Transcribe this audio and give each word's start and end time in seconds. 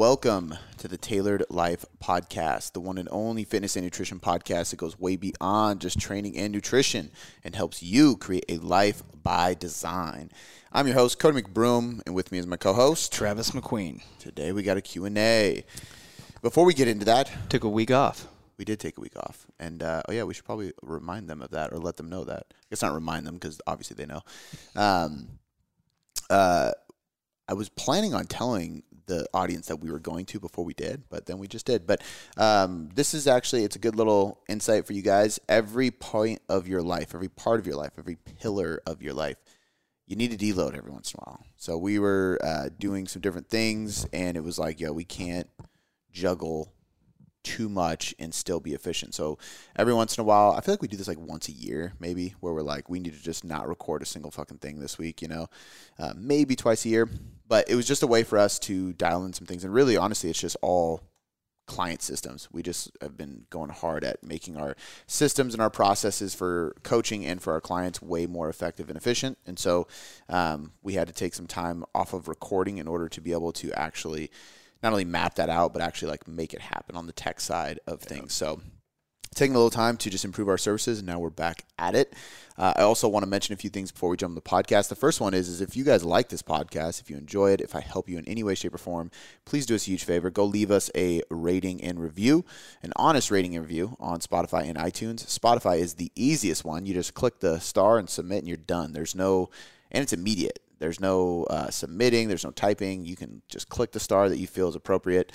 Welcome 0.00 0.54
to 0.78 0.88
the 0.88 0.96
Tailored 0.96 1.44
Life 1.50 1.84
Podcast, 2.02 2.72
the 2.72 2.80
one 2.80 2.96
and 2.96 3.06
only 3.12 3.44
fitness 3.44 3.76
and 3.76 3.84
nutrition 3.84 4.18
podcast 4.18 4.70
that 4.70 4.78
goes 4.78 4.98
way 4.98 5.16
beyond 5.16 5.82
just 5.82 6.00
training 6.00 6.38
and 6.38 6.54
nutrition 6.54 7.10
and 7.44 7.54
helps 7.54 7.82
you 7.82 8.16
create 8.16 8.46
a 8.48 8.56
life 8.56 9.02
by 9.22 9.52
design. 9.52 10.30
I'm 10.72 10.86
your 10.86 10.96
host, 10.96 11.18
Cody 11.18 11.42
McBroom, 11.42 12.00
and 12.06 12.14
with 12.14 12.32
me 12.32 12.38
is 12.38 12.46
my 12.46 12.56
co-host, 12.56 13.12
Travis 13.12 13.50
McQueen. 13.50 14.00
Today 14.18 14.52
we 14.52 14.62
got 14.62 14.78
a 14.78 14.80
Q&A. 14.80 15.66
Before 16.40 16.64
we 16.64 16.72
get 16.72 16.88
into 16.88 17.04
that, 17.04 17.30
Took 17.50 17.64
a 17.64 17.68
week 17.68 17.90
off. 17.90 18.26
we 18.56 18.64
did 18.64 18.80
take 18.80 18.96
a 18.96 19.02
week 19.02 19.18
off. 19.18 19.46
And, 19.58 19.82
uh, 19.82 20.00
oh 20.08 20.12
yeah, 20.12 20.22
we 20.24 20.32
should 20.32 20.46
probably 20.46 20.72
remind 20.80 21.28
them 21.28 21.42
of 21.42 21.50
that 21.50 21.74
or 21.74 21.78
let 21.78 21.98
them 21.98 22.08
know 22.08 22.24
that. 22.24 22.46
I 22.50 22.64
guess 22.70 22.80
not 22.80 22.94
remind 22.94 23.26
them 23.26 23.34
because 23.34 23.60
obviously 23.66 23.96
they 23.96 24.06
know. 24.06 24.22
Um, 24.74 25.28
uh, 26.30 26.72
I 27.50 27.52
was 27.52 27.68
planning 27.68 28.14
on 28.14 28.24
telling 28.26 28.84
the 29.10 29.26
audience 29.34 29.66
that 29.66 29.76
we 29.76 29.90
were 29.90 29.98
going 29.98 30.24
to 30.24 30.38
before 30.38 30.64
we 30.64 30.72
did, 30.72 31.02
but 31.10 31.26
then 31.26 31.38
we 31.38 31.48
just 31.48 31.66
did. 31.66 31.84
But 31.86 32.00
um, 32.36 32.88
this 32.94 33.12
is 33.12 33.26
actually 33.26 33.64
it's 33.64 33.74
a 33.74 33.80
good 33.80 33.96
little 33.96 34.40
insight 34.48 34.86
for 34.86 34.92
you 34.92 35.02
guys. 35.02 35.40
Every 35.48 35.90
point 35.90 36.40
of 36.48 36.68
your 36.68 36.80
life, 36.80 37.12
every 37.12 37.28
part 37.28 37.58
of 37.58 37.66
your 37.66 37.76
life, 37.76 37.92
every 37.98 38.16
pillar 38.16 38.80
of 38.86 39.02
your 39.02 39.12
life, 39.12 39.36
you 40.06 40.14
need 40.14 40.30
to 40.30 40.36
deload 40.36 40.76
every 40.76 40.92
once 40.92 41.12
in 41.12 41.18
a 41.20 41.28
while. 41.28 41.44
So 41.56 41.76
we 41.76 41.98
were 41.98 42.38
uh, 42.42 42.68
doing 42.78 43.08
some 43.08 43.20
different 43.20 43.48
things, 43.50 44.06
and 44.12 44.36
it 44.36 44.44
was 44.44 44.58
like, 44.58 44.80
yo, 44.80 44.92
we 44.92 45.04
can't 45.04 45.48
juggle 46.12 46.72
too 47.42 47.68
much 47.68 48.14
and 48.18 48.34
still 48.34 48.60
be 48.60 48.74
efficient. 48.74 49.14
So 49.14 49.38
every 49.76 49.94
once 49.94 50.16
in 50.16 50.22
a 50.22 50.24
while, 50.24 50.52
I 50.52 50.60
feel 50.60 50.74
like 50.74 50.82
we 50.82 50.88
do 50.88 50.96
this 50.96 51.08
like 51.08 51.18
once 51.18 51.48
a 51.48 51.52
year, 51.52 51.94
maybe, 51.98 52.34
where 52.40 52.52
we're 52.52 52.62
like, 52.62 52.88
we 52.88 53.00
need 53.00 53.14
to 53.14 53.22
just 53.22 53.44
not 53.44 53.68
record 53.68 54.02
a 54.02 54.06
single 54.06 54.30
fucking 54.30 54.58
thing 54.58 54.80
this 54.80 54.98
week, 54.98 55.22
you 55.22 55.28
know, 55.28 55.48
uh, 55.98 56.12
maybe 56.16 56.56
twice 56.56 56.84
a 56.84 56.88
year. 56.88 57.08
But 57.48 57.68
it 57.68 57.74
was 57.74 57.86
just 57.86 58.02
a 58.02 58.06
way 58.06 58.22
for 58.22 58.38
us 58.38 58.58
to 58.60 58.92
dial 58.92 59.24
in 59.24 59.32
some 59.32 59.46
things. 59.46 59.64
And 59.64 59.74
really, 59.74 59.96
honestly, 59.96 60.30
it's 60.30 60.40
just 60.40 60.56
all 60.62 61.02
client 61.70 62.02
systems. 62.02 62.48
We 62.50 62.64
just 62.64 62.90
have 63.00 63.16
been 63.16 63.46
going 63.48 63.70
hard 63.70 64.02
at 64.02 64.24
making 64.24 64.56
our 64.56 64.74
systems 65.06 65.54
and 65.54 65.62
our 65.62 65.70
processes 65.70 66.34
for 66.34 66.74
coaching 66.82 67.24
and 67.24 67.40
for 67.40 67.52
our 67.52 67.60
clients 67.60 68.02
way 68.02 68.26
more 68.26 68.48
effective 68.48 68.88
and 68.88 68.96
efficient. 68.96 69.38
And 69.46 69.56
so 69.56 69.86
um, 70.28 70.72
we 70.82 70.94
had 70.94 71.06
to 71.06 71.14
take 71.14 71.32
some 71.32 71.46
time 71.46 71.84
off 71.94 72.12
of 72.12 72.26
recording 72.26 72.78
in 72.78 72.88
order 72.88 73.08
to 73.08 73.20
be 73.20 73.30
able 73.30 73.52
to 73.52 73.72
actually 73.78 74.32
not 74.82 74.92
only 74.92 75.04
map 75.04 75.34
that 75.36 75.48
out, 75.48 75.72
but 75.72 75.82
actually 75.82 76.10
like 76.10 76.26
make 76.26 76.54
it 76.54 76.60
happen 76.60 76.96
on 76.96 77.06
the 77.06 77.12
tech 77.12 77.40
side 77.40 77.80
of 77.86 78.00
things. 78.00 78.32
So 78.32 78.60
taking 79.34 79.54
a 79.54 79.58
little 79.58 79.70
time 79.70 79.96
to 79.96 80.10
just 80.10 80.24
improve 80.24 80.48
our 80.48 80.58
services 80.58 80.98
and 80.98 81.06
now 81.06 81.18
we're 81.18 81.30
back 81.30 81.64
at 81.78 81.94
it. 81.94 82.14
Uh, 82.58 82.74
i 82.76 82.82
also 82.82 83.08
want 83.08 83.22
to 83.22 83.30
mention 83.30 83.52
a 83.52 83.56
few 83.56 83.70
things 83.70 83.92
before 83.92 84.10
we 84.10 84.16
jump 84.16 84.34
to 84.34 84.40
the 84.42 84.48
podcast. 84.48 84.88
The 84.88 84.96
first 84.96 85.20
one 85.20 85.34
is, 85.34 85.48
is 85.48 85.60
if 85.60 85.76
you 85.76 85.84
guys 85.84 86.04
like 86.04 86.28
this 86.28 86.42
podcast 86.42 87.00
if 87.00 87.08
you 87.08 87.16
enjoy 87.16 87.52
it 87.52 87.60
if 87.60 87.76
i 87.76 87.80
help 87.80 88.08
you 88.08 88.18
in 88.18 88.26
any 88.26 88.42
way 88.42 88.54
shape 88.54 88.74
or 88.74 88.78
form 88.78 89.10
please 89.44 89.66
do 89.66 89.74
us 89.74 89.86
a 89.86 89.90
huge 89.90 90.04
favor. 90.04 90.30
Go 90.30 90.44
leave 90.44 90.70
us 90.70 90.90
a 90.96 91.22
rating 91.30 91.82
and 91.82 92.00
review 92.00 92.44
an 92.82 92.92
honest 92.96 93.30
rating 93.30 93.54
and 93.54 93.64
review 93.64 93.96
on 94.00 94.18
spotify 94.20 94.68
and 94.68 94.76
itunes. 94.76 95.24
Spotify 95.26 95.78
is 95.78 95.94
the 95.94 96.10
easiest 96.16 96.64
one. 96.64 96.86
You 96.86 96.94
just 96.94 97.14
click 97.14 97.40
the 97.40 97.60
star 97.60 97.98
and 97.98 98.10
submit 98.10 98.40
and 98.40 98.48
you're 98.48 98.56
done. 98.56 98.92
There's 98.92 99.14
no 99.14 99.50
and 99.92 100.02
it's 100.02 100.12
immediate 100.12 100.58
there's 100.80 100.98
no 101.00 101.44
uh, 101.44 101.70
submitting 101.70 102.28
there's 102.28 102.44
no 102.44 102.50
typing. 102.50 103.04
You 103.04 103.16
can 103.16 103.42
just 103.48 103.68
click 103.68 103.92
the 103.92 104.00
star 104.00 104.28
that 104.28 104.38
you 104.38 104.46
feel 104.46 104.68
is 104.68 104.74
appropriate. 104.74 105.30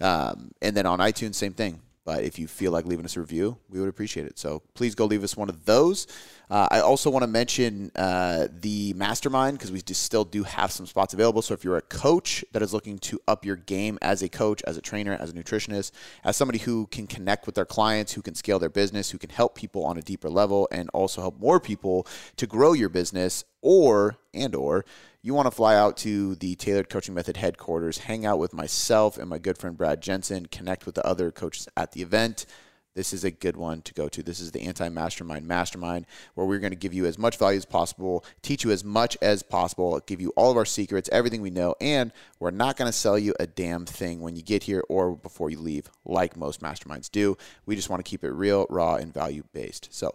Um, 0.00 0.52
and 0.62 0.76
then 0.76 0.86
on 0.86 0.98
itunes 0.98 1.34
same 1.34 1.52
thing 1.52 1.80
but 2.04 2.24
if 2.24 2.38
you 2.38 2.46
feel 2.46 2.72
like 2.72 2.86
leaving 2.86 3.04
us 3.04 3.16
a 3.16 3.20
review, 3.20 3.56
we 3.68 3.78
would 3.78 3.88
appreciate 3.88 4.26
it. 4.26 4.38
So 4.38 4.62
please 4.74 4.94
go 4.94 5.04
leave 5.04 5.22
us 5.22 5.36
one 5.36 5.48
of 5.48 5.64
those. 5.64 6.06
Uh, 6.48 6.66
I 6.70 6.80
also 6.80 7.10
want 7.10 7.22
to 7.22 7.28
mention 7.28 7.92
uh, 7.94 8.48
the 8.50 8.92
mastermind 8.94 9.58
because 9.58 9.70
we 9.70 9.80
just 9.82 10.02
still 10.02 10.24
do 10.24 10.42
have 10.42 10.72
some 10.72 10.86
spots 10.86 11.14
available. 11.14 11.42
So 11.42 11.54
if 11.54 11.62
you're 11.62 11.76
a 11.76 11.82
coach 11.82 12.44
that 12.52 12.62
is 12.62 12.72
looking 12.72 12.98
to 13.00 13.20
up 13.28 13.44
your 13.44 13.56
game 13.56 13.98
as 14.02 14.22
a 14.22 14.28
coach, 14.28 14.62
as 14.66 14.76
a 14.76 14.80
trainer, 14.80 15.16
as 15.20 15.30
a 15.30 15.32
nutritionist, 15.32 15.92
as 16.24 16.36
somebody 16.36 16.58
who 16.58 16.86
can 16.86 17.06
connect 17.06 17.46
with 17.46 17.54
their 17.54 17.66
clients, 17.66 18.12
who 18.12 18.22
can 18.22 18.34
scale 18.34 18.58
their 18.58 18.70
business, 18.70 19.10
who 19.10 19.18
can 19.18 19.30
help 19.30 19.54
people 19.54 19.84
on 19.84 19.96
a 19.96 20.02
deeper 20.02 20.28
level, 20.30 20.68
and 20.72 20.90
also 20.92 21.20
help 21.20 21.38
more 21.38 21.60
people 21.60 22.06
to 22.36 22.46
grow 22.46 22.72
your 22.72 22.88
business, 22.88 23.44
or 23.62 24.16
and 24.32 24.54
or 24.54 24.84
you 25.22 25.34
want 25.34 25.46
to 25.46 25.50
fly 25.50 25.76
out 25.76 25.96
to 25.98 26.34
the 26.36 26.54
Tailored 26.54 26.88
Coaching 26.88 27.14
Method 27.14 27.36
headquarters, 27.36 27.98
hang 27.98 28.24
out 28.24 28.38
with 28.38 28.54
myself 28.54 29.18
and 29.18 29.28
my 29.28 29.38
good 29.38 29.58
friend 29.58 29.76
Brad 29.76 30.00
Jensen, 30.00 30.46
connect 30.46 30.86
with 30.86 30.94
the 30.94 31.06
other 31.06 31.30
coaches 31.30 31.68
at 31.76 31.92
the 31.92 32.00
event. 32.00 32.46
This 32.94 33.12
is 33.12 33.22
a 33.22 33.30
good 33.30 33.56
one 33.56 33.82
to 33.82 33.94
go 33.94 34.08
to. 34.08 34.22
This 34.22 34.40
is 34.40 34.50
the 34.50 34.62
Anti 34.62 34.88
Mastermind 34.88 35.46
Mastermind, 35.46 36.06
where 36.34 36.46
we're 36.46 36.58
going 36.58 36.72
to 36.72 36.76
give 36.76 36.92
you 36.92 37.06
as 37.06 37.18
much 37.18 37.36
value 37.36 37.58
as 37.58 37.64
possible, 37.64 38.24
teach 38.42 38.64
you 38.64 38.72
as 38.72 38.82
much 38.82 39.16
as 39.22 39.42
possible, 39.42 40.00
give 40.06 40.20
you 40.20 40.32
all 40.36 40.50
of 40.50 40.56
our 40.56 40.64
secrets, 40.64 41.08
everything 41.12 41.40
we 41.40 41.50
know, 41.50 41.74
and 41.80 42.12
we're 42.40 42.50
not 42.50 42.76
going 42.76 42.88
to 42.88 42.96
sell 42.96 43.18
you 43.18 43.34
a 43.38 43.46
damn 43.46 43.86
thing 43.86 44.20
when 44.20 44.34
you 44.34 44.42
get 44.42 44.64
here 44.64 44.82
or 44.88 45.14
before 45.14 45.50
you 45.50 45.58
leave, 45.60 45.88
like 46.04 46.36
most 46.36 46.60
masterminds 46.60 47.10
do. 47.10 47.36
We 47.64 47.76
just 47.76 47.90
want 47.90 48.04
to 48.04 48.08
keep 48.08 48.24
it 48.24 48.32
real, 48.32 48.66
raw, 48.70 48.96
and 48.96 49.14
value 49.14 49.44
based. 49.52 49.88
So 49.92 50.14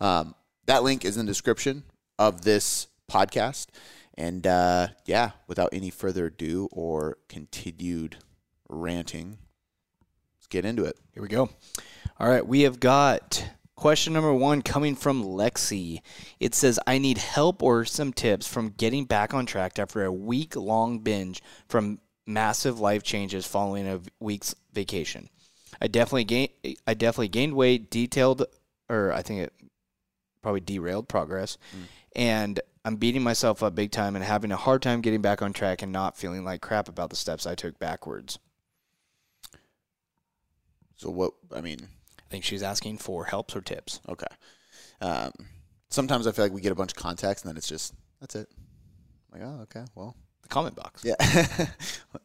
um, 0.00 0.34
that 0.64 0.82
link 0.82 1.04
is 1.04 1.16
in 1.16 1.26
the 1.26 1.30
description 1.30 1.84
of 2.18 2.42
this 2.42 2.88
podcast. 3.10 3.66
And 4.16 4.46
uh, 4.46 4.88
yeah, 5.04 5.32
without 5.46 5.70
any 5.72 5.90
further 5.90 6.26
ado 6.26 6.68
or 6.72 7.18
continued 7.28 8.16
ranting, 8.68 9.38
let's 10.36 10.46
get 10.48 10.64
into 10.64 10.84
it. 10.84 10.98
Here 11.12 11.22
we 11.22 11.28
go. 11.28 11.50
All 12.18 12.28
right, 12.28 12.46
we 12.46 12.62
have 12.62 12.80
got 12.80 13.46
question 13.76 14.14
number 14.14 14.32
one 14.32 14.62
coming 14.62 14.94
from 14.94 15.22
Lexi. 15.22 16.00
It 16.40 16.54
says, 16.54 16.80
I 16.86 16.98
need 16.98 17.18
help 17.18 17.62
or 17.62 17.84
some 17.84 18.12
tips 18.12 18.46
from 18.46 18.70
getting 18.70 19.04
back 19.04 19.34
on 19.34 19.44
track 19.44 19.78
after 19.78 20.04
a 20.04 20.12
week 20.12 20.56
long 20.56 21.00
binge 21.00 21.42
from 21.68 22.00
massive 22.26 22.80
life 22.80 23.02
changes 23.02 23.46
following 23.46 23.86
a 23.86 24.00
week's 24.18 24.54
vacation. 24.72 25.28
I 25.80 25.88
definitely 25.88 26.24
gained 26.24 26.50
I 26.86 26.94
definitely 26.94 27.28
gained 27.28 27.54
weight, 27.54 27.90
detailed 27.90 28.46
or 28.88 29.12
I 29.12 29.22
think 29.22 29.40
it 29.40 29.52
probably 30.42 30.60
derailed 30.60 31.08
progress. 31.08 31.58
Mm. 31.76 31.82
And 32.16 32.60
I'm 32.86 32.94
beating 32.94 33.24
myself 33.24 33.64
up 33.64 33.74
big 33.74 33.90
time 33.90 34.14
and 34.14 34.24
having 34.24 34.52
a 34.52 34.56
hard 34.56 34.80
time 34.80 35.00
getting 35.00 35.20
back 35.20 35.42
on 35.42 35.52
track 35.52 35.82
and 35.82 35.90
not 35.90 36.16
feeling 36.16 36.44
like 36.44 36.60
crap 36.60 36.88
about 36.88 37.10
the 37.10 37.16
steps 37.16 37.44
I 37.44 37.56
took 37.56 37.80
backwards. 37.80 38.38
So 40.94 41.10
what 41.10 41.32
I 41.52 41.60
mean, 41.62 41.88
I 42.20 42.22
think 42.30 42.44
she's 42.44 42.62
asking 42.62 42.98
for 42.98 43.24
helps 43.24 43.56
or 43.56 43.60
tips. 43.60 43.98
Okay. 44.08 44.26
Um, 45.00 45.32
sometimes 45.90 46.28
I 46.28 46.32
feel 46.32 46.44
like 46.44 46.52
we 46.52 46.60
get 46.60 46.70
a 46.70 46.76
bunch 46.76 46.92
of 46.92 46.96
context 46.96 47.44
and 47.44 47.50
then 47.50 47.56
it's 47.56 47.68
just 47.68 47.92
that's 48.20 48.36
it. 48.36 48.48
I'm 49.32 49.40
like, 49.40 49.48
oh, 49.48 49.62
okay, 49.62 49.84
well, 49.96 50.14
the 50.42 50.48
comment 50.48 50.76
box. 50.76 51.04
Yeah. 51.04 51.16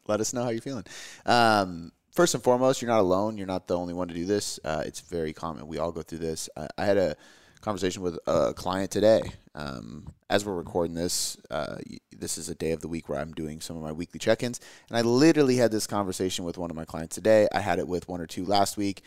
Let 0.06 0.20
us 0.20 0.32
know 0.32 0.44
how 0.44 0.50
you're 0.50 0.62
feeling. 0.62 0.84
Um, 1.26 1.90
first 2.12 2.34
and 2.34 2.44
foremost, 2.44 2.80
you're 2.80 2.90
not 2.90 3.00
alone. 3.00 3.36
You're 3.36 3.48
not 3.48 3.66
the 3.66 3.76
only 3.76 3.94
one 3.94 4.06
to 4.06 4.14
do 4.14 4.26
this. 4.26 4.60
Uh, 4.62 4.84
it's 4.86 5.00
very 5.00 5.32
common. 5.32 5.66
We 5.66 5.78
all 5.78 5.90
go 5.90 6.02
through 6.02 6.18
this. 6.18 6.48
I, 6.56 6.68
I 6.78 6.84
had 6.84 6.98
a 6.98 7.16
conversation 7.62 8.02
with 8.02 8.18
a 8.26 8.52
client 8.52 8.90
today. 8.90 9.22
Um, 9.54 10.12
as 10.28 10.44
we're 10.44 10.54
recording 10.54 10.94
this, 10.94 11.36
uh, 11.50 11.76
this 12.16 12.36
is 12.36 12.48
a 12.48 12.54
day 12.54 12.72
of 12.72 12.80
the 12.80 12.88
week 12.88 13.08
where 13.08 13.18
I'm 13.18 13.32
doing 13.32 13.60
some 13.60 13.76
of 13.76 13.82
my 13.82 13.92
weekly 13.92 14.18
check 14.18 14.42
ins. 14.42 14.60
And 14.88 14.98
I 14.98 15.02
literally 15.02 15.56
had 15.56 15.70
this 15.70 15.86
conversation 15.86 16.44
with 16.44 16.58
one 16.58 16.70
of 16.70 16.76
my 16.76 16.84
clients 16.84 17.14
today. 17.14 17.48
I 17.52 17.60
had 17.60 17.78
it 17.78 17.88
with 17.88 18.08
one 18.08 18.20
or 18.20 18.26
two 18.26 18.44
last 18.44 18.76
week. 18.76 19.02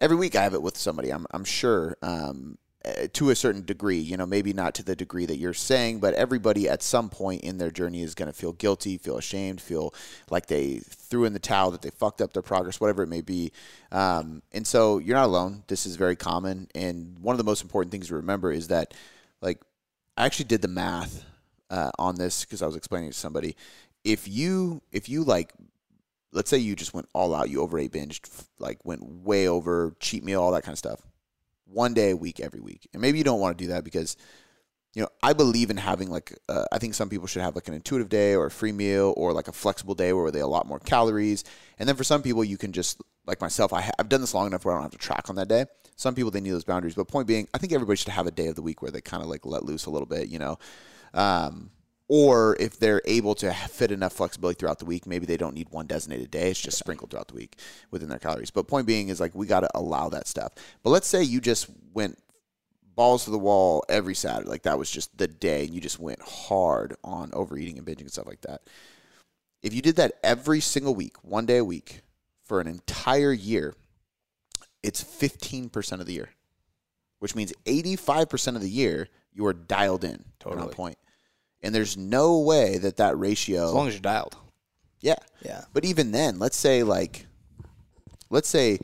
Every 0.00 0.16
week 0.16 0.34
I 0.34 0.42
have 0.42 0.54
it 0.54 0.62
with 0.62 0.76
somebody, 0.76 1.10
I'm, 1.10 1.26
I'm 1.30 1.44
sure. 1.44 1.96
Um, 2.02 2.58
uh, 2.84 3.06
to 3.12 3.30
a 3.30 3.36
certain 3.36 3.64
degree, 3.64 3.98
you 3.98 4.16
know, 4.16 4.26
maybe 4.26 4.52
not 4.52 4.74
to 4.74 4.82
the 4.82 4.96
degree 4.96 5.24
that 5.24 5.36
you're 5.36 5.54
saying, 5.54 6.00
but 6.00 6.14
everybody 6.14 6.68
at 6.68 6.82
some 6.82 7.08
point 7.08 7.42
in 7.42 7.58
their 7.58 7.70
journey 7.70 8.02
is 8.02 8.14
going 8.14 8.26
to 8.30 8.36
feel 8.36 8.52
guilty, 8.52 8.98
feel 8.98 9.16
ashamed, 9.16 9.60
feel 9.60 9.94
like 10.30 10.46
they 10.46 10.78
threw 10.78 11.24
in 11.24 11.32
the 11.32 11.38
towel, 11.38 11.70
that 11.70 11.82
they 11.82 11.90
fucked 11.90 12.20
up 12.20 12.32
their 12.32 12.42
progress, 12.42 12.80
whatever 12.80 13.04
it 13.04 13.08
may 13.08 13.20
be. 13.20 13.52
Um, 13.92 14.42
and 14.50 14.66
so 14.66 14.98
you're 14.98 15.16
not 15.16 15.26
alone. 15.26 15.62
This 15.68 15.86
is 15.86 15.94
very 15.94 16.16
common. 16.16 16.68
And 16.74 17.18
one 17.20 17.34
of 17.34 17.38
the 17.38 17.44
most 17.44 17.62
important 17.62 17.92
things 17.92 18.08
to 18.08 18.16
remember 18.16 18.50
is 18.50 18.68
that, 18.68 18.94
like, 19.40 19.60
I 20.16 20.26
actually 20.26 20.46
did 20.46 20.62
the 20.62 20.68
math 20.68 21.24
uh, 21.70 21.92
on 21.98 22.16
this 22.16 22.44
because 22.44 22.62
I 22.62 22.66
was 22.66 22.76
explaining 22.76 23.10
to 23.10 23.16
somebody. 23.16 23.56
If 24.02 24.26
you, 24.26 24.82
if 24.90 25.08
you 25.08 25.22
like, 25.22 25.52
let's 26.32 26.50
say 26.50 26.58
you 26.58 26.74
just 26.74 26.94
went 26.94 27.08
all 27.12 27.32
out, 27.32 27.48
you 27.48 27.60
overate, 27.60 27.92
binged, 27.92 28.28
like 28.58 28.84
went 28.84 29.04
way 29.04 29.46
over, 29.46 29.94
cheat 30.00 30.24
meal, 30.24 30.42
all 30.42 30.50
that 30.50 30.64
kind 30.64 30.72
of 30.72 30.78
stuff 30.78 31.00
one 31.72 31.94
day 31.94 32.10
a 32.10 32.16
week 32.16 32.40
every 32.40 32.60
week. 32.60 32.88
And 32.92 33.00
maybe 33.00 33.18
you 33.18 33.24
don't 33.24 33.40
want 33.40 33.56
to 33.56 33.64
do 33.64 33.68
that 33.72 33.84
because 33.84 34.16
you 34.94 35.00
know, 35.00 35.08
I 35.22 35.32
believe 35.32 35.70
in 35.70 35.78
having 35.78 36.10
like 36.10 36.38
uh, 36.48 36.64
I 36.70 36.78
think 36.78 36.94
some 36.94 37.08
people 37.08 37.26
should 37.26 37.42
have 37.42 37.54
like 37.54 37.68
an 37.68 37.74
intuitive 37.74 38.08
day 38.08 38.34
or 38.34 38.46
a 38.46 38.50
free 38.50 38.72
meal 38.72 39.14
or 39.16 39.32
like 39.32 39.48
a 39.48 39.52
flexible 39.52 39.94
day 39.94 40.12
where 40.12 40.30
they 40.30 40.40
a 40.40 40.46
lot 40.46 40.66
more 40.66 40.80
calories. 40.80 41.44
And 41.78 41.88
then 41.88 41.96
for 41.96 42.04
some 42.04 42.22
people, 42.22 42.44
you 42.44 42.58
can 42.58 42.72
just 42.72 43.00
like 43.26 43.40
myself, 43.40 43.72
I 43.72 43.80
have 43.98 44.08
done 44.08 44.20
this 44.20 44.34
long 44.34 44.46
enough 44.46 44.64
where 44.64 44.74
I 44.74 44.76
don't 44.76 44.82
have 44.82 44.92
to 44.92 44.98
track 44.98 45.30
on 45.30 45.36
that 45.36 45.48
day. 45.48 45.64
Some 45.96 46.14
people 46.14 46.30
they 46.30 46.40
need 46.40 46.50
those 46.50 46.64
boundaries, 46.64 46.94
but 46.94 47.08
point 47.08 47.26
being, 47.26 47.48
I 47.54 47.58
think 47.58 47.72
everybody 47.72 47.96
should 47.96 48.08
have 48.08 48.26
a 48.26 48.30
day 48.30 48.48
of 48.48 48.56
the 48.56 48.62
week 48.62 48.82
where 48.82 48.90
they 48.90 49.00
kind 49.00 49.22
of 49.22 49.28
like 49.28 49.46
let 49.46 49.64
loose 49.64 49.86
a 49.86 49.90
little 49.90 50.06
bit, 50.06 50.28
you 50.28 50.38
know. 50.38 50.58
Um, 51.14 51.70
or 52.08 52.56
if 52.60 52.78
they're 52.78 53.02
able 53.04 53.34
to 53.36 53.52
fit 53.52 53.90
enough 53.90 54.12
flexibility 54.12 54.58
throughout 54.58 54.78
the 54.78 54.84
week, 54.84 55.06
maybe 55.06 55.26
they 55.26 55.36
don't 55.36 55.54
need 55.54 55.68
one 55.70 55.86
designated 55.86 56.30
day. 56.30 56.50
It's 56.50 56.60
just 56.60 56.78
sprinkled 56.78 57.10
throughout 57.10 57.28
the 57.28 57.34
week 57.34 57.58
within 57.90 58.08
their 58.08 58.18
calories. 58.18 58.50
But 58.50 58.68
point 58.68 58.86
being 58.86 59.08
is 59.08 59.20
like 59.20 59.34
we 59.34 59.46
got 59.46 59.60
to 59.60 59.70
allow 59.74 60.08
that 60.10 60.26
stuff. 60.26 60.52
But 60.82 60.90
let's 60.90 61.06
say 61.06 61.22
you 61.22 61.40
just 61.40 61.68
went 61.94 62.18
balls 62.94 63.24
to 63.24 63.30
the 63.30 63.38
wall 63.38 63.84
every 63.88 64.14
Saturday, 64.14 64.48
like 64.48 64.62
that 64.64 64.78
was 64.78 64.90
just 64.90 65.16
the 65.16 65.28
day, 65.28 65.64
and 65.64 65.74
you 65.74 65.80
just 65.80 65.98
went 65.98 66.20
hard 66.22 66.94
on 67.02 67.30
overeating 67.32 67.78
and 67.78 67.86
binging 67.86 68.02
and 68.02 68.12
stuff 68.12 68.26
like 68.26 68.42
that. 68.42 68.62
If 69.62 69.72
you 69.72 69.80
did 69.80 69.96
that 69.96 70.12
every 70.22 70.60
single 70.60 70.94
week, 70.94 71.16
one 71.22 71.46
day 71.46 71.58
a 71.58 71.64
week, 71.64 72.02
for 72.44 72.60
an 72.60 72.66
entire 72.66 73.32
year, 73.32 73.74
it's 74.82 75.02
15% 75.02 76.00
of 76.00 76.06
the 76.06 76.12
year, 76.12 76.30
which 77.20 77.34
means 77.34 77.52
85% 77.64 78.56
of 78.56 78.60
the 78.60 78.68
year 78.68 79.08
you 79.32 79.46
are 79.46 79.52
dialed 79.52 80.04
in 80.04 80.24
totally. 80.40 80.62
on 80.62 80.68
point. 80.70 80.98
And 81.62 81.74
there's 81.74 81.96
no 81.96 82.40
way 82.40 82.78
that 82.78 82.96
that 82.96 83.18
ratio. 83.18 83.66
As 83.66 83.72
long 83.72 83.88
as 83.88 83.94
you're 83.94 84.00
dialed. 84.00 84.36
Yeah. 85.00 85.16
Yeah. 85.44 85.62
But 85.72 85.84
even 85.84 86.12
then, 86.12 86.38
let's 86.38 86.56
say 86.56 86.82
like, 86.82 87.26
let's 88.30 88.48
say 88.48 88.78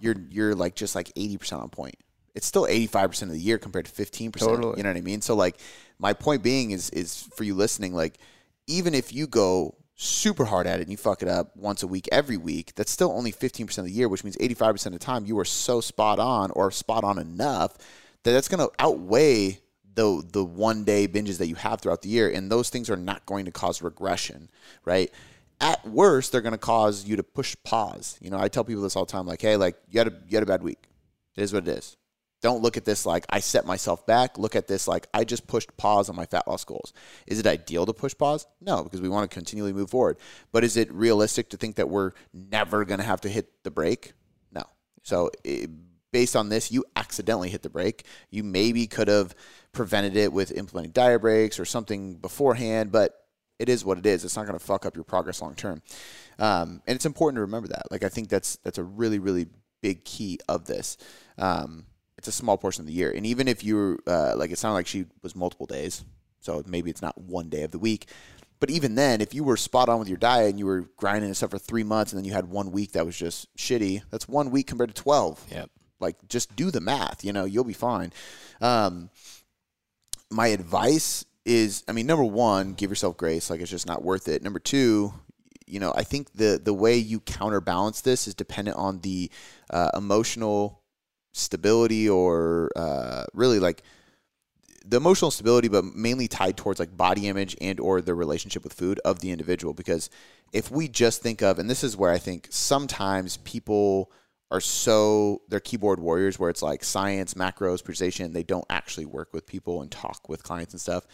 you're 0.00 0.16
you're 0.30 0.54
like 0.54 0.74
just 0.74 0.94
like 0.94 1.12
80% 1.14 1.60
on 1.60 1.68
point. 1.68 1.96
It's 2.34 2.46
still 2.46 2.66
85% 2.66 3.22
of 3.24 3.30
the 3.30 3.38
year 3.38 3.58
compared 3.58 3.84
to 3.86 3.92
15%. 3.92 4.32
Totally. 4.32 4.78
You 4.78 4.82
know 4.82 4.88
what 4.88 4.96
I 4.96 5.02
mean? 5.02 5.20
So 5.20 5.34
like, 5.34 5.58
my 5.98 6.12
point 6.12 6.42
being 6.42 6.70
is 6.70 6.90
is 6.90 7.28
for 7.36 7.44
you 7.44 7.54
listening, 7.54 7.94
like, 7.94 8.18
even 8.66 8.94
if 8.94 9.12
you 9.12 9.26
go 9.26 9.76
super 9.94 10.44
hard 10.44 10.66
at 10.66 10.80
it 10.80 10.82
and 10.82 10.90
you 10.90 10.96
fuck 10.96 11.22
it 11.22 11.28
up 11.28 11.56
once 11.56 11.82
a 11.82 11.86
week 11.86 12.08
every 12.10 12.36
week, 12.36 12.74
that's 12.74 12.90
still 12.90 13.12
only 13.12 13.32
15% 13.32 13.78
of 13.78 13.84
the 13.84 13.90
year, 13.90 14.08
which 14.08 14.24
means 14.24 14.36
85% 14.36 14.86
of 14.86 14.92
the 14.92 14.98
time 14.98 15.26
you 15.26 15.38
are 15.38 15.44
so 15.44 15.80
spot 15.80 16.18
on 16.18 16.50
or 16.52 16.70
spot 16.70 17.04
on 17.04 17.18
enough 17.18 17.76
that 18.24 18.32
that's 18.32 18.48
going 18.48 18.66
to 18.66 18.72
outweigh 18.78 19.60
the 19.94 20.22
the 20.32 20.44
one 20.44 20.84
day 20.84 21.06
binges 21.06 21.38
that 21.38 21.48
you 21.48 21.54
have 21.54 21.80
throughout 21.80 22.02
the 22.02 22.08
year 22.08 22.30
and 22.30 22.50
those 22.50 22.70
things 22.70 22.88
are 22.90 22.96
not 22.96 23.24
going 23.26 23.44
to 23.44 23.50
cause 23.50 23.82
regression, 23.82 24.50
right? 24.84 25.10
At 25.60 25.86
worst, 25.86 26.32
they're 26.32 26.40
going 26.40 26.52
to 26.52 26.58
cause 26.58 27.06
you 27.06 27.16
to 27.16 27.22
push 27.22 27.54
pause. 27.62 28.18
You 28.20 28.30
know, 28.30 28.38
I 28.38 28.48
tell 28.48 28.64
people 28.64 28.82
this 28.82 28.96
all 28.96 29.04
the 29.04 29.12
time 29.12 29.26
like, 29.26 29.40
"Hey, 29.40 29.56
like 29.56 29.76
you 29.90 30.00
had 30.00 30.08
a 30.08 30.12
you 30.28 30.36
had 30.36 30.42
a 30.42 30.46
bad 30.46 30.62
week. 30.62 30.88
It 31.36 31.42
is 31.42 31.52
what 31.52 31.68
it 31.68 31.78
is. 31.78 31.96
Don't 32.42 32.60
look 32.60 32.76
at 32.76 32.84
this 32.84 33.06
like 33.06 33.24
I 33.30 33.38
set 33.38 33.64
myself 33.64 34.04
back. 34.04 34.36
Look 34.36 34.56
at 34.56 34.66
this 34.66 34.88
like 34.88 35.06
I 35.14 35.22
just 35.22 35.46
pushed 35.46 35.76
pause 35.76 36.08
on 36.08 36.16
my 36.16 36.26
fat 36.26 36.48
loss 36.48 36.64
goals. 36.64 36.92
Is 37.26 37.38
it 37.38 37.46
ideal 37.46 37.86
to 37.86 37.92
push 37.92 38.16
pause? 38.18 38.46
No, 38.60 38.82
because 38.82 39.00
we 39.00 39.08
want 39.08 39.30
to 39.30 39.34
continually 39.34 39.72
move 39.72 39.90
forward. 39.90 40.16
But 40.50 40.64
is 40.64 40.76
it 40.76 40.92
realistic 40.92 41.50
to 41.50 41.56
think 41.56 41.76
that 41.76 41.88
we're 41.88 42.12
never 42.34 42.84
going 42.84 42.98
to 42.98 43.06
have 43.06 43.20
to 43.20 43.28
hit 43.28 43.62
the 43.62 43.70
brake? 43.70 44.12
No. 44.50 44.64
So 45.04 45.30
it, 45.44 45.70
based 46.12 46.36
on 46.36 46.48
this, 46.48 46.70
you 46.70 46.84
accidentally 46.94 47.48
hit 47.48 47.62
the 47.62 47.70
brake. 47.70 48.04
You 48.30 48.44
maybe 48.44 48.86
could 48.86 49.08
have 49.08 49.34
prevented 49.72 50.16
it 50.16 50.32
with 50.32 50.52
implementing 50.52 50.92
diet 50.92 51.22
breaks 51.22 51.58
or 51.58 51.64
something 51.64 52.16
beforehand, 52.16 52.92
but 52.92 53.18
it 53.58 53.68
is 53.68 53.84
what 53.84 53.98
it 53.98 54.06
is. 54.06 54.24
It's 54.24 54.36
not 54.36 54.46
going 54.46 54.58
to 54.58 54.64
fuck 54.64 54.86
up 54.86 54.94
your 54.94 55.04
progress 55.04 55.40
long 55.40 55.54
term. 55.54 55.82
Um, 56.38 56.82
and 56.86 56.94
it's 56.94 57.06
important 57.06 57.36
to 57.36 57.42
remember 57.42 57.68
that. 57.68 57.90
Like 57.90 58.04
I 58.04 58.08
think 58.08 58.28
that's 58.28 58.56
that's 58.56 58.78
a 58.78 58.84
really 58.84 59.18
really 59.18 59.46
big 59.80 60.04
key 60.04 60.38
of 60.48 60.66
this. 60.66 60.96
Um, 61.38 61.86
it's 62.16 62.28
a 62.28 62.32
small 62.32 62.56
portion 62.56 62.82
of 62.82 62.86
the 62.86 62.92
year. 62.92 63.10
And 63.10 63.26
even 63.26 63.48
if 63.48 63.64
you're 63.64 63.98
uh, 64.06 64.34
like, 64.36 64.52
it 64.52 64.58
sounded 64.58 64.74
like 64.74 64.86
she 64.86 65.06
was 65.22 65.34
multiple 65.34 65.66
days, 65.66 66.04
so 66.38 66.62
maybe 66.66 66.88
it's 66.88 67.02
not 67.02 67.18
one 67.18 67.48
day 67.48 67.62
of 67.62 67.72
the 67.72 67.80
week. 67.80 68.08
But 68.60 68.70
even 68.70 68.94
then, 68.94 69.20
if 69.20 69.34
you 69.34 69.42
were 69.42 69.56
spot 69.56 69.88
on 69.88 69.98
with 69.98 70.08
your 70.08 70.18
diet 70.18 70.50
and 70.50 70.58
you 70.58 70.66
were 70.66 70.88
grinding 70.96 71.24
and 71.24 71.36
stuff 71.36 71.50
for 71.50 71.58
three 71.58 71.82
months, 71.82 72.12
and 72.12 72.18
then 72.18 72.24
you 72.24 72.32
had 72.32 72.48
one 72.48 72.70
week 72.70 72.92
that 72.92 73.04
was 73.04 73.16
just 73.16 73.52
shitty, 73.56 74.02
that's 74.10 74.28
one 74.28 74.52
week 74.52 74.68
compared 74.68 74.94
to 74.94 75.02
twelve. 75.02 75.44
Yep. 75.50 75.68
Like, 76.02 76.16
just 76.28 76.54
do 76.56 76.70
the 76.70 76.80
math. 76.80 77.24
You 77.24 77.32
know, 77.32 77.44
you'll 77.44 77.64
be 77.64 77.72
fine. 77.72 78.12
Um, 78.60 79.10
my 80.30 80.48
advice 80.48 81.24
is, 81.44 81.84
I 81.88 81.92
mean, 81.92 82.06
number 82.06 82.24
one, 82.24 82.74
give 82.74 82.90
yourself 82.90 83.16
grace. 83.16 83.48
Like, 83.48 83.60
it's 83.60 83.70
just 83.70 83.86
not 83.86 84.04
worth 84.04 84.28
it. 84.28 84.42
Number 84.42 84.58
two, 84.58 85.14
you 85.66 85.80
know, 85.80 85.92
I 85.96 86.02
think 86.02 86.32
the 86.32 86.60
the 86.62 86.74
way 86.74 86.96
you 86.96 87.20
counterbalance 87.20 88.02
this 88.02 88.28
is 88.28 88.34
dependent 88.34 88.76
on 88.76 89.00
the 89.00 89.30
uh, 89.70 89.90
emotional 89.94 90.82
stability 91.32 92.08
or 92.08 92.70
uh, 92.76 93.24
really 93.32 93.58
like 93.58 93.82
the 94.84 94.96
emotional 94.96 95.30
stability 95.30 95.68
but 95.68 95.84
mainly 95.84 96.28
tied 96.28 96.56
towards 96.56 96.80
like 96.80 96.96
body 96.96 97.28
image 97.28 97.56
and 97.60 97.80
or 97.80 98.00
the 98.02 98.14
relationship 98.14 98.64
with 98.64 98.72
food 98.72 99.00
of 99.04 99.20
the 99.20 99.30
individual 99.30 99.72
because 99.72 100.10
if 100.52 100.70
we 100.70 100.88
just 100.88 101.22
think 101.22 101.40
of 101.40 101.58
and 101.58 101.70
this 101.70 101.84
is 101.84 101.96
where 101.96 102.10
i 102.10 102.18
think 102.18 102.48
sometimes 102.50 103.36
people 103.38 104.10
are 104.52 104.60
so 104.60 105.42
they're 105.48 105.60
keyboard 105.60 105.98
warriors 105.98 106.38
where 106.38 106.50
it's 106.50 106.62
like 106.62 106.84
science 106.84 107.34
macros 107.34 107.82
precision 107.82 108.32
they 108.32 108.42
don't 108.42 108.66
actually 108.70 109.06
work 109.06 109.32
with 109.32 109.46
people 109.46 109.82
and 109.82 109.90
talk 109.90 110.28
with 110.28 110.42
clients 110.42 110.74
and 110.74 110.80
stuff 110.80 111.06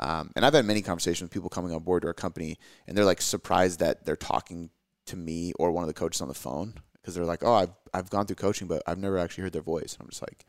um, 0.00 0.30
and 0.34 0.44
i've 0.44 0.54
had 0.54 0.64
many 0.64 0.82
conversations 0.82 1.22
with 1.22 1.32
people 1.32 1.48
coming 1.48 1.72
on 1.72 1.82
board 1.82 2.02
to 2.02 2.08
our 2.08 2.14
company 2.14 2.58
and 2.86 2.96
they're 2.96 3.04
like 3.04 3.22
surprised 3.22 3.78
that 3.80 4.04
they're 4.04 4.16
talking 4.16 4.70
to 5.06 5.16
me 5.16 5.52
or 5.58 5.70
one 5.70 5.84
of 5.84 5.88
the 5.88 5.94
coaches 5.94 6.20
on 6.20 6.28
the 6.28 6.34
phone 6.34 6.74
because 7.06 7.14
they're 7.14 7.24
like, 7.24 7.44
oh, 7.44 7.54
I've 7.54 7.70
I've 7.94 8.10
gone 8.10 8.26
through 8.26 8.36
coaching, 8.36 8.66
but 8.66 8.82
I've 8.86 8.98
never 8.98 9.16
actually 9.16 9.42
heard 9.42 9.52
their 9.52 9.62
voice. 9.62 9.94
And 9.94 10.02
I'm 10.02 10.10
just 10.10 10.22
like, 10.22 10.44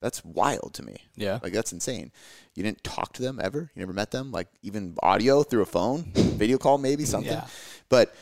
that's 0.00 0.24
wild 0.24 0.72
to 0.74 0.82
me. 0.82 0.96
Yeah, 1.14 1.38
like 1.42 1.52
that's 1.52 1.72
insane. 1.72 2.10
You 2.54 2.62
didn't 2.62 2.82
talk 2.82 3.12
to 3.14 3.22
them 3.22 3.38
ever. 3.42 3.70
You 3.74 3.80
never 3.80 3.92
met 3.92 4.10
them, 4.10 4.32
like 4.32 4.48
even 4.62 4.96
audio 5.02 5.42
through 5.42 5.62
a 5.62 5.66
phone, 5.66 6.10
video 6.14 6.56
call, 6.56 6.78
maybe 6.78 7.04
something. 7.04 7.32
Yeah. 7.32 7.46
But 7.90 8.14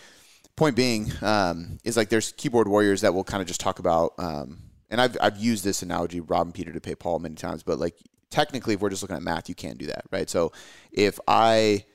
point 0.60 0.76
being 0.76 1.10
um, 1.22 1.78
is 1.84 1.96
like 1.96 2.10
there's 2.10 2.32
keyboard 2.32 2.68
warriors 2.68 3.00
that 3.00 3.14
will 3.14 3.24
kind 3.24 3.40
of 3.40 3.48
just 3.48 3.60
talk 3.60 3.78
about. 3.78 4.12
Um, 4.18 4.58
and 4.90 5.00
I've 5.00 5.16
I've 5.18 5.38
used 5.38 5.64
this 5.64 5.82
analogy, 5.82 6.20
Rob 6.20 6.48
and 6.48 6.54
Peter 6.54 6.70
to 6.70 6.80
pay 6.80 6.94
Paul 6.94 7.18
many 7.18 7.34
times, 7.34 7.62
but 7.62 7.78
like 7.78 7.94
technically, 8.30 8.74
if 8.74 8.80
we're 8.80 8.90
just 8.90 9.02
looking 9.02 9.16
at 9.16 9.22
math, 9.22 9.48
you 9.48 9.54
can't 9.54 9.78
do 9.78 9.86
that, 9.86 10.04
right? 10.10 10.28
So 10.28 10.52
if 10.92 11.18
I 11.26 11.86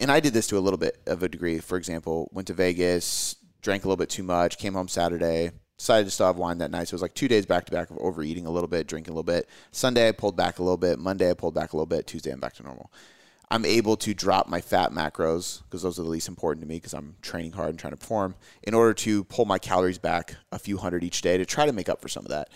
and 0.00 0.10
I 0.10 0.18
did 0.18 0.32
this 0.32 0.48
to 0.48 0.58
a 0.58 0.60
little 0.60 0.78
bit 0.78 0.98
of 1.06 1.22
a 1.22 1.28
degree. 1.28 1.60
For 1.60 1.78
example, 1.78 2.28
went 2.32 2.48
to 2.48 2.54
Vegas, 2.54 3.36
drank 3.62 3.84
a 3.84 3.86
little 3.86 3.96
bit 3.96 4.10
too 4.10 4.24
much, 4.24 4.58
came 4.58 4.74
home 4.74 4.88
Saturday, 4.88 5.52
decided 5.78 6.06
to 6.06 6.10
still 6.10 6.26
have 6.26 6.36
wine 6.36 6.58
that 6.58 6.72
night. 6.72 6.88
So 6.88 6.94
it 6.94 6.96
was 6.96 7.02
like 7.02 7.14
two 7.14 7.28
days 7.28 7.46
back 7.46 7.64
to 7.66 7.72
back 7.72 7.90
of 7.90 7.98
overeating 7.98 8.46
a 8.46 8.50
little 8.50 8.68
bit, 8.68 8.88
drinking 8.88 9.12
a 9.12 9.14
little 9.14 9.22
bit. 9.22 9.48
Sunday, 9.70 10.08
I 10.08 10.12
pulled 10.12 10.36
back 10.36 10.58
a 10.58 10.64
little 10.64 10.78
bit. 10.78 10.98
Monday, 10.98 11.30
I 11.30 11.34
pulled 11.34 11.54
back 11.54 11.74
a 11.74 11.76
little 11.76 11.86
bit. 11.86 12.08
Tuesday, 12.08 12.32
I'm 12.32 12.40
back 12.40 12.54
to 12.54 12.64
normal. 12.64 12.90
I'm 13.50 13.64
able 13.64 13.96
to 13.96 14.14
drop 14.14 14.48
my 14.48 14.60
fat 14.60 14.92
macros 14.92 15.62
because 15.64 15.82
those 15.82 15.98
are 15.98 16.04
the 16.04 16.08
least 16.08 16.28
important 16.28 16.62
to 16.62 16.68
me 16.68 16.76
because 16.76 16.94
I'm 16.94 17.16
training 17.20 17.52
hard 17.52 17.70
and 17.70 17.78
trying 17.78 17.92
to 17.92 17.96
perform 17.96 18.36
in 18.62 18.74
order 18.74 18.94
to 18.94 19.24
pull 19.24 19.44
my 19.44 19.58
calories 19.58 19.98
back 19.98 20.36
a 20.52 20.58
few 20.58 20.76
hundred 20.78 21.02
each 21.02 21.20
day 21.20 21.36
to 21.36 21.44
try 21.44 21.66
to 21.66 21.72
make 21.72 21.88
up 21.88 22.00
for 22.00 22.08
some 22.08 22.24
of 22.24 22.30
that. 22.30 22.48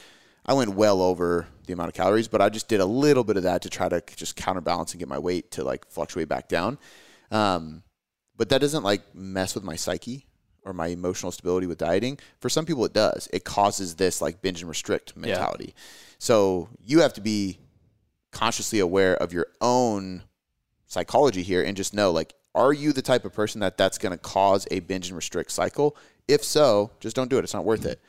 I 0.46 0.52
went 0.52 0.75
well 0.75 1.02
over 1.02 1.49
the 1.67 1.73
amount 1.73 1.88
of 1.88 1.94
calories, 1.94 2.29
but 2.29 2.41
I 2.41 2.49
just 2.49 2.69
did 2.69 2.81
a 2.81 2.87
little 2.87 3.25
bit 3.25 3.37
of 3.37 3.43
that 3.43 3.62
to 3.62 3.70
try 3.70 3.88
to 3.88 4.02
just 4.14 4.37
counterbalance 4.37 4.93
and 4.93 5.00
get 5.00 5.08
my 5.08 5.19
weight 5.19 5.50
to 5.52 5.64
like 5.64 5.88
fluctuate 5.88 6.29
back 6.29 6.49
down. 6.49 6.79
Um, 7.31 7.82
but 8.37 8.50
that 8.50 8.61
doesn't 8.61 8.85
like 8.85 9.14
mess 9.14 9.55
with 9.55 9.64
my 9.64 9.75
psyche 9.75 10.26
or 10.64 10.73
my 10.73 10.88
emotional 10.88 11.32
stability 11.32 11.67
with 11.67 11.79
dieting. 11.79 12.19
For 12.40 12.49
some 12.49 12.67
people, 12.67 12.85
it 12.85 12.93
does. 12.93 13.29
It 13.32 13.44
causes 13.44 13.97
this 13.97 14.23
like 14.23 14.43
binge 14.43 14.61
and 14.61 14.69
restrict 14.69 15.17
mentality. 15.17 15.75
Yeah. 15.75 15.82
So 16.19 16.69
you 16.81 17.00
have 17.00 17.14
to 17.14 17.20
be 17.20 17.58
consciously 18.31 18.81
aware 18.81 19.17
of 19.17 19.32
your 19.32 19.47
own 19.61 20.23
psychology 20.94 21.43
here 21.43 21.62
and 21.62 21.76
just 21.76 21.93
know 21.93 22.11
like, 22.11 22.35
are 22.54 22.73
you 22.73 22.92
the 22.92 23.02
type 23.02 23.25
of 23.25 23.35
person 23.35 23.61
that 23.61 23.76
that's 23.76 23.99
going 23.99 24.12
to 24.12 24.18
cause 24.18 24.66
a 24.71 24.80
binge 24.80 25.09
and 25.09 25.16
restrict 25.16 25.50
cycle? 25.50 25.97
If 26.26 26.42
so, 26.42 26.92
just 27.00 27.16
don't 27.16 27.28
do 27.28 27.37
it. 27.37 27.45
It's 27.45 27.52
not 27.52 27.64
worth 27.64 27.85
it. 27.85 28.00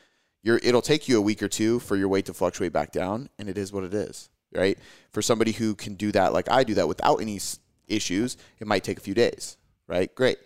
You're, 0.42 0.60
it'll 0.62 0.82
take 0.82 1.08
you 1.08 1.18
a 1.18 1.20
week 1.20 1.42
or 1.42 1.48
two 1.48 1.80
for 1.80 1.96
your 1.96 2.08
weight 2.08 2.26
to 2.26 2.34
fluctuate 2.34 2.72
back 2.72 2.92
down, 2.92 3.28
and 3.38 3.48
it 3.48 3.58
is 3.58 3.72
what 3.72 3.82
it 3.82 3.92
is, 3.92 4.30
right? 4.54 4.78
For 5.10 5.20
somebody 5.20 5.50
who 5.50 5.74
can 5.74 5.94
do 5.94 6.12
that, 6.12 6.32
like 6.32 6.48
I 6.50 6.62
do 6.62 6.74
that 6.74 6.86
without 6.86 7.16
any 7.16 7.40
issues, 7.88 8.36
it 8.60 8.66
might 8.66 8.84
take 8.84 8.98
a 8.98 9.00
few 9.00 9.14
days, 9.14 9.56
right? 9.88 10.14
Great. 10.14 10.38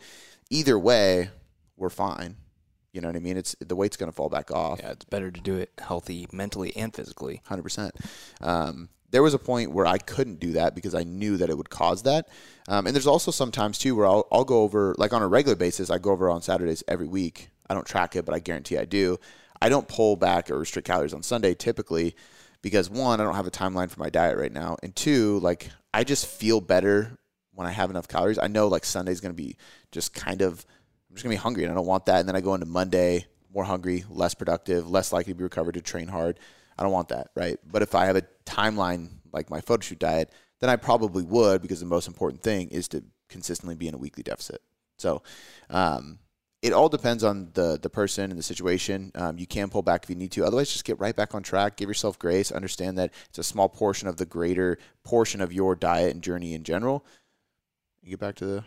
Either 0.48 0.78
way, 0.78 1.28
we're 1.76 1.90
fine. 1.90 2.36
You 2.92 3.00
know 3.00 3.08
what 3.08 3.16
I 3.16 3.20
mean? 3.20 3.36
It's 3.36 3.54
the 3.60 3.76
weight's 3.76 3.96
going 3.96 4.10
to 4.10 4.16
fall 4.16 4.30
back 4.30 4.50
off. 4.50 4.80
Yeah, 4.82 4.92
it's 4.92 5.04
better 5.04 5.30
to 5.30 5.40
do 5.40 5.58
it 5.58 5.70
healthy 5.78 6.26
mentally 6.32 6.74
and 6.76 6.94
physically. 6.94 7.42
Hundred 7.44 7.60
um, 7.60 7.64
percent. 7.64 7.94
There 9.10 9.22
was 9.22 9.34
a 9.34 9.38
point 9.38 9.72
where 9.72 9.86
I 9.86 9.98
couldn't 9.98 10.40
do 10.40 10.52
that 10.52 10.74
because 10.74 10.94
I 10.94 11.02
knew 11.02 11.36
that 11.38 11.50
it 11.50 11.56
would 11.56 11.70
cause 11.70 12.02
that. 12.04 12.28
Um, 12.68 12.86
and 12.86 12.94
there's 12.94 13.06
also 13.06 13.30
sometimes 13.30 13.78
too 13.78 13.96
where 13.96 14.06
I'll, 14.06 14.26
I'll 14.30 14.44
go 14.44 14.62
over 14.62 14.94
like 14.98 15.12
on 15.12 15.22
a 15.22 15.28
regular 15.28 15.56
basis. 15.56 15.90
I 15.90 15.98
go 15.98 16.12
over 16.12 16.30
on 16.30 16.42
Saturdays 16.42 16.84
every 16.86 17.08
week. 17.08 17.50
I 17.68 17.74
don't 17.74 17.86
track 17.86 18.16
it, 18.16 18.24
but 18.24 18.34
I 18.34 18.38
guarantee 18.38 18.78
I 18.78 18.84
do. 18.84 19.18
I 19.60 19.68
don't 19.68 19.88
pull 19.88 20.16
back 20.16 20.50
or 20.50 20.58
restrict 20.58 20.86
calories 20.86 21.12
on 21.12 21.22
Sunday 21.22 21.54
typically 21.54 22.14
because 22.62 22.88
one, 22.88 23.20
I 23.20 23.24
don't 23.24 23.34
have 23.34 23.46
a 23.46 23.50
timeline 23.50 23.90
for 23.90 24.00
my 24.00 24.10
diet 24.10 24.36
right 24.36 24.52
now, 24.52 24.76
and 24.82 24.94
two, 24.94 25.38
like 25.40 25.70
I 25.94 26.04
just 26.04 26.26
feel 26.26 26.60
better 26.60 27.18
when 27.52 27.66
I 27.66 27.70
have 27.70 27.90
enough 27.90 28.06
calories. 28.06 28.38
I 28.38 28.48
know 28.48 28.68
like 28.68 28.84
Sunday's 28.84 29.20
going 29.20 29.34
to 29.34 29.42
be 29.42 29.56
just 29.92 30.14
kind 30.14 30.42
of 30.42 30.64
I'm 31.10 31.16
just 31.16 31.24
gonna 31.24 31.32
be 31.32 31.38
hungry, 31.38 31.64
and 31.64 31.72
I 31.72 31.74
don't 31.74 31.86
want 31.86 32.06
that. 32.06 32.20
And 32.20 32.28
then 32.28 32.36
I 32.36 32.40
go 32.40 32.54
into 32.54 32.66
Monday 32.66 33.26
more 33.52 33.64
hungry, 33.64 34.04
less 34.08 34.34
productive, 34.34 34.88
less 34.88 35.12
likely 35.12 35.32
to 35.32 35.36
be 35.36 35.42
recovered 35.42 35.74
to 35.74 35.82
train 35.82 36.06
hard. 36.06 36.38
I 36.80 36.84
don't 36.84 36.92
want 36.92 37.10
that, 37.10 37.28
right? 37.36 37.58
But 37.70 37.82
if 37.82 37.94
I 37.94 38.06
have 38.06 38.16
a 38.16 38.22
timeline 38.46 39.10
like 39.32 39.50
my 39.50 39.60
photo 39.60 39.82
shoot 39.82 39.98
diet, 39.98 40.32
then 40.60 40.70
I 40.70 40.76
probably 40.76 41.22
would 41.22 41.62
because 41.62 41.80
the 41.80 41.86
most 41.86 42.08
important 42.08 42.42
thing 42.42 42.68
is 42.70 42.88
to 42.88 43.04
consistently 43.28 43.74
be 43.74 43.86
in 43.86 43.94
a 43.94 43.98
weekly 43.98 44.22
deficit. 44.22 44.62
So, 44.98 45.22
um, 45.68 46.18
it 46.62 46.74
all 46.74 46.90
depends 46.90 47.24
on 47.24 47.50
the 47.54 47.78
the 47.80 47.88
person 47.88 48.30
and 48.30 48.38
the 48.38 48.42
situation. 48.42 49.12
Um, 49.14 49.38
you 49.38 49.46
can 49.46 49.70
pull 49.70 49.80
back 49.80 50.04
if 50.04 50.10
you 50.10 50.16
need 50.16 50.32
to. 50.32 50.44
Otherwise, 50.44 50.70
just 50.70 50.84
get 50.84 50.98
right 50.98 51.16
back 51.16 51.34
on 51.34 51.42
track. 51.42 51.76
Give 51.76 51.88
yourself 51.88 52.18
grace. 52.18 52.52
Understand 52.52 52.98
that 52.98 53.14
it's 53.30 53.38
a 53.38 53.42
small 53.42 53.68
portion 53.68 54.08
of 54.08 54.16
the 54.16 54.26
greater 54.26 54.76
portion 55.02 55.40
of 55.40 55.54
your 55.54 55.74
diet 55.74 56.12
and 56.12 56.22
journey 56.22 56.52
in 56.52 56.64
general. 56.64 57.06
You 58.02 58.10
get 58.10 58.20
back 58.20 58.34
to 58.36 58.44
the 58.46 58.64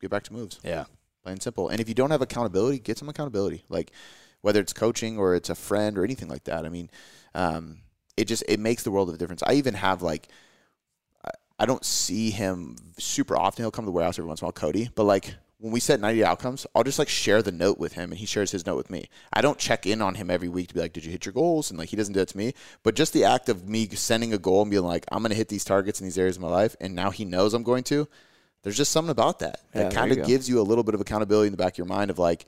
get 0.00 0.10
back 0.10 0.24
to 0.24 0.32
moves. 0.34 0.60
Yeah 0.62 0.84
plain 1.22 1.34
and 1.34 1.42
simple. 1.42 1.68
And 1.68 1.80
if 1.80 1.88
you 1.88 1.94
don't 1.94 2.10
have 2.10 2.22
accountability, 2.22 2.78
get 2.78 2.98
some 2.98 3.08
accountability. 3.08 3.64
Like 3.68 3.92
whether 4.40 4.60
it's 4.60 4.72
coaching 4.72 5.18
or 5.18 5.34
it's 5.34 5.50
a 5.50 5.54
friend 5.54 5.98
or 5.98 6.04
anything 6.04 6.28
like 6.28 6.44
that. 6.44 6.64
I 6.64 6.68
mean, 6.68 6.90
um, 7.34 7.78
it 8.16 8.26
just 8.26 8.44
it 8.48 8.60
makes 8.60 8.82
the 8.82 8.90
world 8.90 9.08
of 9.08 9.14
a 9.14 9.18
difference. 9.18 9.42
I 9.46 9.54
even 9.54 9.74
have 9.74 10.02
like 10.02 10.28
I 11.60 11.66
don't 11.66 11.84
see 11.84 12.30
him 12.30 12.76
super 12.98 13.36
often. 13.36 13.62
He'll 13.62 13.70
come 13.70 13.84
to 13.84 13.90
the 13.90 13.92
warehouse 13.92 14.18
every 14.18 14.28
once 14.28 14.40
in 14.40 14.44
a 14.44 14.46
while, 14.46 14.52
Cody. 14.52 14.88
But 14.94 15.04
like 15.04 15.34
when 15.58 15.72
we 15.72 15.78
set 15.78 16.00
90 16.00 16.24
outcomes, 16.24 16.66
I'll 16.74 16.84
just 16.84 16.98
like 16.98 17.10
share 17.10 17.42
the 17.42 17.52
note 17.52 17.78
with 17.78 17.92
him 17.92 18.12
and 18.12 18.18
he 18.18 18.24
shares 18.24 18.50
his 18.50 18.64
note 18.64 18.76
with 18.76 18.88
me. 18.88 19.10
I 19.30 19.42
don't 19.42 19.58
check 19.58 19.86
in 19.86 20.00
on 20.00 20.14
him 20.14 20.30
every 20.30 20.48
week 20.48 20.68
to 20.68 20.74
be 20.74 20.80
like, 20.80 20.94
did 20.94 21.04
you 21.04 21.12
hit 21.12 21.26
your 21.26 21.34
goals? 21.34 21.68
And 21.68 21.78
like, 21.78 21.90
he 21.90 21.96
doesn't 21.96 22.14
do 22.14 22.20
that 22.20 22.30
to 22.30 22.38
me. 22.38 22.54
But 22.82 22.94
just 22.94 23.12
the 23.12 23.24
act 23.24 23.50
of 23.50 23.68
me 23.68 23.86
sending 23.90 24.32
a 24.32 24.38
goal 24.38 24.62
and 24.62 24.70
being 24.70 24.84
like, 24.84 25.04
I'm 25.12 25.20
going 25.20 25.32
to 25.32 25.36
hit 25.36 25.48
these 25.48 25.64
targets 25.64 26.00
in 26.00 26.06
these 26.06 26.16
areas 26.16 26.36
of 26.36 26.42
my 26.42 26.48
life. 26.48 26.76
And 26.80 26.94
now 26.94 27.10
he 27.10 27.26
knows 27.26 27.52
I'm 27.52 27.62
going 27.62 27.84
to. 27.84 28.08
There's 28.62 28.76
just 28.76 28.90
something 28.90 29.10
about 29.10 29.40
that 29.40 29.60
that 29.72 29.90
there 29.90 29.90
kind 29.90 30.12
of 30.12 30.26
gives 30.26 30.48
you 30.48 30.60
a 30.60 30.62
little 30.62 30.84
bit 30.84 30.94
of 30.94 31.02
accountability 31.02 31.48
in 31.48 31.52
the 31.52 31.58
back 31.58 31.74
of 31.74 31.78
your 31.78 31.86
mind 31.86 32.10
of 32.10 32.18
like, 32.18 32.46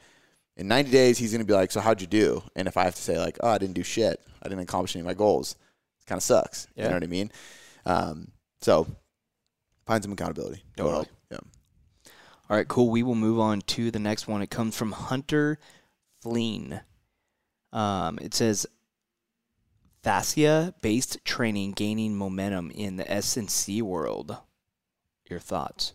in 0.56 0.68
90 0.68 0.90
days, 0.90 1.18
he's 1.18 1.32
going 1.32 1.40
to 1.40 1.46
be 1.46 1.54
like, 1.54 1.72
so 1.72 1.80
how'd 1.80 2.00
you 2.00 2.06
do? 2.06 2.42
And 2.54 2.68
if 2.68 2.76
I 2.76 2.84
have 2.84 2.94
to 2.94 3.02
say 3.02 3.18
like, 3.18 3.38
oh, 3.40 3.48
I 3.48 3.58
didn't 3.58 3.74
do 3.74 3.82
shit. 3.82 4.20
I 4.42 4.48
didn't 4.48 4.62
accomplish 4.62 4.94
any 4.94 5.00
of 5.00 5.06
my 5.06 5.14
goals. 5.14 5.56
It 6.00 6.06
kind 6.06 6.18
of 6.18 6.22
sucks. 6.22 6.66
You 6.76 6.84
know 6.84 6.92
what 6.94 7.04
I 7.04 7.06
mean? 7.06 7.32
Um, 7.86 8.28
so 8.60 8.86
find 9.86 10.02
some 10.02 10.12
accountability. 10.12 10.62
Totally. 10.76 11.06
Yeah. 11.30 11.38
All 12.50 12.56
right, 12.56 12.68
cool. 12.68 12.90
We 12.90 13.02
will 13.02 13.14
move 13.14 13.40
on 13.40 13.62
to 13.62 13.90
the 13.90 13.98
next 13.98 14.28
one. 14.28 14.42
It 14.42 14.50
comes 14.50 14.76
from 14.76 14.92
Hunter 14.92 15.58
Fleen. 16.22 16.82
Um, 17.72 18.18
it 18.20 18.34
says 18.34 18.66
fascia 20.02 20.74
based 20.82 21.24
training 21.24 21.72
gaining 21.72 22.14
momentum 22.14 22.70
in 22.70 22.96
the 22.96 23.10
S 23.10 23.36
and 23.36 23.50
C 23.50 23.80
world. 23.80 24.36
Your 25.30 25.38
thoughts? 25.38 25.94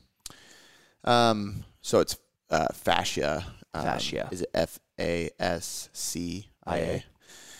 Um, 1.03 1.63
so 1.81 1.99
it's 1.99 2.17
uh, 2.49 2.67
fascia. 2.73 3.45
Um, 3.77 3.83
Fascia. 3.83 4.29
Is 4.31 4.41
it 4.41 4.49
F 4.53 4.79
A 4.99 5.29
S 5.39 5.89
C 5.93 6.49
I 6.65 6.77
A? 6.77 7.03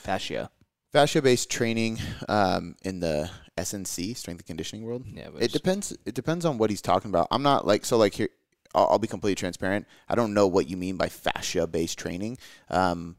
Fascia. 0.03 0.49
Fascia 0.91 1.21
based 1.21 1.49
training 1.49 1.99
um, 2.29 2.75
in 2.83 2.99
the 2.99 3.29
SNC 3.57 4.15
strength 4.15 4.39
and 4.39 4.45
conditioning 4.45 4.85
world. 4.85 5.05
Yeah, 5.11 5.29
It 5.39 5.51
depends. 5.51 5.95
It 6.05 6.13
depends 6.15 6.45
on 6.45 6.57
what 6.57 6.69
he's 6.69 6.81
talking 6.81 7.11
about. 7.11 7.27
I'm 7.31 7.43
not 7.43 7.67
like 7.67 7.85
so 7.85 7.97
like 7.97 8.13
here. 8.13 8.29
I'll, 8.73 8.87
I'll 8.91 8.99
be 8.99 9.07
completely 9.07 9.35
transparent. 9.35 9.85
I 10.07 10.15
don't 10.15 10.33
know 10.33 10.47
what 10.47 10.69
you 10.69 10.77
mean 10.77 10.97
by 10.97 11.09
fascia 11.09 11.67
based 11.67 11.97
training. 11.97 12.37
Um, 12.69 13.17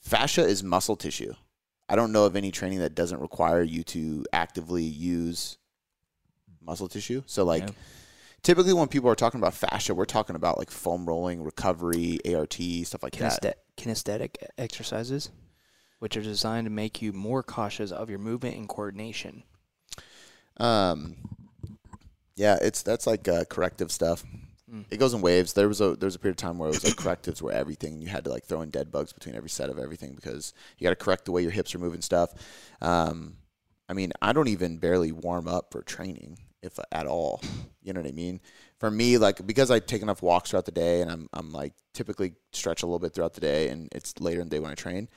fascia 0.00 0.44
is 0.44 0.62
muscle 0.62 0.96
tissue. 0.96 1.34
I 1.88 1.96
don't 1.96 2.12
know 2.12 2.24
of 2.24 2.34
any 2.36 2.50
training 2.50 2.80
that 2.80 2.94
doesn't 2.94 3.20
require 3.20 3.62
you 3.62 3.82
to 3.84 4.24
actively 4.32 4.82
use 4.82 5.58
muscle 6.60 6.88
tissue. 6.88 7.22
So 7.26 7.44
like 7.44 7.62
Yeah. 7.62 7.74
Typically 8.46 8.72
when 8.72 8.86
people 8.86 9.10
are 9.10 9.16
talking 9.16 9.40
about 9.40 9.54
fascia, 9.54 9.92
we're 9.92 10.04
talking 10.04 10.36
about 10.36 10.56
like 10.56 10.70
foam 10.70 11.04
rolling, 11.04 11.42
recovery, 11.42 12.20
ART, 12.32 12.54
stuff 12.84 13.02
like 13.02 13.16
that. 13.16 13.58
Kinesthetic 13.76 14.36
exercises, 14.56 15.30
which 15.98 16.16
are 16.16 16.22
designed 16.22 16.64
to 16.66 16.70
make 16.70 17.02
you 17.02 17.12
more 17.12 17.42
cautious 17.42 17.90
of 17.90 18.08
your 18.08 18.20
movement 18.20 18.56
and 18.56 18.68
coordination. 18.68 19.42
Um, 20.58 21.16
yeah, 22.36 22.56
it's 22.62 22.82
that's 22.82 23.04
like 23.04 23.26
uh, 23.26 23.44
corrective 23.46 23.90
stuff. 23.90 24.22
Mm. 24.72 24.84
It 24.90 24.98
goes 24.98 25.12
in 25.12 25.22
waves. 25.22 25.52
There 25.52 25.66
was 25.66 25.80
a 25.80 25.96
there 25.96 26.06
was 26.06 26.14
a 26.14 26.20
period 26.20 26.34
of 26.34 26.42
time 26.42 26.58
where 26.58 26.68
it 26.68 26.74
was 26.74 26.84
like 26.84 26.96
correctives 26.96 27.42
were 27.42 27.52
everything. 27.52 28.00
You 28.00 28.08
had 28.08 28.22
to 28.24 28.30
like 28.30 28.44
throw 28.44 28.62
in 28.62 28.70
dead 28.70 28.92
bugs 28.92 29.12
between 29.12 29.34
every 29.34 29.50
set 29.50 29.70
of 29.70 29.78
everything 29.78 30.14
because 30.14 30.54
you 30.78 30.84
got 30.84 30.90
to 30.90 31.04
correct 31.04 31.24
the 31.24 31.32
way 31.32 31.42
your 31.42 31.50
hips 31.50 31.74
are 31.74 31.80
moving 31.80 32.00
stuff. 32.00 32.32
Um, 32.80 33.38
I 33.88 33.92
mean, 33.92 34.12
I 34.22 34.32
don't 34.32 34.48
even 34.48 34.78
barely 34.78 35.10
warm 35.10 35.48
up 35.48 35.72
for 35.72 35.82
training 35.82 36.38
if 36.66 36.78
at 36.92 37.06
all. 37.06 37.40
You 37.82 37.92
know 37.92 38.00
what 38.00 38.08
I 38.08 38.12
mean? 38.12 38.40
For 38.78 38.90
me, 38.90 39.16
like 39.16 39.46
because 39.46 39.70
I 39.70 39.78
take 39.78 40.02
enough 40.02 40.22
walks 40.22 40.50
throughout 40.50 40.66
the 40.66 40.72
day 40.72 41.00
and 41.00 41.10
I'm 41.10 41.28
I'm 41.32 41.52
like 41.52 41.72
typically 41.94 42.34
stretch 42.52 42.82
a 42.82 42.86
little 42.86 42.98
bit 42.98 43.14
throughout 43.14 43.34
the 43.34 43.40
day 43.40 43.68
and 43.68 43.88
it's 43.92 44.18
later 44.20 44.40
in 44.40 44.48
the 44.48 44.56
day 44.56 44.60
when 44.60 44.70
I 44.70 44.74
train. 44.74 45.08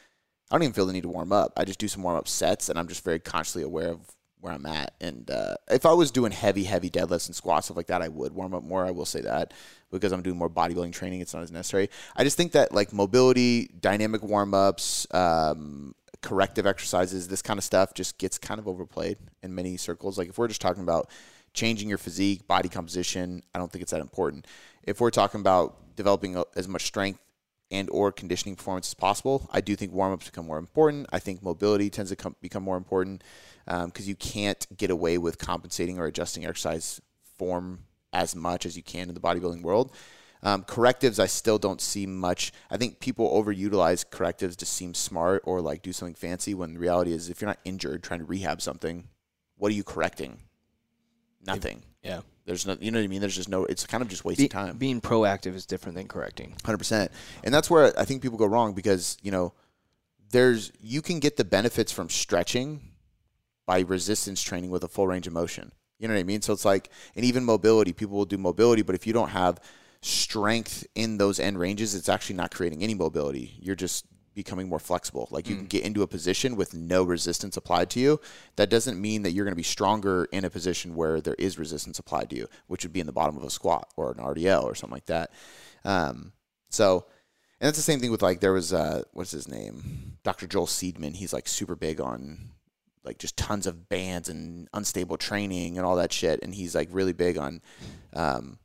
I 0.52 0.56
don't 0.56 0.64
even 0.64 0.74
feel 0.74 0.86
the 0.86 0.94
need 0.94 1.04
to 1.04 1.10
warm 1.10 1.32
up. 1.32 1.54
I 1.58 1.66
just 1.66 1.80
do 1.80 1.88
some 1.88 2.04
warm 2.04 2.16
up 2.18 2.28
sets 2.28 2.70
and 2.70 2.80
I'm 2.80 2.88
just 2.88 3.04
very 3.04 3.20
consciously 3.20 3.64
aware 3.64 3.90
of 3.90 4.00
where 4.42 4.54
I'm 4.54 4.66
at. 4.66 4.94
And 5.02 5.30
uh, 5.30 5.56
if 5.70 5.86
I 5.86 5.94
was 5.94 6.12
doing 6.12 6.32
heavy, 6.32 6.64
heavy 6.64 6.90
deadlifts 6.90 7.28
and 7.28 7.36
squats, 7.36 7.68
stuff 7.68 7.78
like 7.78 7.88
that, 7.88 8.02
I 8.02 8.08
would 8.08 8.34
warm 8.34 8.54
up 8.54 8.64
more. 8.64 8.86
I 8.86 8.92
will 8.92 9.06
say 9.06 9.22
that 9.22 9.54
because 9.92 10.12
I'm 10.12 10.22
doing 10.22 10.38
more 10.38 10.50
bodybuilding 10.50 10.94
training, 10.94 11.22
it's 11.22 11.34
not 11.34 11.44
as 11.44 11.52
necessary. 11.52 11.90
I 12.16 12.24
just 12.24 12.38
think 12.38 12.54
that 12.54 12.74
like 12.74 12.94
mobility, 12.94 13.70
dynamic 13.80 14.24
warm 14.24 14.54
ups, 14.54 15.06
um, 15.12 15.94
corrective 16.22 16.66
exercises, 16.66 17.28
this 17.28 17.42
kind 17.42 17.58
of 17.58 17.64
stuff 17.64 17.94
just 17.94 18.18
gets 18.18 18.38
kind 18.38 18.60
of 18.60 18.68
overplayed 18.68 19.18
in 19.44 19.54
many 19.56 19.78
circles. 19.78 20.18
Like 20.18 20.30
if 20.30 20.38
we're 20.38 20.48
just 20.48 20.62
talking 20.62 20.84
about 20.84 21.10
changing 21.54 21.90
your 21.90 21.98
physique, 21.98 22.48
body 22.48 22.70
composition, 22.70 23.44
I 23.54 23.60
don't 23.60 23.72
think 23.72 23.82
it's 23.82 23.92
that 23.92 24.02
important. 24.02 24.48
If 24.84 25.02
we're 25.02 25.12
talking 25.12 25.42
about 25.42 25.96
developing 25.96 26.42
as 26.56 26.68
much 26.68 26.86
strength 26.86 27.20
and 27.72 27.90
or 27.92 28.12
conditioning 28.12 28.56
performance 28.56 28.90
as 28.90 28.94
possible. 28.94 29.48
I 29.52 29.62
do 29.62 29.76
think 29.76 29.92
warm 29.92 30.14
ups 30.14 30.26
become 30.30 30.48
more 30.48 30.58
important. 30.58 31.08
I 31.12 31.20
think 31.20 31.44
mobility 31.44 31.90
tends 31.90 32.10
to 32.10 32.16
come, 32.16 32.36
become 32.42 32.64
more 32.64 32.78
important 32.78 33.24
because 33.68 34.08
you 34.08 34.16
can't 34.16 34.66
get 34.76 34.90
away 34.90 35.18
with 35.18 35.38
compensating 35.38 36.00
or 36.00 36.06
adjusting 36.06 36.46
exercise 36.46 37.00
form 37.38 37.82
as 38.12 38.36
much 38.36 38.66
as 38.66 38.76
you 38.76 38.82
can 38.82 39.10
in 39.10 39.14
the 39.14 39.22
bodybuilding 39.22 39.62
world. 39.62 39.94
Um, 40.42 40.64
correctives, 40.64 41.20
I 41.20 41.26
still 41.26 41.58
don't 41.58 41.82
see 41.82 42.06
much. 42.06 42.54
I 42.72 42.78
think 42.78 43.00
people 43.02 43.30
overutilize 43.30 44.10
correctives 44.10 44.56
to 44.58 44.66
seem 44.66 44.94
smart 44.94 45.44
or 45.46 45.62
like 45.62 45.82
do 45.82 45.92
something 45.92 46.16
fancy 46.16 46.54
when 46.54 46.74
the 46.74 46.80
reality 46.80 47.12
is 47.12 47.30
if 47.30 47.42
you're 47.42 47.50
not 47.50 47.60
injured 47.66 48.04
trying 48.04 48.22
to 48.22 48.26
rehab 48.26 48.62
something, 48.62 49.10
what 49.58 49.70
are 49.70 49.76
you 49.76 49.84
correcting? 49.84 50.40
Nothing. 51.56 51.84
Yeah. 52.04 52.22
There's 52.46 52.66
no, 52.66 52.76
you 52.80 52.90
know 52.90 52.98
what 52.98 53.04
I 53.04 53.08
mean? 53.08 53.22
There's 53.22 53.36
just 53.36 53.50
no, 53.50 53.66
it's 53.66 53.86
kind 53.86 54.02
of 54.02 54.10
just 54.10 54.26
wasting 54.26 54.46
Be- 54.46 54.50
time. 54.50 54.78
Being 54.78 55.02
proactive 55.02 55.54
is 55.54 55.68
different 55.68 55.96
than 55.96 56.08
correcting. 56.08 56.56
Hundred 56.66 56.80
percent, 56.80 57.12
and 57.44 57.54
that's 57.54 57.70
where 57.70 57.98
I 58.00 58.06
think 58.06 58.24
people 58.24 58.40
go 58.40 58.48
wrong 58.48 58.74
because 58.74 59.18
you 59.22 59.30
know, 59.30 59.54
there's 60.32 60.72
you 60.82 61.04
can 61.04 61.20
get 61.20 61.38
the 61.38 61.46
benefits 61.46 61.92
from 61.92 62.10
stretching 62.10 62.82
by 63.68 63.82
resistance 63.82 64.42
training 64.42 64.72
with 64.72 64.84
a 64.84 64.88
full 64.88 65.06
range 65.06 65.28
of 65.28 65.34
motion. 65.34 65.72
You 66.00 66.08
know 66.08 66.16
what 66.16 66.22
I 66.22 66.24
mean? 66.24 66.42
So 66.42 66.54
it's 66.54 66.66
like, 66.66 66.90
and 67.16 67.24
even 67.24 67.44
mobility, 67.46 67.94
people 67.94 68.18
will 68.18 68.26
do 68.26 68.38
mobility, 68.38 68.82
but 68.82 68.96
if 68.96 69.06
you 69.06 69.14
don't 69.14 69.30
have 69.30 69.60
strength 70.02 70.88
in 70.96 71.20
those 71.20 71.40
end 71.40 71.60
ranges, 71.60 71.94
it's 71.94 72.10
actually 72.10 72.38
not 72.38 72.52
creating 72.52 72.82
any 72.82 72.96
mobility. 72.96 73.60
You're 73.62 73.76
just 73.76 74.06
becoming 74.44 74.70
more 74.70 74.80
flexible. 74.80 75.28
Like 75.32 75.50
you 75.50 75.56
can 75.58 75.66
get 75.66 75.84
into 75.84 76.02
a 76.02 76.08
position 76.08 76.56
with 76.56 76.74
no 76.74 77.04
resistance 77.04 77.58
applied 77.58 77.90
to 77.90 78.00
you. 78.00 78.22
That 78.56 78.70
doesn't 78.70 79.00
mean 79.00 79.24
that 79.24 79.32
you're 79.32 79.44
going 79.44 79.52
to 79.52 79.58
be 79.58 79.64
stronger 79.64 80.30
in 80.32 80.46
a 80.46 80.50
position 80.50 80.96
where 80.96 81.20
there 81.20 81.36
is 81.38 81.60
resistance 81.60 82.00
applied 82.00 82.30
to 82.30 82.38
you, 82.38 82.48
which 82.68 82.86
would 82.86 82.94
be 82.94 83.02
in 83.02 83.06
the 83.06 83.12
bottom 83.12 83.36
of 83.36 83.44
a 83.44 83.50
squat 83.50 83.92
or 83.98 84.12
an 84.12 84.18
RDL 84.18 84.64
or 84.64 84.76
something 84.76 84.96
like 84.96 85.08
that. 85.08 85.32
Um, 85.84 86.32
so, 86.70 87.06
and 87.60 87.68
that's 87.68 87.78
the 87.78 87.84
same 87.84 88.00
thing 88.00 88.12
with 88.12 88.22
like 88.22 88.40
there 88.40 88.54
was 88.54 88.72
uh, 88.72 89.04
what's 89.12 89.32
his 89.32 89.50
name, 89.50 90.18
Dr. 90.24 90.48
Joel 90.48 90.68
Seedman. 90.68 91.18
He's 91.18 91.34
like 91.34 91.50
super 91.50 91.76
big 91.76 92.00
on 92.00 92.52
like 93.04 93.18
just 93.18 93.36
tons 93.36 93.68
of 93.68 93.90
bands 93.90 94.30
and 94.30 94.70
unstable 94.74 95.18
training 95.18 95.78
and 95.78 95.86
all 95.86 95.98
that 95.98 96.14
shit. 96.14 96.40
And 96.44 96.56
he's 96.56 96.76
like 96.76 96.88
really 96.94 97.12
big 97.12 97.38
on 97.38 97.62
um, 98.14 98.58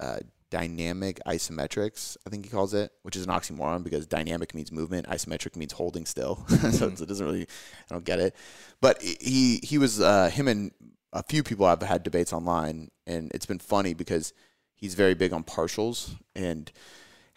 uh, 0.00 0.18
dynamic 0.50 1.20
isometrics, 1.26 2.16
I 2.26 2.30
think 2.30 2.44
he 2.44 2.50
calls 2.50 2.74
it, 2.74 2.90
which 3.02 3.16
is 3.16 3.24
an 3.24 3.30
oxymoron 3.30 3.84
because 3.84 4.06
dynamic 4.06 4.54
means 4.54 4.72
movement, 4.72 5.06
isometric 5.06 5.56
means 5.56 5.72
holding 5.72 6.06
still. 6.06 6.44
so 6.70 6.88
it 6.88 7.08
doesn't 7.08 7.26
really, 7.26 7.46
I 7.90 7.94
don't 7.94 8.04
get 8.04 8.20
it. 8.20 8.34
But 8.80 9.02
he 9.02 9.60
he 9.62 9.78
was 9.78 10.00
uh, 10.00 10.30
him 10.30 10.48
and 10.48 10.72
a 11.12 11.22
few 11.22 11.42
people 11.42 11.66
I've 11.66 11.82
had 11.82 12.02
debates 12.02 12.32
online, 12.32 12.90
and 13.06 13.30
it's 13.34 13.46
been 13.46 13.58
funny 13.58 13.94
because 13.94 14.32
he's 14.74 14.94
very 14.94 15.14
big 15.14 15.32
on 15.32 15.44
partials 15.44 16.14
and 16.34 16.70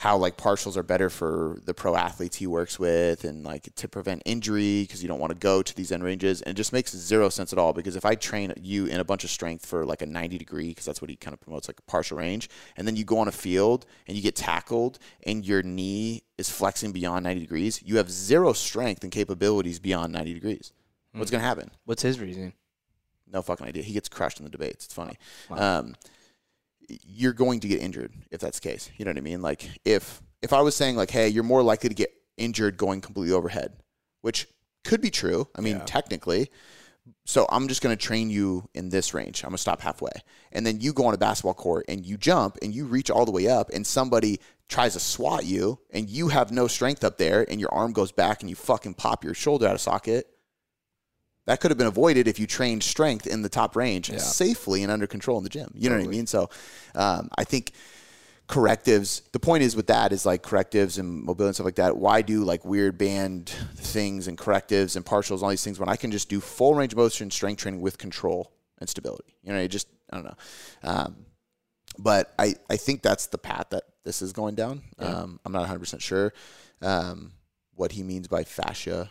how 0.02 0.18
like 0.18 0.36
partials 0.36 0.76
are 0.76 0.82
better 0.82 1.12
for 1.12 1.60
the 1.66 1.76
pro 1.76 1.96
athletes 1.96 2.38
he 2.38 2.48
works 2.48 2.80
with 2.80 3.24
and 3.24 3.44
like 3.44 3.70
to 3.76 3.88
prevent 3.88 4.20
injury 4.26 4.82
because 4.82 5.04
you 5.04 5.08
don't 5.08 5.20
want 5.20 5.30
to 5.32 5.38
go 5.38 5.62
to 5.62 5.76
these 5.76 5.92
end 5.92 6.04
ranges 6.04 6.42
and 6.42 6.56
it 6.56 6.58
just 6.58 6.74
makes 6.74 6.92
zero 6.92 7.30
sense 7.30 7.54
at 7.54 7.60
all 7.60 7.72
because 7.72 7.96
if 7.96 8.04
i 8.04 8.16
train 8.16 8.52
you 8.60 8.88
in 8.88 9.00
a 9.00 9.04
bunch 9.04 9.24
of 9.24 9.30
strength 9.30 9.64
for 9.64 9.86
like 9.86 10.02
a 10.02 10.06
90 10.08 10.40
degree 10.40 10.70
because 10.70 10.86
that's 10.86 11.04
what 11.04 11.12
he 11.12 11.16
kind 11.16 11.36
of 11.36 11.40
promotes 11.40 11.68
like 11.68 11.78
a 11.78 11.84
partial 11.84 12.18
range 12.18 12.50
and 12.78 12.88
then 12.88 12.96
you 12.96 13.04
go 13.04 13.20
on 13.20 13.28
a 13.28 13.32
field 13.32 13.86
and 14.08 14.18
you 14.18 14.24
get 14.24 14.36
tackled 14.36 14.98
and 15.28 15.46
your 15.46 15.62
knee 15.62 16.24
is 16.40 16.50
flexing 16.50 16.92
beyond 16.92 17.24
90 17.24 17.40
degrees 17.40 17.80
you 17.86 17.98
have 17.98 18.10
zero 18.10 18.54
strength 18.54 19.04
and 19.04 19.12
capabilities 19.12 19.78
beyond 19.78 20.12
90 20.12 20.34
degrees 20.34 20.74
what's 21.14 21.30
going 21.30 21.42
to 21.42 21.48
happen 21.48 21.70
What's 21.86 22.02
his 22.02 22.20
reasoning? 22.20 22.54
no 23.32 23.42
fucking 23.42 23.66
idea. 23.66 23.84
He 23.84 23.94
gets 23.94 24.10
crushed 24.10 24.40
in 24.40 24.44
the 24.44 24.50
debates. 24.50 24.86
It's 24.86 24.94
funny. 24.94 25.18
Wow. 25.50 25.80
Um, 25.80 25.96
you're 27.04 27.34
going 27.34 27.60
to 27.62 27.68
get 27.68 27.82
injured 27.82 28.14
if 28.32 28.42
that's 28.42 28.60
the 28.60 28.70
case. 28.70 28.90
You 28.98 29.06
know 29.06 29.12
what 29.12 29.18
I 29.18 29.22
mean? 29.22 29.42
Like 29.42 29.70
if 29.86 30.22
if 30.42 30.54
I 30.54 30.62
was 30.62 30.76
saying 30.76 30.96
like, 30.96 31.12
hey, 31.12 31.28
you're 31.28 31.44
more 31.44 31.62
likely 31.64 31.90
to 31.90 31.96
get 31.96 32.12
injured 32.38 32.78
going 32.78 33.02
completely 33.02 33.34
overhead, 33.34 33.74
which 34.22 34.48
could 34.84 35.02
be 35.02 35.12
true. 35.12 35.48
I 35.56 35.62
mean, 35.62 35.78
Yeah. 35.78 35.84
technically. 35.86 36.50
So 37.26 37.48
I'm 37.50 37.68
just 37.68 37.82
going 37.82 37.96
to 37.96 38.02
train 38.02 38.30
you 38.30 38.68
in 38.74 38.90
this 38.90 39.14
range. 39.14 39.44
I'm 39.44 39.50
going 39.50 39.58
to 39.58 39.62
stop 39.62 39.82
halfway. 39.82 40.12
And 40.52 40.66
then 40.66 40.82
you 40.82 40.94
go 40.94 41.06
on 41.06 41.14
a 41.14 41.18
basketball 41.18 41.54
court 41.56 41.86
and 41.88 42.06
you 42.06 42.18
jump 42.18 42.58
and 42.62 42.74
you 42.74 42.86
reach 42.86 43.10
all 43.10 43.26
the 43.26 43.32
way 43.32 43.48
up 43.48 43.70
and 43.74 43.86
somebody 43.86 44.40
tries 44.70 44.94
to 44.94 45.00
swat 45.00 45.46
you 45.46 45.80
and 45.92 46.10
you 46.10 46.30
have 46.30 46.52
no 46.52 46.68
strength 46.68 47.04
up 47.04 47.18
there 47.18 47.46
and 47.50 47.60
your 47.60 47.74
arm 47.74 47.92
goes 47.92 48.12
back 48.12 48.42
and 48.42 48.50
you 48.50 48.56
fucking 48.56 48.94
pop 48.94 49.24
your 49.24 49.34
shoulder 49.34 49.68
out 49.68 49.76
of 49.76 49.82
socket. 49.82 50.28
That 51.52 51.60
could 51.60 51.70
have 51.70 51.78
been 51.78 51.86
avoided 51.88 52.30
if 52.30 52.40
you 52.40 52.48
trained 52.48 52.82
strength 52.82 53.28
in 53.28 53.42
the 53.42 53.50
top 53.50 53.76
range 53.76 54.10
Yeah. 54.10 54.20
safely 54.20 54.84
and 54.84 54.92
under 54.92 55.06
control 55.06 55.38
in 55.38 55.44
the 55.44 55.50
gym. 55.50 55.70
You 55.76 55.90
know 55.90 55.98
what 55.98 56.06
I 56.06 56.08
mean? 56.08 56.26
So 56.26 56.50
um, 56.96 57.28
I 57.38 57.44
think 57.44 57.74
correctives, 58.48 59.24
the 59.34 59.40
point 59.40 59.62
is 59.62 59.76
with 59.76 59.88
that 59.88 60.14
is 60.14 60.26
like 60.26 60.44
correctives 60.44 60.98
and 60.98 61.22
mobility 61.24 61.50
and 61.50 61.56
stuff 61.58 61.66
like 61.66 61.76
that. 61.76 61.98
Why 61.98 62.22
do 62.22 62.46
like 62.46 62.64
weird 62.64 62.98
band 62.98 63.50
things 63.76 64.30
and 64.30 64.38
correctives 64.38 64.96
and 64.96 65.06
partials 65.06 65.32
and 65.36 65.44
all 65.44 65.50
these 65.50 65.62
things 65.62 65.78
when 65.78 65.90
I 65.90 65.98
can 65.98 66.10
just 66.10 66.30
do 66.30 66.40
full 66.40 66.74
range 66.74 66.94
of 66.94 66.98
motion 67.00 67.30
strength 67.30 67.60
training 67.64 67.82
with 67.82 67.98
control 67.98 68.54
and 68.78 68.88
stability? 68.90 69.36
You 69.44 69.52
know, 69.52 69.60
it 69.60 69.68
just, 69.68 69.90
I 70.10 70.16
don't 70.16 70.24
know. 70.24 70.36
Um, 70.84 71.26
but 72.00 72.34
I, 72.40 72.56
I 72.70 72.78
think 72.78 73.02
that's 73.02 73.28
the 73.28 73.38
path 73.38 73.72
that 73.72 73.84
this 74.06 74.22
is 74.22 74.32
going 74.32 74.56
down. 74.56 74.84
Um, 75.00 75.42
I'm 75.46 75.52
not 75.52 75.60
100 75.60 75.80
percent 75.80 76.02
sure 76.02 76.32
um, 76.82 77.34
what 77.76 77.92
he 77.92 78.04
means 78.04 78.30
by 78.30 78.46
fascia 78.46 79.10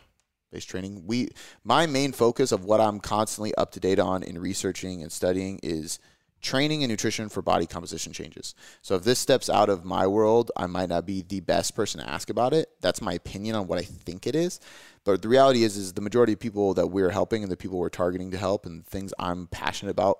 based 0.50 0.69
training. 0.69 1.07
We 1.07 1.28
my 1.64 1.87
main 1.87 2.12
focus 2.12 2.52
of 2.52 2.64
what 2.64 2.80
I'm 2.80 3.00
constantly 3.00 3.54
up 3.54 3.73
to 3.73 3.80
date 3.80 3.99
on 3.99 4.23
in 4.23 4.38
researching 4.38 5.02
and 5.02 5.11
studying 5.11 5.61
is 5.62 5.99
training 6.40 6.83
and 6.83 6.90
nutrition 6.90 7.28
for 7.28 7.42
body 7.42 7.66
composition 7.66 8.12
changes. 8.12 8.54
So 8.83 8.95
if 8.95 9.04
this 9.04 9.19
steps 9.19 9.50
out 9.50 9.69
of 9.69 9.85
my 9.85 10.07
world, 10.07 10.50
I 10.57 10.66
might 10.66 10.88
not 10.88 11.07
be 11.07 11.23
the 11.23 11.40
best 11.40 11.76
person 11.76 12.00
to 12.00 12.09
ask 12.09 12.30
about 12.30 12.54
it. 12.54 12.71
That's 12.80 13.02
my 13.02 13.12
opinion 13.12 13.57
on 13.57 13.66
what 13.66 13.78
I 13.78 13.83
think 13.83 14.26
it 14.26 14.35
is. 14.35 14.59
But 15.04 15.23
the 15.23 15.28
reality 15.28 15.64
is 15.64 15.76
is 15.76 15.92
the 15.92 16.00
majority 16.00 16.33
of 16.33 16.40
people 16.40 16.75
that 16.75 16.88
we're 16.88 17.11
helping 17.11 17.42
and 17.42 17.52
the 17.52 17.57
people 17.57 17.78
we're 17.78 17.88
targeting 17.88 18.30
to 18.30 18.38
help 18.38 18.66
and 18.66 18.87
things 18.87 19.12
I'm 19.19 19.47
passionate 19.49 19.90
about 19.90 20.19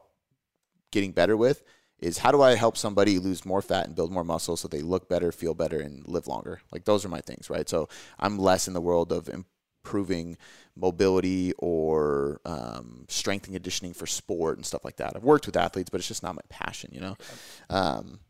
getting 0.91 1.13
better 1.13 1.37
with 1.37 1.63
is 1.99 2.19
how 2.19 2.33
do 2.33 2.41
I 2.43 2.55
help 2.55 2.77
somebody 2.77 3.19
lose 3.19 3.45
more 3.45 3.63
fat 3.63 3.87
and 3.87 3.95
build 3.95 4.11
more 4.11 4.25
muscle 4.25 4.57
so 4.57 4.69
they 4.69 4.81
look 4.81 5.09
better, 5.09 5.33
feel 5.33 5.55
better, 5.55 5.81
and 5.81 6.07
live 6.09 6.27
longer? 6.27 6.61
Like 6.73 6.85
those 6.85 7.05
are 7.05 7.11
my 7.11 7.21
things, 7.21 7.51
right? 7.51 7.69
So 7.69 7.89
I'm 8.19 8.39
less 8.39 8.69
in 8.69 8.75
the 8.75 8.81
world 8.81 9.13
of 9.13 9.29
improving 9.83 10.37
mobility 10.77 11.53
or 11.59 12.41
um, 12.45 13.05
strength 13.09 13.47
and 13.47 13.55
conditioning 13.55 13.93
for 13.93 14.07
sport 14.07 14.57
and 14.57 14.67
stuff 14.67 14.85
like 14.85 14.97
that. 14.97 15.13
I've 15.17 15.25
worked 15.25 15.47
with 15.47 15.57
athletes, 15.57 15.91
but 15.91 15.99
it's 15.99 16.09
just 16.09 16.23
not 16.23 16.35
my 16.35 16.43
passion, 16.49 16.91
you 16.93 17.01
know. 17.01 17.17
Um, 17.69 18.21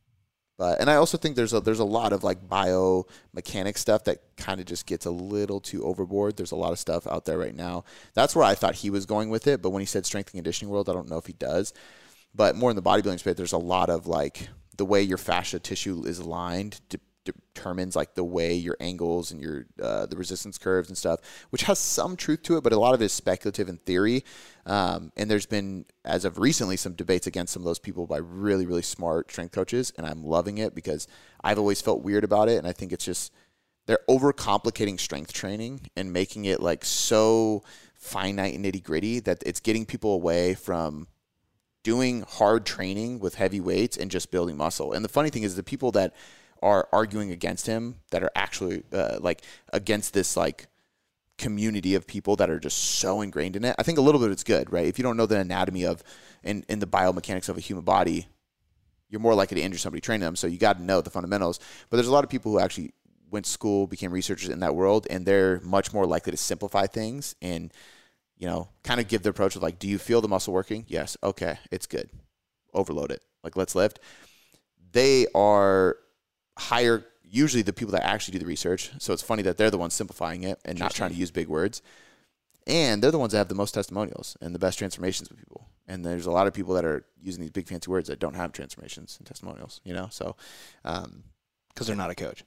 but 0.58 0.78
and 0.78 0.90
I 0.90 0.96
also 0.96 1.16
think 1.16 1.36
there's 1.36 1.54
a 1.54 1.60
there's 1.60 1.78
a 1.78 1.84
lot 1.84 2.12
of 2.12 2.22
like 2.22 2.46
biomechanic 2.46 3.78
stuff 3.78 4.04
that 4.04 4.18
kind 4.36 4.60
of 4.60 4.66
just 4.66 4.86
gets 4.86 5.06
a 5.06 5.10
little 5.10 5.58
too 5.58 5.82
overboard. 5.84 6.36
There's 6.36 6.52
a 6.52 6.56
lot 6.56 6.72
of 6.72 6.78
stuff 6.78 7.06
out 7.06 7.24
there 7.24 7.38
right 7.38 7.54
now. 7.54 7.84
That's 8.12 8.36
where 8.36 8.44
I 8.44 8.54
thought 8.54 8.74
he 8.74 8.90
was 8.90 9.06
going 9.06 9.30
with 9.30 9.46
it, 9.46 9.62
but 9.62 9.70
when 9.70 9.80
he 9.80 9.86
said 9.86 10.04
strength 10.04 10.28
and 10.28 10.38
conditioning 10.38 10.70
world, 10.70 10.90
I 10.90 10.92
don't 10.92 11.08
know 11.08 11.16
if 11.16 11.26
he 11.26 11.32
does. 11.32 11.72
But 12.34 12.56
more 12.56 12.68
in 12.70 12.76
the 12.76 12.82
bodybuilding 12.82 13.20
space, 13.20 13.36
there's 13.36 13.52
a 13.52 13.58
lot 13.58 13.88
of 13.88 14.06
like 14.06 14.48
the 14.76 14.84
way 14.84 15.02
your 15.02 15.18
fascia 15.18 15.58
tissue 15.58 16.04
is 16.04 16.18
aligned 16.18 16.80
de- 16.90 17.00
determines 17.54 17.96
like 17.96 18.14
the 18.14 18.24
way 18.24 18.54
your 18.54 18.76
angles 18.80 19.30
and 19.30 19.40
your 19.40 19.66
uh, 19.82 20.06
the 20.06 20.16
resistance 20.16 20.58
curves 20.58 20.88
and 20.88 20.96
stuff, 20.96 21.20
which 21.50 21.62
has 21.62 21.78
some 21.78 22.16
truth 22.16 22.42
to 22.44 22.56
it, 22.56 22.64
but 22.64 22.72
a 22.72 22.78
lot 22.78 22.94
of 22.94 23.02
it 23.02 23.06
is 23.06 23.12
speculative 23.12 23.68
and 23.68 23.80
theory. 23.84 24.24
Um, 24.66 25.12
and 25.16 25.30
there's 25.30 25.46
been, 25.46 25.86
as 26.04 26.24
of 26.24 26.38
recently, 26.38 26.76
some 26.76 26.94
debates 26.94 27.26
against 27.26 27.52
some 27.52 27.62
of 27.62 27.66
those 27.66 27.78
people 27.78 28.06
by 28.06 28.18
really, 28.18 28.66
really 28.66 28.82
smart 28.82 29.30
strength 29.30 29.52
coaches, 29.52 29.92
and 29.96 30.06
I'm 30.06 30.24
loving 30.24 30.58
it 30.58 30.74
because 30.74 31.08
I've 31.42 31.58
always 31.58 31.80
felt 31.80 32.02
weird 32.02 32.24
about 32.24 32.48
it, 32.48 32.58
and 32.58 32.66
I 32.66 32.72
think 32.72 32.92
it's 32.92 33.04
just 33.04 33.32
they're 33.86 34.00
overcomplicating 34.08 35.00
strength 35.00 35.32
training 35.32 35.88
and 35.96 36.12
making 36.12 36.44
it 36.44 36.60
like 36.60 36.84
so 36.84 37.62
finite 37.94 38.54
and 38.54 38.64
nitty 38.64 38.82
gritty 38.82 39.20
that 39.20 39.42
it's 39.44 39.60
getting 39.60 39.84
people 39.84 40.12
away 40.14 40.54
from 40.54 41.08
doing 41.82 42.22
hard 42.28 42.66
training 42.66 43.20
with 43.20 43.34
heavy 43.34 43.60
weights 43.60 43.96
and 43.96 44.10
just 44.10 44.30
building 44.30 44.56
muscle. 44.56 44.92
And 44.92 45.04
the 45.04 45.08
funny 45.08 45.30
thing 45.30 45.42
is, 45.42 45.56
the 45.56 45.62
people 45.62 45.92
that 45.92 46.14
are 46.62 46.88
arguing 46.92 47.30
against 47.30 47.66
him, 47.66 47.96
that 48.10 48.22
are 48.22 48.30
actually 48.34 48.82
uh, 48.92 49.18
like 49.20 49.42
against 49.72 50.14
this 50.14 50.36
like 50.36 50.66
community 51.38 51.94
of 51.94 52.06
people 52.06 52.36
that 52.36 52.50
are 52.50 52.60
just 52.60 52.76
so 52.76 53.22
ingrained 53.22 53.56
in 53.56 53.64
it. 53.64 53.74
I 53.78 53.82
think 53.82 53.98
a 53.98 54.02
little 54.02 54.20
bit 54.20 54.30
it's 54.30 54.44
good, 54.44 54.72
right? 54.72 54.86
If 54.86 54.98
you 54.98 55.02
don't 55.02 55.16
know 55.16 55.26
the 55.26 55.38
anatomy 55.38 55.84
of 55.84 56.02
and, 56.44 56.64
and 56.68 56.82
the 56.82 56.86
biomechanics 56.86 57.48
of 57.48 57.56
a 57.56 57.60
human 57.60 57.84
body, 57.84 58.26
you're 59.08 59.20
more 59.20 59.34
likely 59.34 59.56
to 59.56 59.62
injure 59.62 59.78
somebody 59.78 60.00
training 60.00 60.20
them. 60.20 60.36
So 60.36 60.46
you 60.46 60.58
got 60.58 60.76
to 60.76 60.84
know 60.84 61.00
the 61.00 61.10
fundamentals. 61.10 61.58
But 61.88 61.96
there's 61.96 62.08
a 62.08 62.12
lot 62.12 62.24
of 62.24 62.30
people 62.30 62.52
who 62.52 62.60
actually 62.60 62.92
went 63.30 63.46
to 63.46 63.50
school, 63.50 63.86
became 63.86 64.12
researchers 64.12 64.48
in 64.48 64.60
that 64.60 64.74
world, 64.74 65.06
and 65.08 65.24
they're 65.24 65.60
much 65.60 65.92
more 65.92 66.06
likely 66.06 66.30
to 66.30 66.36
simplify 66.36 66.86
things 66.86 67.34
and 67.40 67.72
you 68.40 68.46
know, 68.46 68.68
kind 68.82 68.98
of 68.98 69.06
give 69.06 69.22
the 69.22 69.28
approach 69.28 69.54
of 69.54 69.62
like, 69.62 69.78
do 69.78 69.86
you 69.86 69.98
feel 69.98 70.22
the 70.22 70.28
muscle 70.28 70.54
working? 70.54 70.86
Yes. 70.88 71.16
Okay. 71.22 71.58
It's 71.70 71.86
good. 71.86 72.08
Overload 72.72 73.12
it. 73.12 73.22
Like, 73.44 73.54
let's 73.54 73.74
lift. 73.74 74.00
They 74.92 75.26
are 75.34 75.96
higher, 76.58 77.04
usually 77.22 77.62
the 77.62 77.72
people 77.72 77.92
that 77.92 78.02
actually 78.04 78.32
do 78.32 78.38
the 78.40 78.46
research. 78.46 78.90
So 78.98 79.12
it's 79.12 79.22
funny 79.22 79.42
that 79.44 79.56
they're 79.56 79.70
the 79.70 79.78
ones 79.78 79.94
simplifying 79.94 80.42
it 80.44 80.58
and 80.64 80.78
not 80.78 80.92
trying 80.92 81.10
to 81.10 81.16
use 81.16 81.30
big 81.30 81.48
words. 81.48 81.82
And 82.66 83.02
they're 83.02 83.10
the 83.10 83.18
ones 83.18 83.32
that 83.32 83.38
have 83.38 83.48
the 83.48 83.54
most 83.54 83.72
testimonials 83.72 84.36
and 84.40 84.54
the 84.54 84.58
best 84.58 84.78
transformations 84.78 85.28
with 85.30 85.38
people. 85.38 85.68
And 85.88 86.04
there's 86.04 86.26
a 86.26 86.30
lot 86.30 86.46
of 86.46 86.52
people 86.52 86.74
that 86.74 86.84
are 86.84 87.04
using 87.20 87.40
these 87.40 87.50
big 87.50 87.66
fancy 87.66 87.90
words 87.90 88.08
that 88.08 88.20
don't 88.20 88.34
have 88.34 88.52
transformations 88.52 89.16
and 89.18 89.26
testimonials, 89.26 89.80
you 89.84 89.92
know? 89.94 90.08
So, 90.10 90.36
um, 90.84 91.24
because 91.68 91.86
they're 91.86 91.96
not 91.96 92.10
a 92.10 92.14
coach. 92.14 92.44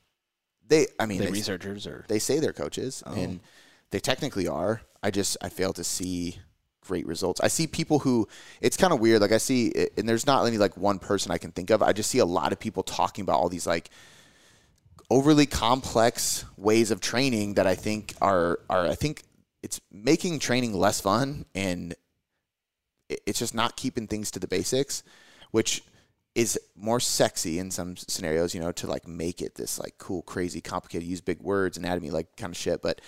they, 0.68 0.88
I 1.00 1.06
mean, 1.08 1.20
they, 1.20 1.32
researchers 1.32 1.88
or 1.88 2.06
they 2.08 2.20
say 2.20 2.40
they're 2.40 2.54
coaches 2.54 3.02
Oh. 3.06 3.14
and 3.14 3.40
they 3.90 4.00
technically 4.00 4.48
are. 4.48 4.82
I 5.02 5.12
just 5.12 5.36
I 5.42 5.50
fail 5.50 5.74
to 5.74 5.84
see 5.84 6.40
great 6.84 7.08
results. 7.08 7.42
I 7.42 7.48
see 7.48 7.68
people 7.68 8.00
who 8.00 8.28
it's 8.62 8.78
kind 8.78 8.94
of 8.94 9.00
weird. 9.00 9.22
Like 9.22 9.32
I 9.32 9.38
see, 9.38 9.72
and 9.98 10.08
there's 10.08 10.26
not 10.26 10.46
any 10.46 10.58
like 10.58 10.78
one 10.78 11.00
person 11.00 11.32
I 11.32 11.38
can 11.38 11.52
think 11.52 11.70
of. 11.70 11.82
I 11.82 11.94
just 11.94 12.10
see 12.10 12.20
a 12.20 12.26
lot 12.26 12.52
of 12.52 12.60
people 12.60 12.84
talking 12.84 13.24
about 13.24 13.40
all 13.40 13.50
these 13.50 13.68
like 13.68 13.90
overly 15.10 15.46
complex 15.46 16.46
ways 16.58 16.92
of 16.92 17.02
training 17.02 17.56
that 17.56 17.68
I 17.68 17.76
think 17.76 18.14
are 18.22 18.60
are 18.70 18.88
I 18.88 18.96
think 18.96 19.24
it's 19.62 19.80
making 19.92 20.40
training 20.40 20.74
less 20.74 21.00
fun 21.00 21.46
and 21.56 21.96
it's 23.10 23.40
just 23.40 23.54
not 23.54 23.76
keeping 23.76 24.08
things 24.08 24.32
to 24.32 24.40
the 24.40 24.48
basics, 24.48 25.04
which 25.52 25.84
is 26.36 26.60
more 26.76 27.00
sexy 27.00 27.60
in 27.60 27.70
some 27.70 27.96
scenarios, 27.96 28.56
you 28.56 28.60
know, 28.60 28.72
to 28.72 28.88
like 28.88 29.08
make 29.08 29.42
it 29.42 29.56
this 29.56 29.80
like 29.80 29.98
cool, 29.98 30.22
crazy, 30.24 30.62
complicated, 30.62 31.08
use 31.08 31.22
big 31.22 31.40
words, 31.42 31.78
anatomy, 31.78 32.10
like 32.10 32.36
kind 32.36 32.52
of 32.52 32.58
shit. 32.58 32.82
But 32.82 33.02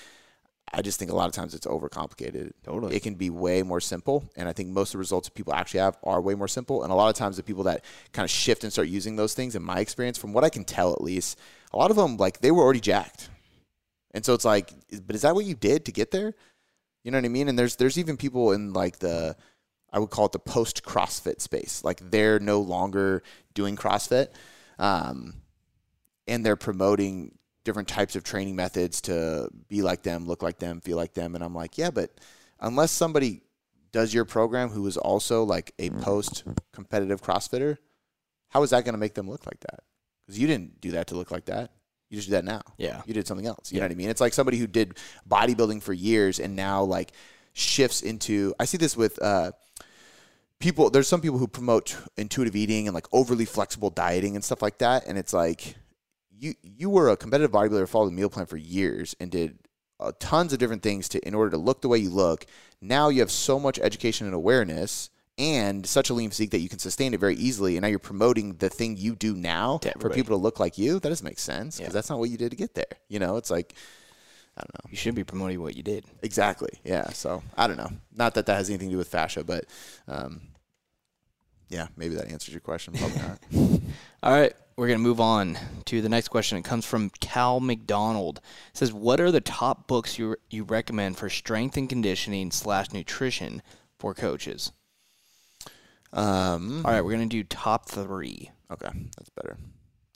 I 0.74 0.82
just 0.82 1.00
think 1.00 1.12
a 1.12 1.16
lot 1.16 1.28
of 1.28 1.32
times 1.32 1.54
it's 1.54 1.68
overcomplicated. 1.68 2.52
Totally. 2.64 2.96
It 2.96 3.04
can 3.04 3.16
be 3.16 3.30
way 3.30 3.64
more 3.64 3.80
simple. 3.80 4.30
And 4.36 4.50
I 4.50 4.54
think 4.54 4.70
most 4.70 4.90
of 4.90 4.94
the 4.94 4.98
results 5.00 5.28
that 5.28 5.36
people 5.36 5.54
actually 5.54 5.80
have 5.82 5.98
are 6.04 6.20
way 6.20 6.36
more 6.36 6.48
simple. 6.48 6.84
And 6.84 6.92
a 6.92 6.96
lot 6.96 7.10
of 7.10 7.16
times 7.16 7.38
the 7.38 7.44
people 7.44 7.64
that 7.64 7.86
kind 8.12 8.26
of 8.26 8.30
shift 8.30 8.64
and 8.64 8.74
start 8.74 8.88
using 8.88 9.16
those 9.16 9.34
things, 9.34 9.56
in 9.56 9.64
my 9.64 9.80
experience, 9.80 10.18
from 10.18 10.34
what 10.34 10.44
I 10.44 10.50
can 10.50 10.66
tell 10.66 10.92
at 10.92 11.02
least, 11.02 11.40
a 11.72 11.78
lot 11.78 11.92
of 11.92 11.98
them, 11.98 12.18
like, 12.18 12.42
they 12.42 12.52
were 12.52 12.64
already 12.64 12.80
jacked. 12.80 13.30
And 14.16 14.26
so 14.26 14.34
it's 14.34 14.46
like, 14.46 14.72
but 15.06 15.16
is 15.16 15.22
that 15.24 15.36
what 15.36 15.46
you 15.46 15.56
did 15.56 15.86
to 15.86 15.92
get 15.92 16.12
there? 16.12 16.34
You 17.04 17.12
know 17.12 17.18
what 17.20 17.26
I 17.26 17.30
mean? 17.30 17.50
And 17.50 17.60
there's 17.60 17.76
there's 17.76 18.00
even 18.00 18.18
people 18.18 18.54
in 18.54 18.74
like 18.74 18.98
the 19.00 19.36
I 19.92 20.00
would 20.00 20.10
call 20.10 20.26
it 20.26 20.32
the 20.32 20.40
post 20.40 20.84
CrossFit 20.84 21.42
space. 21.42 21.84
Like 21.84 22.00
they're 22.10 22.40
no 22.40 22.62
longer 22.62 23.24
doing 23.54 23.76
CrossFit, 23.76 24.30
um, 24.80 25.36
and 26.28 26.46
they're 26.46 26.56
promoting 26.56 27.38
different 27.66 27.90
types 27.90 28.16
of 28.16 28.24
training 28.24 28.56
methods 28.56 29.02
to 29.02 29.50
be 29.68 29.82
like 29.82 30.04
them, 30.04 30.26
look 30.26 30.42
like 30.42 30.60
them, 30.60 30.80
feel 30.80 30.96
like 30.96 31.14
them. 31.14 31.36
And 31.36 31.44
I'm 31.44 31.54
like, 31.54 31.78
yeah, 31.78 31.92
but 31.92 32.12
unless 32.62 32.92
somebody 32.92 33.42
does 33.92 34.14
your 34.14 34.24
program 34.24 34.70
who 34.70 34.86
is 34.88 34.96
also 34.96 35.44
like 35.44 35.74
a 35.80 35.90
post 35.90 36.46
competitive 36.72 37.22
CrossFitter, 37.22 37.78
how 38.50 38.64
is 38.64 38.70
that 38.70 38.86
going 38.86 38.94
to 38.94 39.00
make 39.00 39.16
them 39.16 39.30
look 39.30 39.46
like 39.46 39.60
that? 39.62 39.82
Because 40.26 40.40
you 40.40 40.48
didn't 40.48 40.80
do 40.80 40.92
that 40.92 41.08
to 41.08 41.16
look 41.16 41.32
like 41.32 41.46
that. 41.46 41.72
You 42.10 42.18
just 42.18 42.30
do 42.30 42.34
that 42.34 42.46
now 42.46 42.62
yeah. 42.78 43.02
you 43.06 43.14
did 43.14 43.28
something 43.28 43.48
else. 43.48 43.72
You 43.72 43.80
know 43.80 43.86
what 43.86 43.92
I 43.92 43.96
mean? 43.96 44.10
It's 44.10 44.22
like 44.22 44.34
somebody 44.34 44.58
who 44.58 44.68
did 44.68 44.98
bodybuilding 45.28 45.82
for 45.82 45.92
years 45.92 46.40
and 46.40 46.56
now 46.56 46.84
like 46.84 47.12
shifts 47.54 48.02
into. 48.02 48.54
I 48.60 48.66
see 48.66 48.78
this 48.78 48.96
with 48.96 49.22
uh, 49.22 49.54
people. 50.60 50.90
There's 50.90 51.08
some 51.08 51.20
people 51.20 51.40
who 51.40 51.48
promote 51.48 51.98
intuitive 52.16 52.56
eating 52.56 52.88
and 52.88 52.94
like 52.94 53.08
overly 53.12 53.46
flexible 53.46 53.90
dieting 53.90 54.36
and 54.36 54.44
stuff 54.46 54.62
like 54.62 54.78
that. 54.78 55.08
And 55.08 55.18
it's 55.18 55.34
like 55.34 55.76
you 56.38 56.54
you 56.64 56.90
were 56.90 57.10
a 57.10 57.18
competitive 57.18 57.52
bodybuilder, 57.52 57.88
followed 57.88 58.08
the 58.08 58.12
meal 58.16 58.30
plan 58.30 58.46
for 58.46 58.58
years 58.58 59.16
and 59.20 59.32
did 59.32 59.58
uh, 60.00 60.12
tons 60.20 60.52
of 60.54 60.60
different 60.60 60.84
things 60.84 61.08
to 61.10 61.26
in 61.28 61.34
order 61.34 61.52
to 61.52 61.58
look 61.58 61.82
the 61.82 61.88
way 61.88 61.98
you 61.98 62.10
look. 62.10 62.46
Now 62.82 63.10
you 63.10 63.22
have 63.22 63.32
so 63.32 63.60
much 63.60 63.80
education 63.80 64.26
and 64.28 64.36
awareness. 64.36 65.10
And 65.38 65.86
such 65.86 66.10
a 66.10 66.14
lean 66.14 66.30
physique 66.30 66.52
that 66.52 66.60
you 66.60 66.70
can 66.70 66.80
sustain 66.80 67.14
it 67.14 67.20
very 67.20 67.36
easily, 67.36 67.76
and 67.76 67.82
now 67.82 67.90
you're 67.90 68.00
promoting 68.00 68.56
the 68.56 68.70
thing 68.70 68.96
you 68.96 69.18
do 69.18 69.36
now 69.36 69.82
for 70.00 70.10
people 70.10 70.38
to 70.38 70.42
look 70.42 70.62
like 70.62 70.78
you. 70.78 70.98
That 70.98 71.10
doesn't 71.10 71.26
make 71.26 71.40
sense 71.40 71.76
because 71.76 71.90
Yeah. 71.92 71.94
that's 71.94 72.10
not 72.10 72.20
what 72.20 72.30
you 72.30 72.38
did 72.38 72.52
to 72.52 72.56
get 72.56 72.74
there. 72.74 72.86
You 73.10 73.20
know, 73.20 73.36
it's 73.36 73.52
like 73.52 73.76
I 74.56 74.62
don't 74.62 74.74
know. 74.86 74.90
You 74.92 74.96
should 74.96 75.14
be 75.14 75.26
promoting 75.26 75.62
what 75.62 75.76
you 75.76 75.84
did. 75.84 76.06
Exactly. 76.24 76.70
Yeah. 76.86 77.10
So 77.10 77.44
I 77.58 77.68
don't 77.68 77.76
know. 77.76 77.90
Not 78.16 78.36
that 78.36 78.46
that 78.46 78.56
has 78.56 78.70
anything 78.70 78.88
to 78.88 78.94
do 78.94 78.98
with 78.98 79.10
fascia, 79.10 79.44
but 79.44 79.66
um, 80.08 80.40
yeah, 81.68 81.88
maybe 81.98 82.16
that 82.16 82.32
answers 82.32 82.54
your 82.54 82.62
question. 82.62 82.94
Probably 82.94 83.18
not. 83.18 83.82
All 84.24 84.32
right, 84.32 84.54
we're 84.78 84.88
gonna 84.88 85.00
move 85.00 85.22
on 85.22 85.58
to 85.86 86.02
the 86.02 86.10
next 86.10 86.28
question. 86.28 86.58
It 86.58 86.66
comes 86.66 86.86
from 86.86 87.10
Cal 87.22 87.60
McDonald. 87.60 88.42
It 88.72 88.78
says, 88.78 88.92
"What 88.92 89.22
are 89.22 89.32
the 89.32 89.42
top 89.42 89.88
books 89.88 90.20
you 90.20 90.36
you 90.50 90.64
recommend 90.64 91.18
for 91.18 91.30
strength 91.30 91.78
and 91.78 91.88
conditioning 91.88 92.52
slash 92.52 92.92
nutrition 92.92 93.62
for 93.98 94.14
coaches?" 94.14 94.72
Um, 96.12 96.86
All 96.86 96.92
right, 96.92 97.02
we're 97.02 97.12
gonna 97.12 97.28
do 97.28 97.44
top 97.44 97.90
three. 97.90 98.52
okay, 98.70 98.90
that's 99.16 99.30
better. 99.30 99.58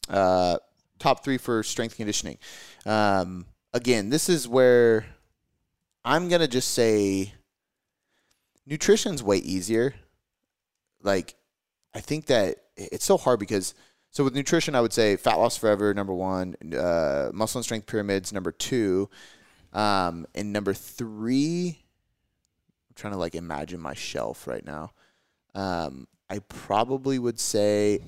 Uh, 0.10 0.58
top 0.98 1.24
three 1.24 1.38
for 1.38 1.64
strength 1.64 1.96
conditioning. 1.96 2.38
Um, 2.86 3.46
again, 3.74 4.10
this 4.10 4.28
is 4.28 4.48
where 4.48 5.06
I'm 6.04 6.28
gonna 6.28 6.48
just 6.48 6.72
say 6.74 7.34
nutrition's 8.66 9.24
way 9.24 9.38
easier. 9.38 9.94
Like, 11.02 11.36
I 11.94 12.02
think 12.02 12.26
that 12.26 12.58
it's 12.76 13.06
so 13.06 13.18
hard 13.18 13.40
because 13.40 13.74
so 14.12 14.24
with 14.24 14.36
nutrition, 14.36 14.76
I 14.76 14.82
would 14.82 14.94
say 14.94 15.16
fat 15.16 15.36
loss 15.36 15.58
forever 15.58 15.94
number 15.94 16.14
one, 16.14 16.56
uh, 16.78 17.30
muscle 17.34 17.60
and 17.60 17.66
strength 17.66 17.88
pyramids 17.88 18.34
number 18.34 18.52
two, 18.52 19.10
um, 19.74 20.26
and 20.34 20.52
number 20.52 20.74
three. 20.74 21.80
I'm 22.90 22.96
trying 22.96 23.14
to 23.14 23.20
like 23.20 23.36
imagine 23.36 23.80
my 23.80 23.94
shelf 23.94 24.48
right 24.48 24.66
now. 24.66 24.92
Um, 25.56 26.08
I 26.30 26.40
probably 26.40 27.20
would 27.20 27.40
say 27.40 28.00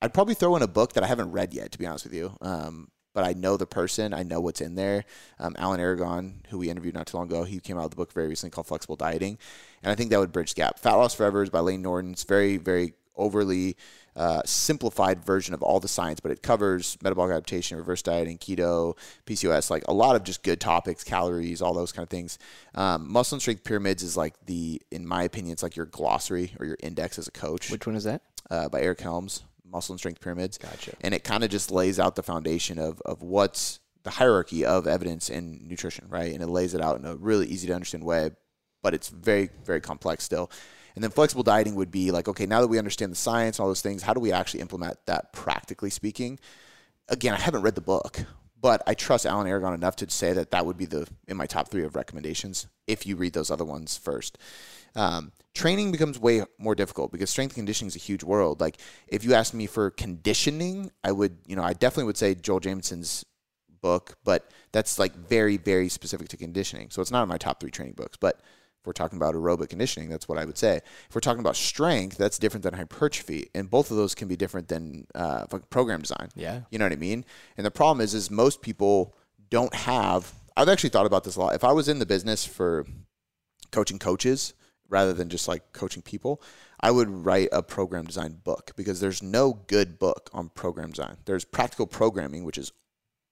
I'd 0.00 0.14
probably 0.14 0.34
throw 0.34 0.56
in 0.56 0.62
a 0.62 0.68
book 0.68 0.92
that 0.94 1.04
I 1.04 1.06
haven't 1.06 1.32
read 1.32 1.52
yet, 1.52 1.72
to 1.72 1.78
be 1.78 1.86
honest 1.86 2.04
with 2.04 2.14
you. 2.14 2.36
Um, 2.40 2.88
but 3.14 3.24
I 3.24 3.32
know 3.32 3.56
the 3.56 3.66
person, 3.66 4.14
I 4.14 4.22
know 4.22 4.40
what's 4.40 4.60
in 4.60 4.76
there. 4.76 5.04
Um, 5.40 5.56
Alan 5.58 5.80
Aragon, 5.80 6.42
who 6.50 6.58
we 6.58 6.70
interviewed 6.70 6.94
not 6.94 7.08
too 7.08 7.16
long 7.16 7.26
ago, 7.26 7.42
he 7.42 7.58
came 7.58 7.76
out 7.76 7.84
with 7.84 7.94
a 7.94 7.96
book 7.96 8.12
very 8.12 8.28
recently 8.28 8.52
called 8.52 8.68
Flexible 8.68 8.94
Dieting, 8.94 9.38
and 9.82 9.90
I 9.90 9.96
think 9.96 10.10
that 10.10 10.20
would 10.20 10.30
bridge 10.30 10.54
the 10.54 10.60
gap. 10.60 10.78
Fat 10.78 10.94
Loss 10.94 11.14
Forever 11.14 11.42
is 11.42 11.50
by 11.50 11.58
Layne 11.60 11.82
Norton. 11.82 12.12
It's 12.12 12.22
very, 12.22 12.58
very 12.58 12.94
overly 13.16 13.76
uh, 14.18 14.42
simplified 14.44 15.24
version 15.24 15.54
of 15.54 15.62
all 15.62 15.78
the 15.78 15.88
science, 15.88 16.18
but 16.18 16.32
it 16.32 16.42
covers 16.42 16.98
metabolic 17.02 17.30
adaptation, 17.30 17.78
reverse 17.78 18.02
dieting, 18.02 18.36
keto, 18.36 18.98
PCOS, 19.26 19.70
like 19.70 19.84
a 19.86 19.92
lot 19.92 20.16
of 20.16 20.24
just 20.24 20.42
good 20.42 20.60
topics, 20.60 21.04
calories, 21.04 21.62
all 21.62 21.72
those 21.72 21.92
kind 21.92 22.02
of 22.02 22.10
things. 22.10 22.36
Um, 22.74 23.10
Muscle 23.10 23.36
and 23.36 23.40
Strength 23.40 23.62
Pyramids 23.62 24.02
is 24.02 24.16
like 24.16 24.34
the, 24.46 24.82
in 24.90 25.06
my 25.06 25.22
opinion, 25.22 25.52
it's 25.52 25.62
like 25.62 25.76
your 25.76 25.86
glossary 25.86 26.52
or 26.58 26.66
your 26.66 26.76
index 26.82 27.16
as 27.16 27.28
a 27.28 27.30
coach. 27.30 27.70
Which 27.70 27.86
one 27.86 27.94
is 27.94 28.04
that? 28.04 28.22
Uh, 28.50 28.68
by 28.68 28.80
Eric 28.80 29.00
Helms, 29.00 29.44
Muscle 29.64 29.92
and 29.92 30.00
Strength 30.00 30.20
Pyramids. 30.20 30.58
Gotcha. 30.58 30.94
And 31.00 31.14
it 31.14 31.22
kind 31.22 31.44
of 31.44 31.50
just 31.50 31.70
lays 31.70 32.00
out 32.00 32.16
the 32.16 32.24
foundation 32.24 32.80
of, 32.80 33.00
of 33.02 33.22
what's 33.22 33.78
the 34.02 34.10
hierarchy 34.10 34.64
of 34.64 34.88
evidence 34.88 35.30
in 35.30 35.68
nutrition, 35.68 36.06
right? 36.08 36.32
And 36.32 36.42
it 36.42 36.48
lays 36.48 36.74
it 36.74 36.80
out 36.80 36.98
in 36.98 37.04
a 37.04 37.14
really 37.14 37.46
easy 37.46 37.68
to 37.68 37.74
understand 37.74 38.02
way, 38.02 38.32
but 38.82 38.94
it's 38.94 39.10
very, 39.10 39.50
very 39.64 39.80
complex 39.80 40.24
still. 40.24 40.50
And 40.98 41.04
then 41.04 41.12
flexible 41.12 41.44
dieting 41.44 41.76
would 41.76 41.92
be 41.92 42.10
like, 42.10 42.26
okay, 42.26 42.44
now 42.44 42.60
that 42.60 42.66
we 42.66 42.76
understand 42.76 43.12
the 43.12 43.16
science, 43.16 43.56
and 43.56 43.62
all 43.62 43.68
those 43.68 43.82
things, 43.82 44.02
how 44.02 44.14
do 44.14 44.18
we 44.18 44.32
actually 44.32 44.62
implement 44.62 44.96
that 45.06 45.32
practically 45.32 45.90
speaking? 45.90 46.40
Again, 47.08 47.34
I 47.34 47.36
haven't 47.38 47.62
read 47.62 47.76
the 47.76 47.80
book, 47.80 48.24
but 48.60 48.82
I 48.84 48.94
trust 48.94 49.24
Alan 49.24 49.46
Aragon 49.46 49.74
enough 49.74 49.94
to 49.94 50.10
say 50.10 50.32
that 50.32 50.50
that 50.50 50.66
would 50.66 50.76
be 50.76 50.86
the 50.86 51.06
in 51.28 51.36
my 51.36 51.46
top 51.46 51.68
three 51.68 51.84
of 51.84 51.94
recommendations 51.94 52.66
if 52.88 53.06
you 53.06 53.14
read 53.14 53.32
those 53.32 53.48
other 53.48 53.64
ones 53.64 53.96
first. 53.96 54.38
Um, 54.96 55.30
training 55.54 55.92
becomes 55.92 56.18
way 56.18 56.42
more 56.58 56.74
difficult 56.74 57.12
because 57.12 57.30
strength 57.30 57.54
conditioning 57.54 57.86
is 57.86 57.94
a 57.94 58.00
huge 58.00 58.24
world. 58.24 58.60
Like 58.60 58.78
if 59.06 59.22
you 59.22 59.34
asked 59.34 59.54
me 59.54 59.66
for 59.66 59.90
conditioning, 59.92 60.90
I 61.04 61.12
would, 61.12 61.36
you 61.46 61.54
know, 61.54 61.62
I 61.62 61.74
definitely 61.74 62.06
would 62.06 62.16
say 62.16 62.34
Joel 62.34 62.58
Jamieson's 62.58 63.24
book, 63.80 64.16
but 64.24 64.50
that's 64.72 64.98
like 64.98 65.14
very, 65.14 65.58
very 65.58 65.88
specific 65.88 66.26
to 66.30 66.36
conditioning. 66.36 66.90
So 66.90 67.00
it's 67.00 67.12
not 67.12 67.22
in 67.22 67.28
my 67.28 67.38
top 67.38 67.60
three 67.60 67.70
training 67.70 67.94
books, 67.94 68.16
but 68.16 68.40
we're 68.88 68.92
talking 68.92 69.18
about 69.18 69.34
aerobic 69.34 69.68
conditioning, 69.68 70.08
that's 70.08 70.28
what 70.28 70.38
I 70.38 70.44
would 70.44 70.58
say. 70.58 70.80
If 71.08 71.14
we're 71.14 71.20
talking 71.20 71.40
about 71.40 71.54
strength, 71.54 72.16
that's 72.16 72.38
different 72.38 72.64
than 72.64 72.74
hypertrophy, 72.74 73.50
and 73.54 73.70
both 73.70 73.90
of 73.90 73.96
those 73.96 74.14
can 74.14 74.26
be 74.26 74.34
different 74.34 74.68
than 74.68 75.06
uh, 75.14 75.46
program 75.70 76.00
design. 76.00 76.30
Yeah, 76.34 76.62
you 76.70 76.78
know 76.78 76.86
what 76.86 76.92
I 76.92 76.96
mean. 76.96 77.24
And 77.56 77.64
the 77.64 77.70
problem 77.70 78.00
is, 78.00 78.14
is 78.14 78.30
most 78.30 78.62
people 78.62 79.14
don't 79.50 79.74
have. 79.74 80.32
I've 80.56 80.68
actually 80.68 80.90
thought 80.90 81.06
about 81.06 81.22
this 81.22 81.36
a 81.36 81.40
lot. 81.40 81.54
If 81.54 81.62
I 81.62 81.72
was 81.72 81.88
in 81.88 81.98
the 82.00 82.06
business 82.06 82.44
for 82.44 82.86
coaching 83.70 83.98
coaches 83.98 84.54
rather 84.88 85.12
than 85.12 85.28
just 85.28 85.46
like 85.46 85.72
coaching 85.72 86.02
people, 86.02 86.42
I 86.80 86.90
would 86.90 87.10
write 87.10 87.50
a 87.52 87.62
program 87.62 88.06
design 88.06 88.40
book 88.42 88.72
because 88.74 89.00
there's 89.00 89.22
no 89.22 89.52
good 89.52 89.98
book 89.98 90.30
on 90.32 90.48
program 90.48 90.90
design. 90.90 91.18
There's 91.26 91.44
practical 91.44 91.86
programming, 91.86 92.44
which 92.44 92.58
is 92.58 92.72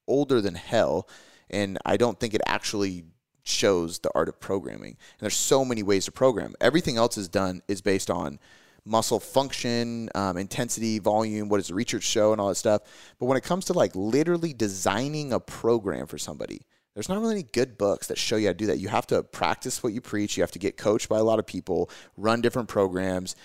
older 0.07 0.40
than 0.40 0.55
hell, 0.55 1.09
and 1.49 1.79
I 1.87 1.97
don't 1.97 2.21
think 2.21 2.35
it 2.35 2.42
actually 2.47 3.05
shows 3.49 3.99
the 3.99 4.11
art 4.15 4.29
of 4.29 4.41
programming. 4.41 4.91
And 4.91 5.21
there's 5.21 5.37
so 5.37 5.65
many 5.65 5.83
ways 5.83 6.05
to 6.07 6.13
program. 6.13 6.55
Everything 6.61 6.97
else 6.97 7.17
is 7.17 7.29
done 7.29 7.63
is 7.69 7.81
based 7.81 8.11
on 8.11 8.39
muscle 8.85 9.21
function, 9.21 10.09
um, 10.15 10.37
intensity, 10.37 10.99
volume, 10.99 11.49
what 11.49 11.59
does 11.59 11.69
the 11.69 11.75
research 11.75 12.05
show, 12.05 12.33
and 12.33 12.41
all 12.41 12.49
that 12.49 12.55
stuff. 12.55 12.83
But 13.19 13.27
when 13.27 13.37
it 13.37 13.43
comes 13.43 13.67
to 13.67 13.73
like 13.73 13.95
literally 13.95 14.53
designing 14.53 15.33
a 15.33 15.41
program 15.41 16.07
for 16.07 16.19
somebody, 16.19 16.63
there's 16.95 17.09
not 17.09 17.21
really 17.21 17.35
any 17.35 17.43
good 17.43 17.77
books 17.77 18.07
that 18.07 18.17
show 18.17 18.37
you 18.37 18.47
how 18.47 18.53
to 18.53 18.59
do 18.59 18.67
that. 18.67 18.79
You 18.79 18.89
have 18.89 19.07
to 19.09 19.23
practice 19.23 19.83
what 19.83 19.93
you 19.93 20.01
preach. 20.01 20.37
You 20.37 20.43
have 20.43 20.53
to 20.53 20.59
get 20.59 20.77
coached 20.77 21.09
by 21.09 21.19
a 21.19 21.25
lot 21.25 21.39
of 21.39 21.47
people, 21.47 21.91
run 22.17 22.41
different 22.41 22.69
programs. 22.69 23.37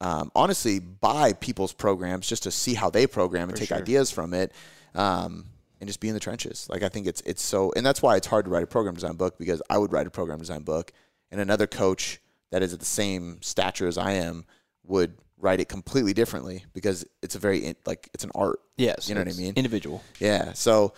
Um, 0.00 0.30
honestly, 0.34 0.78
buy 0.78 1.34
people's 1.34 1.72
programs 1.72 2.26
just 2.26 2.44
to 2.44 2.50
see 2.50 2.74
how 2.74 2.88
they 2.88 3.06
program 3.06 3.48
and 3.48 3.52
for 3.52 3.58
take 3.58 3.68
sure. 3.68 3.78
ideas 3.78 4.10
from 4.10 4.32
it. 4.32 4.52
Um, 4.94 5.46
and 5.80 5.88
just 5.88 6.00
be 6.00 6.08
in 6.08 6.14
the 6.14 6.20
trenches. 6.20 6.66
Like 6.68 6.82
I 6.82 6.88
think 6.88 7.06
it's 7.06 7.20
it's 7.22 7.42
so, 7.42 7.72
and 7.76 7.84
that's 7.84 8.02
why 8.02 8.16
it's 8.16 8.26
hard 8.26 8.44
to 8.46 8.50
write 8.50 8.62
a 8.62 8.66
program 8.66 8.94
design 8.94 9.14
book 9.14 9.38
because 9.38 9.62
I 9.68 9.78
would 9.78 9.92
write 9.92 10.06
a 10.06 10.10
program 10.10 10.38
design 10.38 10.62
book, 10.62 10.92
and 11.30 11.40
another 11.40 11.66
coach 11.66 12.20
that 12.50 12.62
is 12.62 12.72
at 12.72 12.78
the 12.78 12.86
same 12.86 13.42
stature 13.42 13.86
as 13.86 13.98
I 13.98 14.12
am 14.12 14.44
would 14.84 15.16
write 15.38 15.60
it 15.60 15.68
completely 15.68 16.14
differently 16.14 16.64
because 16.72 17.04
it's 17.22 17.34
a 17.34 17.38
very 17.38 17.74
like 17.86 18.08
it's 18.14 18.24
an 18.24 18.30
art. 18.34 18.60
Yes, 18.76 19.08
you 19.08 19.14
know 19.14 19.20
what 19.20 19.28
I 19.28 19.36
mean. 19.36 19.54
Individual. 19.56 20.02
Yeah. 20.18 20.52
So, 20.54 20.94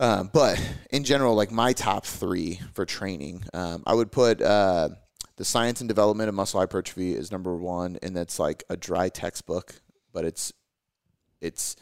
um, 0.00 0.30
but 0.32 0.60
in 0.90 1.04
general, 1.04 1.34
like 1.34 1.50
my 1.50 1.72
top 1.72 2.06
three 2.06 2.60
for 2.72 2.84
training, 2.84 3.44
um, 3.52 3.82
I 3.86 3.94
would 3.94 4.12
put 4.12 4.40
uh, 4.40 4.90
the 5.36 5.44
science 5.44 5.80
and 5.80 5.88
development 5.88 6.28
of 6.28 6.34
muscle 6.34 6.60
hypertrophy 6.60 7.14
is 7.14 7.32
number 7.32 7.56
one, 7.56 7.98
and 8.02 8.16
that's 8.16 8.38
like 8.38 8.62
a 8.70 8.76
dry 8.76 9.08
textbook, 9.08 9.74
but 10.12 10.24
it's 10.24 10.52
it's 11.40 11.76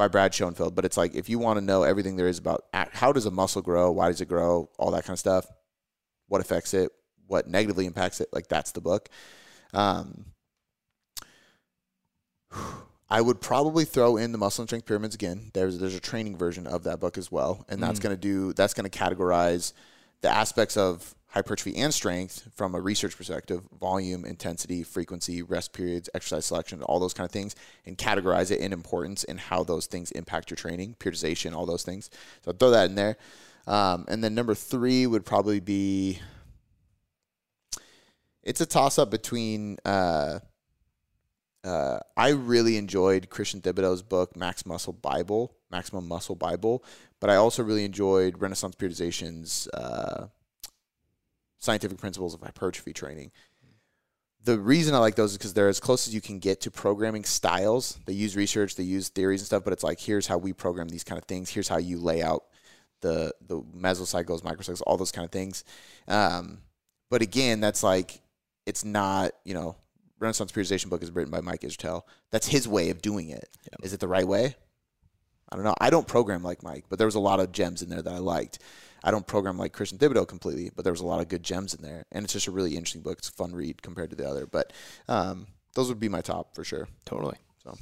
by 0.00 0.08
Brad 0.08 0.32
Schoenfeld, 0.32 0.74
but 0.74 0.86
it's 0.86 0.96
like 0.96 1.14
if 1.14 1.28
you 1.28 1.38
want 1.38 1.58
to 1.58 1.60
know 1.60 1.82
everything 1.82 2.16
there 2.16 2.26
is 2.26 2.38
about 2.38 2.64
how 2.72 3.12
does 3.12 3.26
a 3.26 3.30
muscle 3.30 3.60
grow, 3.60 3.92
why 3.92 4.08
does 4.08 4.22
it 4.22 4.28
grow, 4.28 4.70
all 4.78 4.92
that 4.92 5.04
kind 5.04 5.12
of 5.12 5.18
stuff, 5.18 5.46
what 6.26 6.40
affects 6.40 6.72
it, 6.72 6.90
what 7.26 7.46
negatively 7.46 7.84
impacts 7.84 8.18
it, 8.22 8.28
like 8.32 8.48
that's 8.48 8.72
the 8.72 8.80
book. 8.80 9.10
Um, 9.74 10.24
I 13.10 13.20
would 13.20 13.42
probably 13.42 13.84
throw 13.84 14.16
in 14.16 14.32
the 14.32 14.38
muscle 14.38 14.62
and 14.62 14.68
strength 14.70 14.86
pyramids 14.86 15.14
again. 15.14 15.50
There's 15.52 15.78
there's 15.78 15.96
a 15.96 16.00
training 16.00 16.38
version 16.38 16.66
of 16.66 16.84
that 16.84 16.98
book 16.98 17.18
as 17.18 17.30
well, 17.30 17.66
and 17.68 17.82
that's 17.82 17.98
mm. 17.98 18.04
going 18.04 18.16
to 18.16 18.20
do 18.20 18.54
that's 18.54 18.72
going 18.72 18.88
to 18.88 18.98
categorize 18.98 19.74
the 20.22 20.30
aspects 20.30 20.78
of 20.78 21.14
hypertrophy 21.30 21.76
and 21.76 21.94
strength 21.94 22.48
from 22.54 22.74
a 22.74 22.80
research 22.80 23.16
perspective 23.16 23.62
volume 23.78 24.24
intensity 24.24 24.82
frequency 24.82 25.42
rest 25.42 25.72
periods 25.72 26.08
exercise 26.14 26.46
selection 26.46 26.82
all 26.82 26.98
those 26.98 27.14
kind 27.14 27.24
of 27.24 27.30
things 27.30 27.54
and 27.86 27.96
categorize 27.96 28.50
it 28.50 28.60
in 28.60 28.72
importance 28.72 29.24
and 29.24 29.38
how 29.38 29.62
those 29.62 29.86
things 29.86 30.10
impact 30.12 30.50
your 30.50 30.56
training 30.56 30.94
periodization 30.98 31.54
all 31.54 31.66
those 31.66 31.82
things. 31.82 32.10
So 32.44 32.50
I'll 32.50 32.56
throw 32.56 32.70
that 32.70 32.90
in 32.90 32.96
there. 32.96 33.16
Um, 33.66 34.04
and 34.08 34.24
then 34.24 34.34
number 34.34 34.54
three 34.54 35.06
would 35.06 35.24
probably 35.24 35.60
be 35.60 36.18
it's 38.42 38.60
a 38.60 38.66
toss 38.66 38.98
up 38.98 39.10
between 39.10 39.76
uh, 39.84 40.40
uh, 41.62 41.98
I 42.16 42.30
really 42.30 42.76
enjoyed 42.76 43.28
Christian 43.28 43.60
Thibaudeau's 43.60 44.02
book 44.02 44.34
Max 44.34 44.64
Muscle 44.64 44.94
Bible, 44.94 45.54
Maximum 45.70 46.08
Muscle 46.08 46.34
Bible, 46.34 46.82
but 47.20 47.30
I 47.30 47.36
also 47.36 47.62
really 47.62 47.84
enjoyed 47.84 48.40
Renaissance 48.40 48.74
Periodization's 48.76 49.68
uh, 49.68 50.28
scientific 51.60 51.98
principles 51.98 52.34
of 52.34 52.40
hypertrophy 52.40 52.92
training. 52.92 53.30
The 54.42 54.58
reason 54.58 54.94
I 54.94 54.98
like 54.98 55.16
those 55.16 55.32
is 55.32 55.38
because 55.38 55.52
they're 55.54 55.68
as 55.68 55.80
close 55.80 56.08
as 56.08 56.14
you 56.14 56.22
can 56.22 56.38
get 56.38 56.62
to 56.62 56.70
programming 56.70 57.24
styles. 57.24 57.98
They 58.06 58.14
use 58.14 58.34
research, 58.36 58.74
they 58.74 58.82
use 58.82 59.10
theories 59.10 59.42
and 59.42 59.46
stuff, 59.46 59.64
but 59.64 59.74
it's 59.74 59.84
like 59.84 60.00
here's 60.00 60.26
how 60.26 60.38
we 60.38 60.54
program 60.54 60.88
these 60.88 61.04
kind 61.04 61.18
of 61.18 61.26
things. 61.26 61.50
Here's 61.50 61.68
how 61.68 61.78
you 61.78 61.98
lay 61.98 62.22
out 62.22 62.44
the 63.02 63.32
the 63.46 63.60
mesocycles, 63.60 64.42
microcycles, 64.42 64.82
all 64.86 64.96
those 64.96 65.12
kind 65.12 65.26
of 65.26 65.30
things. 65.30 65.64
Um, 66.08 66.62
but 67.10 67.22
again, 67.22 67.60
that's 67.60 67.82
like 67.82 68.20
it's 68.64 68.84
not 68.84 69.32
you 69.44 69.52
know 69.52 69.76
Renaissance 70.18 70.52
periodization 70.52 70.88
book 70.88 71.02
is 71.02 71.10
written 71.10 71.30
by 71.30 71.42
Mike 71.42 71.60
Israetel. 71.60 72.02
That's 72.30 72.46
his 72.46 72.66
way 72.66 72.88
of 72.90 73.02
doing 73.02 73.28
it. 73.28 73.48
Yeah. 73.64 73.84
Is 73.84 73.92
it 73.92 74.00
the 74.00 74.08
right 74.08 74.26
way? 74.26 74.54
I 75.50 75.56
don't 75.56 75.64
know. 75.64 75.74
I 75.80 75.90
don't 75.90 76.06
program 76.06 76.42
like 76.42 76.62
Mike, 76.62 76.84
but 76.88 76.98
there 76.98 77.06
was 77.06 77.16
a 77.16 77.20
lot 77.20 77.40
of 77.40 77.52
gems 77.52 77.82
in 77.82 77.88
there 77.88 78.02
that 78.02 78.12
I 78.12 78.18
liked. 78.18 78.60
I 79.02 79.10
don't 79.10 79.26
program 79.26 79.58
like 79.58 79.72
Christian 79.72 79.98
Thibaudeau 79.98 80.26
completely, 80.26 80.70
but 80.74 80.84
there 80.84 80.92
was 80.92 81.00
a 81.00 81.06
lot 81.06 81.20
of 81.20 81.28
good 81.28 81.42
gems 81.42 81.74
in 81.74 81.82
there, 81.82 82.04
and 82.12 82.24
it's 82.24 82.32
just 82.32 82.46
a 82.46 82.50
really 82.50 82.76
interesting 82.76 83.02
book. 83.02 83.18
It's 83.18 83.28
a 83.28 83.32
fun 83.32 83.54
read 83.54 83.82
compared 83.82 84.10
to 84.10 84.16
the 84.16 84.28
other, 84.28 84.46
but 84.46 84.72
um, 85.08 85.46
those 85.74 85.88
would 85.88 86.00
be 86.00 86.08
my 86.08 86.20
top 86.20 86.54
for 86.54 86.64
sure. 86.64 86.88
Totally. 87.04 87.36
So. 87.64 87.76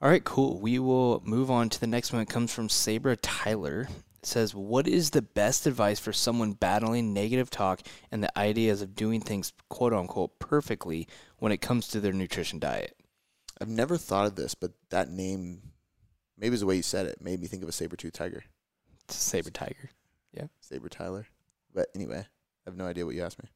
All 0.00 0.08
right, 0.08 0.24
cool. 0.24 0.58
We 0.58 0.78
will 0.78 1.22
move 1.24 1.50
on 1.50 1.68
to 1.68 1.80
the 1.80 1.86
next 1.86 2.12
one. 2.12 2.22
It 2.22 2.28
comes 2.28 2.52
from 2.52 2.68
Sabra 2.68 3.16
Tyler. 3.16 3.88
It 4.18 4.26
says, 4.26 4.54
What 4.54 4.88
is 4.88 5.10
the 5.10 5.22
best 5.22 5.66
advice 5.66 6.00
for 6.00 6.12
someone 6.12 6.52
battling 6.52 7.12
negative 7.14 7.50
talk 7.50 7.82
and 8.10 8.22
the 8.22 8.38
ideas 8.38 8.82
of 8.82 8.96
doing 8.96 9.20
things 9.20 9.52
quote 9.68 9.92
unquote 9.92 10.38
perfectly 10.40 11.06
when 11.38 11.52
it 11.52 11.60
comes 11.60 11.86
to 11.88 12.00
their 12.00 12.12
nutrition 12.12 12.58
diet? 12.58 12.96
I've 13.60 13.68
never 13.68 13.96
thought 13.96 14.26
of 14.26 14.34
this, 14.34 14.56
but 14.56 14.72
that 14.90 15.08
name, 15.08 15.62
maybe 16.36 16.54
it's 16.54 16.60
the 16.60 16.66
way 16.66 16.74
you 16.74 16.82
said 16.82 17.06
it, 17.06 17.22
made 17.22 17.40
me 17.40 17.46
think 17.46 17.62
of 17.62 17.68
a 17.68 17.72
saber 17.72 17.94
tooth 17.94 18.14
tiger. 18.14 18.42
Saber 19.08 19.50
Tiger. 19.50 19.90
Yeah. 20.32 20.46
Saber 20.60 20.88
Tyler. 20.88 21.26
But 21.74 21.88
anyway, 21.94 22.18
I 22.18 22.24
have 22.66 22.76
no 22.76 22.86
idea 22.86 23.06
what 23.06 23.14
you 23.14 23.22
asked 23.22 23.42
me. 23.42 23.48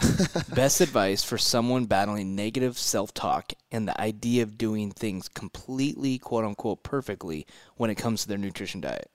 Best 0.54 0.80
advice 0.80 1.24
for 1.24 1.38
someone 1.38 1.86
battling 1.86 2.36
negative 2.36 2.78
self 2.78 3.12
talk 3.14 3.52
and 3.72 3.88
the 3.88 4.00
idea 4.00 4.42
of 4.42 4.58
doing 4.58 4.90
things 4.90 5.28
completely, 5.28 6.18
quote 6.18 6.44
unquote, 6.44 6.82
perfectly 6.82 7.46
when 7.76 7.90
it 7.90 7.96
comes 7.96 8.22
to 8.22 8.28
their 8.28 8.38
nutrition 8.38 8.80
diet. 8.80 9.10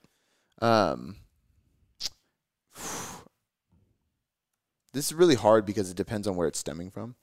Um, 0.62 1.18
this 4.94 5.08
is 5.08 5.14
really 5.14 5.36
hard 5.36 5.66
because 5.66 5.90
it 5.90 5.98
depends 5.98 6.28
on 6.28 6.36
where 6.36 6.48
it's 6.48 6.60
stemming 6.60 6.92
from. 6.92 7.16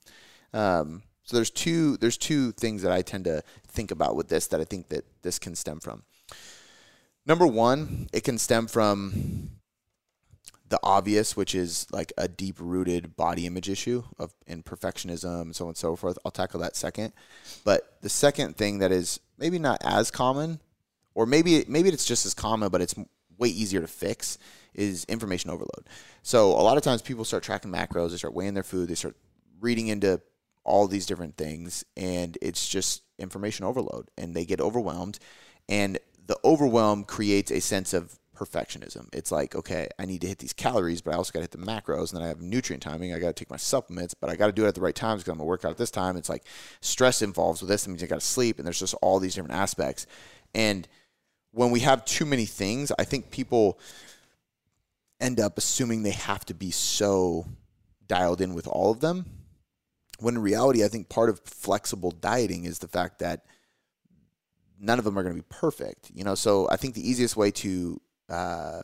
Um, 0.53 1.03
so 1.23 1.37
there's 1.37 1.49
two 1.49 1.97
there's 1.97 2.17
two 2.17 2.51
things 2.51 2.81
that 2.81 2.91
I 2.91 3.01
tend 3.01 3.25
to 3.25 3.43
think 3.67 3.91
about 3.91 4.15
with 4.15 4.27
this 4.27 4.47
that 4.47 4.59
I 4.59 4.65
think 4.65 4.89
that 4.89 5.05
this 5.21 5.39
can 5.39 5.55
stem 5.55 5.79
from. 5.79 6.03
Number 7.25 7.45
one, 7.45 8.07
it 8.13 8.23
can 8.23 8.37
stem 8.37 8.67
from 8.67 9.51
the 10.69 10.79
obvious, 10.83 11.35
which 11.35 11.53
is 11.53 11.85
like 11.91 12.13
a 12.17 12.27
deep 12.27 12.55
rooted 12.59 13.15
body 13.15 13.45
image 13.45 13.69
issue 13.69 14.03
of 14.17 14.33
in 14.47 14.63
perfectionism 14.63 15.41
and 15.41 15.55
so 15.55 15.65
on 15.65 15.69
and 15.69 15.77
so 15.77 15.95
forth. 15.95 16.17
I'll 16.25 16.31
tackle 16.31 16.61
that 16.61 16.75
second. 16.75 17.13
But 17.63 17.97
the 18.01 18.09
second 18.09 18.55
thing 18.55 18.79
that 18.79 18.91
is 18.91 19.19
maybe 19.37 19.59
not 19.59 19.81
as 19.83 20.09
common, 20.09 20.61
or 21.13 21.25
maybe 21.25 21.65
maybe 21.67 21.89
it's 21.89 22.05
just 22.05 22.25
as 22.25 22.33
common, 22.33 22.69
but 22.69 22.81
it's 22.81 22.95
way 23.37 23.49
easier 23.49 23.81
to 23.81 23.87
fix, 23.87 24.37
is 24.73 25.03
information 25.05 25.49
overload. 25.49 25.87
So 26.23 26.51
a 26.51 26.63
lot 26.63 26.77
of 26.77 26.83
times 26.83 27.01
people 27.01 27.25
start 27.25 27.43
tracking 27.43 27.71
macros, 27.71 28.11
they 28.11 28.17
start 28.17 28.33
weighing 28.33 28.53
their 28.53 28.63
food, 28.63 28.87
they 28.87 28.95
start 28.95 29.17
reading 29.59 29.89
into 29.89 30.21
all 30.63 30.87
these 30.87 31.05
different 31.05 31.35
things, 31.37 31.83
and 31.97 32.37
it's 32.41 32.67
just 32.69 33.01
information 33.19 33.65
overload, 33.65 34.09
and 34.17 34.33
they 34.33 34.45
get 34.45 34.61
overwhelmed, 34.61 35.19
and 35.67 35.99
the 36.27 36.37
overwhelm 36.43 37.03
creates 37.03 37.51
a 37.51 37.59
sense 37.59 37.93
of 37.93 38.19
perfectionism. 38.41 39.07
It's 39.13 39.31
like, 39.31 39.55
okay, 39.55 39.87
I 39.99 40.05
need 40.05 40.21
to 40.21 40.27
hit 40.27 40.39
these 40.39 40.53
calories, 40.53 41.01
but 41.01 41.13
I 41.13 41.17
also 41.17 41.31
got 41.31 41.39
to 41.39 41.43
hit 41.43 41.51
the 41.51 41.57
macros, 41.59 42.11
and 42.11 42.19
then 42.19 42.23
I 42.23 42.27
have 42.27 42.41
nutrient 42.41 42.81
timing. 42.81 43.13
I 43.13 43.19
got 43.19 43.27
to 43.27 43.33
take 43.33 43.51
my 43.51 43.57
supplements, 43.57 44.13
but 44.13 44.29
I 44.29 44.35
got 44.35 44.47
to 44.47 44.51
do 44.51 44.65
it 44.65 44.69
at 44.69 44.75
the 44.75 44.81
right 44.81 44.95
times 44.95 45.21
because 45.21 45.31
I'm 45.31 45.37
gonna 45.37 45.47
work 45.47 45.63
out 45.63 45.71
at 45.71 45.77
this 45.77 45.91
time. 45.91 46.17
It's 46.17 46.29
like 46.29 46.43
stress 46.81 47.21
involves 47.21 47.61
with 47.61 47.69
this. 47.69 47.83
That 47.83 47.91
means 47.91 48.01
I 48.01 48.07
got 48.07 48.19
to 48.19 48.25
sleep, 48.25 48.57
and 48.57 48.65
there's 48.65 48.79
just 48.79 48.95
all 49.01 49.19
these 49.19 49.35
different 49.35 49.55
aspects. 49.55 50.07
And 50.55 50.87
when 51.51 51.71
we 51.71 51.81
have 51.81 52.03
too 52.05 52.25
many 52.25 52.45
things, 52.45 52.91
I 52.97 53.03
think 53.03 53.29
people 53.29 53.79
end 55.19 55.39
up 55.39 55.57
assuming 55.57 56.01
they 56.01 56.11
have 56.11 56.43
to 56.45 56.53
be 56.53 56.71
so 56.71 57.45
dialed 58.07 58.41
in 58.41 58.55
with 58.55 58.67
all 58.67 58.91
of 58.91 59.01
them. 59.01 59.25
When 60.19 60.35
in 60.35 60.41
reality, 60.41 60.83
I 60.83 60.87
think 60.87 61.09
part 61.09 61.29
of 61.29 61.39
flexible 61.41 62.11
dieting 62.11 62.65
is 62.65 62.79
the 62.79 62.87
fact 62.87 63.19
that 63.19 63.45
none 64.81 64.99
of 64.99 65.05
them 65.05 65.17
are 65.17 65.23
going 65.23 65.35
to 65.35 65.41
be 65.41 65.47
perfect. 65.49 66.11
You 66.13 66.23
know, 66.23 66.35
so 66.35 66.67
I 66.69 66.75
think 66.75 66.95
the 66.95 67.07
easiest 67.07 67.37
way 67.37 67.51
to 67.51 68.01
uh, 68.27 68.81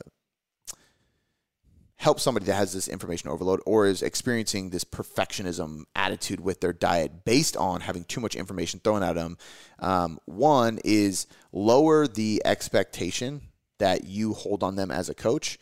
help 1.97 2.19
somebody 2.19 2.45
that 2.45 2.53
has 2.53 2.71
this 2.71 2.87
information 2.87 3.29
overload 3.29 3.59
or 3.65 3.87
is 3.87 4.03
experiencing 4.03 4.69
this 4.69 4.83
perfectionism 4.83 5.83
attitude 5.95 6.39
with 6.39 6.61
their 6.61 6.73
diet 6.73 7.25
based 7.25 7.57
on 7.57 7.81
having 7.81 8.03
too 8.05 8.21
much 8.21 8.35
information 8.35 8.79
thrown 8.83 9.03
at 9.03 9.15
them. 9.15 9.37
Um, 9.79 10.19
one 10.25 10.79
is 10.85 11.25
lower 11.51 12.07
the 12.07 12.41
expectation 12.45 13.41
that 13.79 14.05
you 14.05 14.33
hold 14.33 14.63
on 14.63 14.75
them 14.75 14.91
as 14.91 15.09
a 15.09 15.15
coach. 15.15 15.57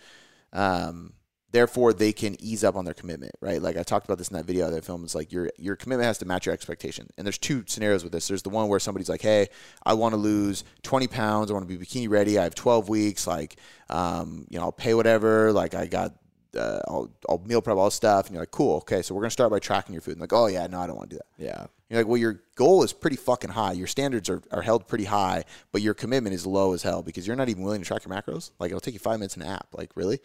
Um, 0.51 1.13
therefore, 1.55 1.93
they 1.93 2.11
can 2.11 2.35
ease 2.41 2.63
up 2.65 2.75
on 2.75 2.83
their 2.83 2.93
commitment, 2.93 3.31
right? 3.39 3.61
Like 3.61 3.77
I 3.77 3.83
talked 3.83 4.05
about 4.05 4.17
this 4.17 4.27
in 4.27 4.35
that 4.35 4.45
video 4.45 4.69
that 4.69 4.75
I 4.75 4.81
filmed. 4.81 5.05
It's 5.05 5.15
like 5.15 5.31
your 5.31 5.49
your 5.57 5.77
commitment 5.77 6.05
has 6.05 6.17
to 6.17 6.25
match 6.25 6.45
your 6.45 6.53
expectation. 6.53 7.07
And 7.17 7.25
there's 7.25 7.37
two 7.37 7.63
scenarios 7.65 8.03
with 8.03 8.11
this. 8.11 8.27
There's 8.27 8.43
the 8.43 8.49
one 8.49 8.67
where 8.67 8.79
somebody's 8.79 9.09
like, 9.09 9.21
"Hey, 9.21 9.47
I 9.85 9.93
want 9.93 10.13
to 10.13 10.17
lose 10.17 10.65
20 10.83 11.07
pounds. 11.07 11.49
I 11.49 11.53
want 11.53 11.67
to 11.67 11.77
be 11.77 11.83
bikini 11.83 12.09
ready. 12.09 12.37
I 12.37 12.43
have 12.43 12.55
12 12.55 12.89
weeks. 12.89 13.25
Like, 13.25 13.55
um, 13.89 14.45
you 14.49 14.59
know, 14.59 14.65
I'll 14.65 14.71
pay 14.73 14.93
whatever. 14.93 15.53
Like, 15.53 15.75
I 15.75 15.85
got 15.85 16.13
uh, 16.55 16.79
I'll, 16.87 17.11
I'll 17.29 17.41
meal 17.45 17.61
prep 17.61 17.77
all 17.77 17.85
this 17.85 17.95
stuff. 17.95 18.27
And 18.27 18.33
you're 18.33 18.41
like, 18.41 18.51
cool, 18.51 18.77
okay, 18.77 19.01
so 19.01 19.13
we're 19.13 19.21
gonna 19.21 19.31
start 19.31 19.51
by 19.51 19.59
tracking 19.59 19.93
your 19.93 20.01
food. 20.01 20.13
And 20.13 20.21
like, 20.21 20.33
oh 20.33 20.47
yeah, 20.47 20.67
no, 20.67 20.79
I 20.79 20.87
don't 20.87 20.95
want 20.95 21.09
to 21.09 21.15
do 21.15 21.19
that. 21.19 21.43
Yeah. 21.43 21.67
You're 21.89 21.99
like, 21.99 22.07
well, 22.07 22.17
your 22.17 22.41
goal 22.55 22.83
is 22.83 22.93
pretty 22.93 23.15
fucking 23.15 23.51
high. 23.51 23.73
Your 23.73 23.87
standards 23.87 24.29
are, 24.29 24.41
are 24.51 24.63
held 24.63 24.87
pretty 24.87 25.03
high, 25.03 25.43
but 25.71 25.81
your 25.81 25.93
commitment 25.93 26.33
is 26.33 26.45
low 26.45 26.73
as 26.73 26.81
hell 26.81 27.03
because 27.03 27.27
you're 27.27 27.35
not 27.35 27.47
even 27.47 27.63
willing 27.63 27.81
to 27.81 27.87
track 27.87 28.05
your 28.05 28.15
macros. 28.15 28.51
Like, 28.57 28.71
it'll 28.71 28.79
take 28.79 28.95
you 28.95 28.99
five 28.99 29.19
minutes 29.19 29.35
in 29.35 29.43
an 29.43 29.49
app. 29.49 29.67
Like, 29.73 29.91
really? 29.95 30.19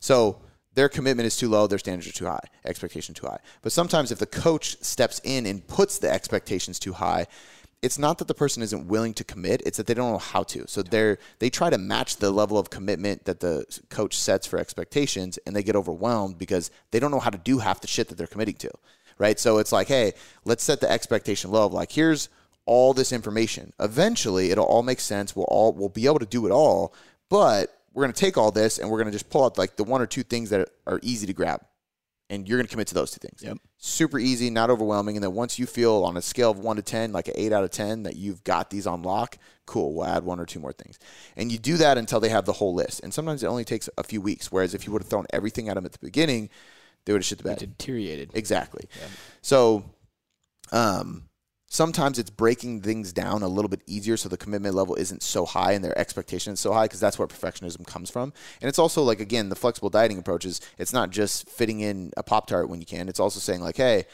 So 0.00 0.40
their 0.74 0.88
commitment 0.88 1.26
is 1.26 1.36
too 1.36 1.48
low, 1.48 1.66
their 1.66 1.78
standards 1.78 2.08
are 2.08 2.12
too 2.12 2.26
high, 2.26 2.46
expectation 2.64 3.14
too 3.14 3.26
high. 3.26 3.38
But 3.62 3.72
sometimes 3.72 4.10
if 4.10 4.18
the 4.18 4.26
coach 4.26 4.76
steps 4.82 5.20
in 5.24 5.46
and 5.46 5.66
puts 5.66 5.98
the 5.98 6.10
expectations 6.10 6.78
too 6.78 6.92
high, 6.92 7.26
it's 7.84 7.98
not 7.98 8.16
that 8.18 8.28
the 8.28 8.34
person 8.34 8.62
isn't 8.62 8.88
willing 8.88 9.12
to 9.12 9.24
commit 9.24 9.60
it's 9.66 9.76
that 9.76 9.86
they 9.86 9.92
don't 9.92 10.10
know 10.10 10.18
how 10.18 10.42
to. 10.42 10.64
So 10.66 10.82
they're 10.82 11.18
they 11.38 11.50
try 11.50 11.70
to 11.70 11.78
match 11.78 12.16
the 12.16 12.30
level 12.30 12.58
of 12.58 12.70
commitment 12.70 13.26
that 13.26 13.40
the 13.40 13.66
coach 13.90 14.16
sets 14.16 14.46
for 14.46 14.58
expectations 14.58 15.38
and 15.46 15.54
they 15.54 15.62
get 15.62 15.76
overwhelmed 15.76 16.38
because 16.38 16.70
they 16.90 16.98
don't 16.98 17.10
know 17.10 17.20
how 17.20 17.30
to 17.30 17.38
do 17.38 17.58
half 17.58 17.80
the 17.80 17.86
shit 17.86 18.08
that 18.08 18.16
they're 18.16 18.26
committing 18.26 18.56
to 18.56 18.70
right? 19.16 19.38
So 19.38 19.58
it's 19.58 19.70
like 19.70 19.88
hey 19.88 20.14
let's 20.44 20.64
set 20.64 20.80
the 20.80 20.90
expectation 20.90 21.50
low 21.50 21.66
of 21.66 21.72
like 21.74 21.92
here's 21.92 22.30
all 22.64 22.94
this 22.94 23.12
information. 23.12 23.74
Eventually 23.78 24.50
it'll 24.50 24.64
all 24.64 24.82
make 24.82 25.00
sense. 25.00 25.36
We'll 25.36 25.44
all 25.44 25.74
we'll 25.74 25.90
be 25.90 26.06
able 26.06 26.20
to 26.20 26.26
do 26.26 26.46
it 26.46 26.52
all 26.52 26.94
but 27.28 27.83
we're 27.94 28.02
going 28.02 28.12
to 28.12 28.20
take 28.20 28.36
all 28.36 28.50
this 28.50 28.78
and 28.78 28.90
we're 28.90 28.98
going 28.98 29.06
to 29.06 29.12
just 29.12 29.30
pull 29.30 29.44
out 29.44 29.56
like 29.56 29.76
the 29.76 29.84
one 29.84 30.02
or 30.02 30.06
two 30.06 30.22
things 30.22 30.50
that 30.50 30.68
are 30.86 31.00
easy 31.02 31.26
to 31.26 31.32
grab 31.32 31.62
and 32.30 32.48
you're 32.48 32.58
going 32.58 32.66
to 32.66 32.70
commit 32.70 32.88
to 32.88 32.94
those 32.94 33.12
two 33.12 33.18
things. 33.18 33.42
Yep. 33.42 33.58
Super 33.78 34.18
easy, 34.18 34.50
not 34.50 34.70
overwhelming. 34.70 35.16
And 35.16 35.22
then 35.22 35.34
once 35.34 35.58
you 35.58 35.66
feel 35.66 36.04
on 36.04 36.16
a 36.16 36.22
scale 36.22 36.50
of 36.50 36.58
one 36.58 36.76
to 36.76 36.82
10, 36.82 37.12
like 37.12 37.28
an 37.28 37.34
eight 37.36 37.52
out 37.52 37.64
of 37.64 37.70
10, 37.70 38.04
that 38.04 38.16
you've 38.16 38.42
got 38.44 38.70
these 38.70 38.86
on 38.86 39.02
lock, 39.02 39.38
cool, 39.66 39.94
we'll 39.94 40.06
add 40.06 40.24
one 40.24 40.40
or 40.40 40.46
two 40.46 40.58
more 40.58 40.72
things. 40.72 40.98
And 41.36 41.52
you 41.52 41.58
do 41.58 41.76
that 41.76 41.98
until 41.98 42.20
they 42.20 42.30
have 42.30 42.46
the 42.46 42.54
whole 42.54 42.74
list. 42.74 43.00
And 43.02 43.12
sometimes 43.12 43.42
it 43.42 43.46
only 43.46 43.64
takes 43.64 43.88
a 43.98 44.02
few 44.02 44.20
weeks. 44.20 44.50
Whereas 44.50 44.74
if 44.74 44.86
you 44.86 44.92
would 44.92 45.02
have 45.02 45.08
thrown 45.08 45.26
everything 45.32 45.68
at 45.68 45.74
them 45.74 45.84
at 45.84 45.92
the 45.92 45.98
beginning, 45.98 46.48
they 47.04 47.12
would 47.12 47.20
have 47.20 47.26
shit 47.26 47.38
the 47.38 47.44
bed. 47.44 47.58
Deteriorated. 47.58 48.30
Exactly. 48.34 48.88
So, 49.42 49.84
um, 50.72 51.28
sometimes 51.74 52.20
it's 52.20 52.30
breaking 52.30 52.80
things 52.80 53.12
down 53.12 53.42
a 53.42 53.48
little 53.48 53.68
bit 53.68 53.82
easier 53.84 54.16
so 54.16 54.28
the 54.28 54.36
commitment 54.36 54.76
level 54.76 54.94
isn't 54.94 55.24
so 55.24 55.44
high 55.44 55.72
and 55.72 55.84
their 55.84 55.98
expectation 55.98 56.52
is 56.52 56.60
so 56.60 56.72
high 56.72 56.84
because 56.84 57.00
that's 57.00 57.18
where 57.18 57.26
perfectionism 57.26 57.84
comes 57.84 58.08
from. 58.08 58.32
And 58.62 58.68
it's 58.68 58.78
also 58.78 59.02
like 59.02 59.18
again 59.18 59.48
the 59.48 59.56
flexible 59.56 59.90
dieting 59.90 60.18
approach 60.18 60.44
is 60.44 60.60
it's 60.78 60.92
not 60.92 61.10
just 61.10 61.48
fitting 61.48 61.80
in 61.80 62.12
a 62.16 62.22
pop 62.22 62.46
tart 62.46 62.68
when 62.68 62.78
you 62.78 62.86
can. 62.86 63.08
It's 63.08 63.18
also 63.18 63.40
saying 63.40 63.60
like 63.60 63.76
hey 63.76 64.04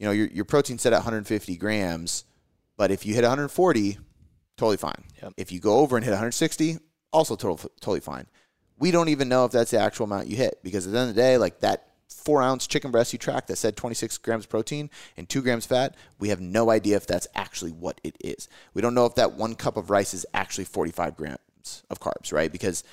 you 0.00 0.06
know 0.06 0.10
your, 0.10 0.26
your 0.26 0.44
protein 0.44 0.78
set 0.78 0.92
at 0.92 0.96
150 0.96 1.56
grams 1.56 2.24
but 2.76 2.90
if 2.90 3.06
you 3.06 3.14
hit 3.14 3.22
140 3.22 3.98
totally 4.56 4.76
fine. 4.76 5.04
Yep. 5.22 5.34
if 5.36 5.52
you 5.52 5.60
go 5.60 5.78
over 5.78 5.96
and 5.96 6.04
hit 6.04 6.10
160 6.10 6.78
also 7.12 7.36
total, 7.36 7.70
totally 7.80 8.00
fine. 8.00 8.26
We 8.78 8.90
don't 8.90 9.10
even 9.10 9.28
know 9.28 9.44
if 9.44 9.52
that's 9.52 9.70
the 9.70 9.78
actual 9.78 10.04
amount 10.04 10.26
you 10.26 10.36
hit 10.36 10.58
because 10.64 10.86
at 10.86 10.92
the 10.92 10.98
end 10.98 11.10
of 11.10 11.14
the 11.14 11.22
day 11.22 11.38
like 11.38 11.60
that 11.60 11.86
four 12.08 12.42
ounce 12.42 12.66
chicken 12.66 12.90
breast 12.90 13.12
you 13.12 13.18
tracked 13.18 13.48
that 13.48 13.56
said 13.56 13.76
26 13.76 14.18
grams 14.18 14.46
protein 14.46 14.90
and 15.16 15.28
two 15.28 15.42
grams 15.42 15.66
fat, 15.66 15.94
we 16.18 16.28
have 16.28 16.40
no 16.40 16.70
idea 16.70 16.96
if 16.96 17.06
that's 17.06 17.28
actually 17.34 17.72
what 17.72 18.00
it 18.04 18.16
is. 18.20 18.48
We 18.74 18.82
don't 18.82 18.94
know 18.94 19.06
if 19.06 19.14
that 19.16 19.34
one 19.34 19.54
cup 19.54 19.76
of 19.76 19.90
rice 19.90 20.14
is 20.14 20.26
actually 20.34 20.64
45 20.64 21.16
grams 21.16 21.38
of 21.90 22.00
carbs, 22.00 22.32
right? 22.32 22.50
Because 22.50 22.84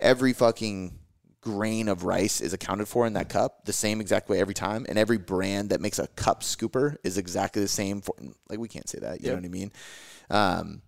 every 0.00 0.32
fucking 0.32 0.98
grain 1.40 1.86
of 1.88 2.02
rice 2.02 2.40
is 2.40 2.52
accounted 2.52 2.88
for 2.88 3.06
in 3.06 3.12
that 3.12 3.28
cup 3.28 3.64
the 3.66 3.72
same 3.72 4.00
exact 4.00 4.28
way 4.28 4.40
every 4.40 4.54
time. 4.54 4.84
And 4.88 4.98
every 4.98 5.18
brand 5.18 5.70
that 5.70 5.80
makes 5.80 5.98
a 6.00 6.08
cup 6.08 6.42
scooper 6.42 6.96
is 7.04 7.18
exactly 7.18 7.62
the 7.62 7.68
same. 7.68 8.00
For, 8.00 8.14
like, 8.48 8.58
we 8.58 8.66
can't 8.66 8.88
say 8.88 8.98
that. 8.98 9.20
You 9.20 9.28
know 9.28 9.36
what 9.36 9.44
I 9.44 9.48
mean? 9.48 9.72
Um, 10.28 10.82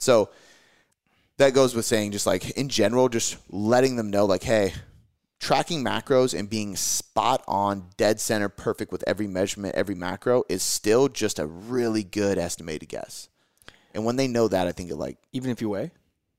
so 0.00 0.30
that 1.38 1.54
goes 1.54 1.74
with 1.74 1.84
saying 1.84 2.10
just 2.12 2.26
like 2.26 2.50
in 2.50 2.68
general, 2.68 3.08
just 3.08 3.36
letting 3.48 3.94
them 3.94 4.10
know 4.10 4.26
like, 4.26 4.42
hey, 4.42 4.72
tracking 5.42 5.82
macros 5.84 6.38
and 6.38 6.48
being 6.48 6.76
spot 6.76 7.42
on, 7.48 7.84
dead 7.96 8.20
center, 8.20 8.48
perfect 8.48 8.92
with 8.92 9.02
every 9.08 9.26
measurement, 9.26 9.74
every 9.74 9.96
macro 9.96 10.44
is 10.48 10.62
still 10.62 11.08
just 11.08 11.40
a 11.40 11.46
really 11.46 12.04
good 12.04 12.38
estimated 12.38 12.88
guess. 12.88 13.28
And 13.92 14.04
when 14.04 14.14
they 14.14 14.28
know 14.28 14.46
that, 14.46 14.68
I 14.68 14.72
think 14.72 14.90
it 14.90 14.94
like 14.94 15.18
Even 15.32 15.50
if 15.50 15.60
you 15.60 15.68
weigh. 15.68 15.90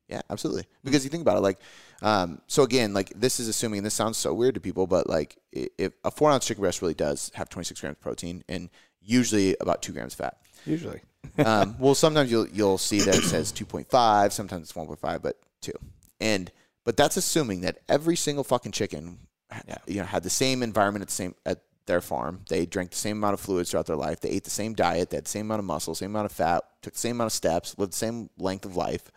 yeah, 0.07 0.21
absolutely. 0.29 0.63
Because 0.85 1.03
you 1.03 1.09
think 1.09 1.21
about 1.21 1.35
it, 1.35 1.41
like, 1.41 1.59
um, 2.01 2.41
so 2.47 2.63
again, 2.63 2.93
like 2.93 3.11
this 3.13 3.41
is 3.41 3.49
assuming, 3.49 3.79
and 3.79 3.85
this 3.85 3.93
sounds 3.93 4.17
so 4.17 4.33
weird 4.33 4.55
to 4.55 4.61
people, 4.61 4.87
but 4.87 5.09
like 5.09 5.37
if 5.51 5.91
a 6.05 6.09
four 6.09 6.31
ounce 6.31 6.47
chicken 6.47 6.61
breast 6.61 6.81
really 6.81 6.93
does 6.93 7.29
have 7.35 7.49
26 7.49 7.81
grams 7.81 7.95
of 7.97 8.01
protein 8.01 8.41
and 8.47 8.69
usually 9.01 9.57
about 9.59 9.81
two 9.81 9.91
grams 9.91 10.13
of 10.13 10.19
fat. 10.19 10.37
Usually. 10.65 11.01
Um, 11.45 11.77
well, 11.79 11.95
sometimes 11.95 12.29
you'll 12.29 12.47
you'll 12.49 12.77
see 12.77 12.99
that 12.99 13.15
it 13.15 13.23
says 13.23 13.53
2.5, 13.53 14.31
sometimes 14.33 14.63
it's 14.69 14.73
1.5, 14.73 15.21
but 15.21 15.39
two. 15.61 15.71
And 16.19 16.51
but 16.85 16.97
that's 16.97 17.17
assuming 17.17 17.61
that 17.61 17.79
every 17.87 18.15
single 18.15 18.43
fucking 18.43 18.71
chicken, 18.71 19.19
Yeah. 19.67 19.77
you 19.87 19.99
know, 19.99 20.05
had 20.05 20.23
the 20.23 20.29
same 20.29 20.63
environment 20.63 21.01
at 21.03 21.07
the 21.09 21.13
same 21.13 21.35
at 21.45 21.61
their 21.85 22.01
farm. 22.01 22.41
They 22.49 22.65
drank 22.65 22.91
the 22.91 22.97
same 22.97 23.17
amount 23.17 23.33
of 23.33 23.39
fluids 23.41 23.71
throughout 23.71 23.85
their 23.87 23.95
life. 23.97 24.21
They 24.21 24.29
ate 24.29 24.45
the 24.45 24.49
same 24.49 24.73
diet. 24.73 25.09
They 25.09 25.17
had 25.17 25.25
the 25.25 25.29
same 25.29 25.47
amount 25.47 25.59
of 25.59 25.65
muscle, 25.65 25.93
same 25.95 26.11
amount 26.11 26.25
of 26.27 26.31
fat, 26.31 26.63
took 26.81 26.93
the 26.93 26.99
same 26.99 27.17
amount 27.17 27.27
of 27.27 27.33
steps, 27.33 27.77
lived 27.77 27.91
the 27.93 27.97
same 27.97 28.29
length 28.37 28.65
of 28.65 28.75
life, 28.77 29.11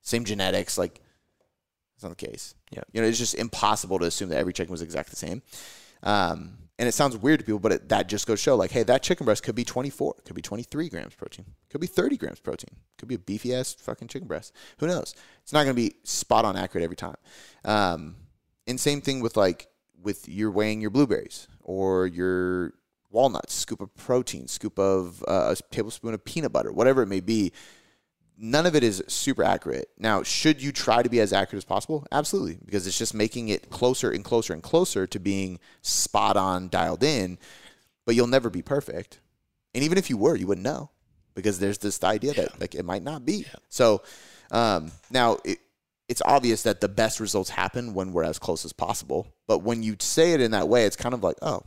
same 0.00 0.24
genetics. 0.24 0.78
Like 0.78 1.00
that's 1.96 2.04
not 2.04 2.16
the 2.16 2.26
case. 2.26 2.54
Yeah. 2.70 2.82
You 2.92 3.02
know, 3.02 3.08
it's 3.08 3.18
just 3.18 3.34
impossible 3.34 3.98
to 3.98 4.06
assume 4.06 4.28
that 4.30 4.38
every 4.38 4.52
chicken 4.52 4.70
was 4.70 4.82
exactly 4.82 5.10
the 5.10 5.16
same. 5.16 5.42
Um, 6.02 6.58
and 6.78 6.88
it 6.88 6.92
sounds 6.92 7.16
weird 7.16 7.38
to 7.40 7.44
people, 7.44 7.60
but 7.60 7.72
it, 7.72 7.88
that 7.88 8.08
just 8.08 8.26
goes 8.26 8.40
show, 8.40 8.56
like, 8.56 8.72
hey, 8.72 8.82
that 8.82 9.02
chicken 9.02 9.24
breast 9.24 9.42
could 9.42 9.54
be 9.54 9.64
24, 9.64 10.14
could 10.24 10.34
be 10.34 10.42
23 10.42 10.88
grams 10.88 11.14
protein, 11.14 11.46
could 11.70 11.80
be 11.80 11.86
30 11.86 12.16
grams 12.16 12.40
protein, 12.40 12.76
could 12.98 13.08
be 13.08 13.14
a 13.14 13.18
beefy 13.18 13.54
ass 13.54 13.74
fucking 13.74 14.08
chicken 14.08 14.26
breast. 14.26 14.52
Who 14.78 14.86
knows? 14.86 15.14
It's 15.42 15.52
not 15.52 15.64
going 15.64 15.76
to 15.76 15.80
be 15.80 15.94
spot 16.02 16.44
on 16.44 16.56
accurate 16.56 16.84
every 16.84 16.96
time. 16.96 17.16
Um, 17.64 18.16
and 18.66 18.80
same 18.80 19.00
thing 19.00 19.20
with 19.20 19.36
like 19.36 19.68
with 20.02 20.28
you're 20.28 20.50
weighing 20.50 20.80
your 20.80 20.90
blueberries 20.90 21.48
or 21.62 22.06
your 22.06 22.74
walnuts, 23.10 23.54
scoop 23.54 23.80
of 23.80 23.94
protein, 23.94 24.48
scoop 24.48 24.78
of 24.78 25.22
uh, 25.28 25.54
a 25.54 25.74
tablespoon 25.74 26.14
of 26.14 26.24
peanut 26.24 26.52
butter, 26.52 26.72
whatever 26.72 27.02
it 27.02 27.06
may 27.06 27.20
be 27.20 27.52
none 28.38 28.66
of 28.66 28.74
it 28.74 28.82
is 28.82 29.02
super 29.06 29.44
accurate. 29.44 29.88
Now, 29.98 30.22
should 30.22 30.62
you 30.62 30.72
try 30.72 31.02
to 31.02 31.08
be 31.08 31.20
as 31.20 31.32
accurate 31.32 31.58
as 31.58 31.64
possible? 31.64 32.06
Absolutely, 32.10 32.58
because 32.64 32.86
it's 32.86 32.98
just 32.98 33.14
making 33.14 33.48
it 33.48 33.70
closer 33.70 34.10
and 34.10 34.24
closer 34.24 34.52
and 34.52 34.62
closer 34.62 35.06
to 35.06 35.18
being 35.18 35.58
spot 35.82 36.36
on 36.36 36.68
dialed 36.68 37.02
in, 37.02 37.38
but 38.04 38.14
you'll 38.14 38.26
never 38.26 38.50
be 38.50 38.62
perfect. 38.62 39.20
And 39.74 39.82
even 39.84 39.98
if 39.98 40.10
you 40.10 40.16
were, 40.16 40.36
you 40.36 40.46
wouldn't 40.46 40.64
know 40.64 40.90
because 41.34 41.58
there's 41.58 41.78
this 41.78 42.02
idea 42.04 42.32
that 42.34 42.60
like 42.60 42.74
it 42.74 42.84
might 42.84 43.02
not 43.02 43.24
be. 43.24 43.46
So, 43.68 44.02
um, 44.50 44.92
now 45.10 45.38
it, 45.44 45.58
it's 46.08 46.22
obvious 46.24 46.62
that 46.64 46.80
the 46.80 46.88
best 46.88 47.18
results 47.18 47.50
happen 47.50 47.94
when 47.94 48.12
we're 48.12 48.24
as 48.24 48.38
close 48.38 48.64
as 48.64 48.72
possible. 48.72 49.26
But 49.46 49.62
when 49.62 49.82
you 49.82 49.96
say 50.00 50.32
it 50.32 50.40
in 50.40 50.50
that 50.52 50.68
way, 50.68 50.84
it's 50.84 50.96
kind 50.96 51.14
of 51.14 51.22
like, 51.22 51.36
oh, 51.42 51.62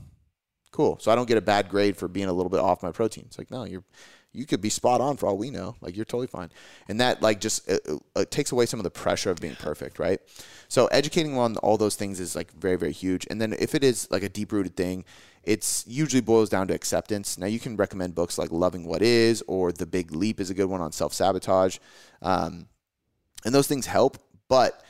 cool. 0.72 1.00
So 1.00 1.12
I 1.12 1.16
don't 1.16 1.28
get 1.28 1.38
a 1.38 1.42
bad 1.42 1.70
grade 1.70 1.98
for 1.98 2.08
being 2.08 2.28
a 2.28 2.34
little 2.34 2.50
bit 2.50 2.60
off 2.60 2.84
my 2.84 2.92
protein. 2.92 3.26
It's 3.28 3.38
like, 3.38 3.52
no, 3.52 3.64
you're 3.64 3.84
you 4.38 4.46
could 4.46 4.62
be 4.62 4.70
spot 4.70 5.02
on 5.02 5.18
for 5.18 5.28
all 5.28 5.38
we 5.38 5.50
know. 5.50 5.76
Like 5.82 5.96
you're 5.96 6.06
totally 6.06 6.28
fine. 6.28 6.52
And 6.88 7.02
that 7.02 7.22
like 7.22 7.42
just 7.42 7.68
it, 7.68 7.82
it 8.16 8.32
takes 8.32 8.52
away 8.52 8.68
some 8.68 8.80
of 8.80 8.84
the 8.84 8.92
pressure 8.92 9.32
of 9.32 9.40
being 9.40 9.56
perfect, 9.56 9.98
right? 9.98 10.22
So 10.68 10.86
educating 10.88 11.38
on 11.38 11.58
all 11.58 11.78
those 11.78 11.96
things 11.96 12.20
is 12.20 12.36
like 12.36 12.52
very 12.54 12.76
very 12.76 12.92
huge. 12.92 13.26
And 13.30 13.42
then 13.42 13.54
if 13.54 13.74
it 13.74 13.84
is 13.84 14.10
like 14.12 14.24
a 14.24 14.30
deep 14.30 14.52
rooted 14.52 14.76
thing, 14.76 15.06
it's 15.44 15.86
usually 15.88 16.22
boils 16.22 16.50
down 16.50 16.68
to 16.68 16.74
acceptance. 16.76 17.38
Now 17.38 17.48
you 17.48 17.60
can 17.60 17.76
recommend 17.78 18.14
books 18.14 18.38
like 18.38 18.52
Loving 18.52 18.86
What 18.86 19.02
Is 19.02 19.44
or 19.48 19.72
The 19.72 19.86
Big 19.86 20.12
Leap 20.12 20.40
is 20.40 20.50
a 20.50 20.54
good 20.54 20.70
one 20.70 20.82
on 20.82 20.92
self 20.92 21.14
sabotage, 21.14 21.80
um, 22.22 22.68
and 23.44 23.56
those 23.56 23.68
things 23.68 23.88
help. 23.88 24.18
But 24.50 24.84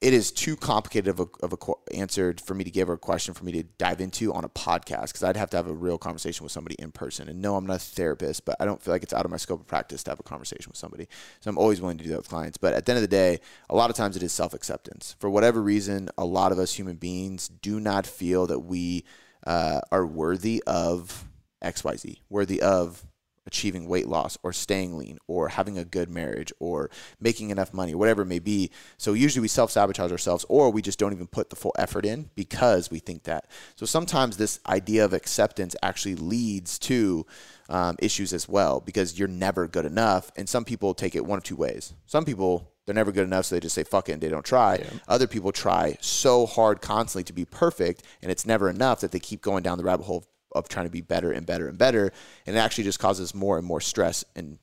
it 0.00 0.12
is 0.12 0.30
too 0.30 0.56
complicated 0.56 1.08
of 1.08 1.20
a, 1.20 1.26
of 1.44 1.52
a 1.52 1.56
qu- 1.56 1.78
answer 1.94 2.34
for 2.44 2.54
me 2.54 2.64
to 2.64 2.70
give 2.70 2.90
or 2.90 2.94
a 2.94 2.98
question 2.98 3.32
for 3.32 3.44
me 3.44 3.52
to 3.52 3.62
dive 3.62 4.00
into 4.00 4.34
on 4.34 4.44
a 4.44 4.48
podcast 4.48 5.08
because 5.08 5.22
I'd 5.22 5.36
have 5.36 5.50
to 5.50 5.56
have 5.56 5.66
a 5.66 5.72
real 5.72 5.96
conversation 5.96 6.44
with 6.44 6.52
somebody 6.52 6.76
in 6.78 6.92
person. 6.92 7.28
And 7.28 7.40
no, 7.40 7.56
I'm 7.56 7.66
not 7.66 7.76
a 7.76 7.78
therapist, 7.78 8.44
but 8.44 8.56
I 8.60 8.66
don't 8.66 8.82
feel 8.82 8.92
like 8.92 9.02
it's 9.02 9.14
out 9.14 9.24
of 9.24 9.30
my 9.30 9.38
scope 9.38 9.60
of 9.60 9.66
practice 9.66 10.02
to 10.04 10.10
have 10.10 10.20
a 10.20 10.24
conversation 10.24 10.68
with 10.68 10.76
somebody. 10.76 11.08
So 11.40 11.48
I'm 11.48 11.56
always 11.56 11.80
willing 11.80 11.98
to 11.98 12.04
do 12.04 12.10
that 12.10 12.18
with 12.18 12.28
clients. 12.28 12.58
But 12.58 12.74
at 12.74 12.84
the 12.84 12.92
end 12.92 12.98
of 12.98 13.02
the 13.02 13.08
day, 13.08 13.40
a 13.70 13.74
lot 13.74 13.88
of 13.88 13.96
times 13.96 14.16
it 14.16 14.22
is 14.22 14.32
self 14.32 14.52
acceptance. 14.52 15.16
For 15.18 15.30
whatever 15.30 15.62
reason, 15.62 16.10
a 16.18 16.24
lot 16.24 16.52
of 16.52 16.58
us 16.58 16.74
human 16.74 16.96
beings 16.96 17.48
do 17.48 17.80
not 17.80 18.06
feel 18.06 18.46
that 18.46 18.60
we 18.60 19.04
uh, 19.46 19.80
are 19.90 20.06
worthy 20.06 20.62
of 20.66 21.24
XYZ, 21.62 22.18
worthy 22.28 22.60
of 22.60 23.04
achieving 23.46 23.88
weight 23.88 24.08
loss 24.08 24.38
or 24.42 24.52
staying 24.52 24.96
lean 24.96 25.18
or 25.26 25.48
having 25.48 25.78
a 25.78 25.84
good 25.84 26.08
marriage 26.08 26.52
or 26.58 26.90
making 27.20 27.50
enough 27.50 27.72
money 27.72 27.94
or 27.94 27.98
whatever 27.98 28.22
it 28.22 28.26
may 28.26 28.38
be. 28.38 28.70
So 28.96 29.12
usually 29.12 29.42
we 29.42 29.48
self 29.48 29.70
sabotage 29.70 30.10
ourselves 30.10 30.44
or 30.48 30.70
we 30.70 30.82
just 30.82 30.98
don't 30.98 31.12
even 31.12 31.26
put 31.26 31.50
the 31.50 31.56
full 31.56 31.74
effort 31.78 32.04
in 32.04 32.30
because 32.34 32.90
we 32.90 32.98
think 32.98 33.24
that. 33.24 33.50
So 33.76 33.86
sometimes 33.86 34.36
this 34.36 34.60
idea 34.66 35.04
of 35.04 35.12
acceptance 35.12 35.76
actually 35.82 36.16
leads 36.16 36.78
to 36.80 37.26
um, 37.68 37.96
issues 37.98 38.32
as 38.32 38.48
well 38.48 38.80
because 38.80 39.18
you're 39.18 39.28
never 39.28 39.66
good 39.66 39.84
enough. 39.84 40.30
And 40.36 40.48
some 40.48 40.64
people 40.64 40.94
take 40.94 41.14
it 41.14 41.24
one 41.24 41.38
of 41.38 41.44
two 41.44 41.56
ways. 41.56 41.94
Some 42.06 42.24
people 42.24 42.70
they're 42.84 42.94
never 42.94 43.12
good 43.12 43.24
enough, 43.24 43.46
so 43.46 43.54
they 43.54 43.60
just 43.60 43.74
say 43.74 43.84
fuck 43.84 44.08
it 44.08 44.12
and 44.12 44.20
they 44.20 44.28
don't 44.28 44.44
try. 44.44 44.76
Yeah. 44.76 44.90
Other 45.08 45.26
people 45.26 45.52
try 45.52 45.96
so 46.00 46.46
hard 46.46 46.82
constantly 46.82 47.24
to 47.24 47.32
be 47.32 47.44
perfect, 47.44 48.02
and 48.22 48.30
it's 48.30 48.44
never 48.44 48.68
enough 48.68 49.00
that 49.00 49.10
they 49.10 49.18
keep 49.18 49.40
going 49.40 49.62
down 49.62 49.78
the 49.78 49.84
rabbit 49.84 50.04
hole 50.04 50.24
of 50.54 50.68
trying 50.68 50.86
to 50.86 50.90
be 50.90 51.00
better 51.00 51.32
and 51.32 51.46
better 51.46 51.68
and 51.68 51.76
better. 51.78 52.12
And 52.46 52.56
it 52.56 52.58
actually 52.58 52.84
just 52.84 52.98
causes 52.98 53.34
more 53.34 53.58
and 53.58 53.66
more 53.66 53.80
stress 53.80 54.24
and, 54.36 54.58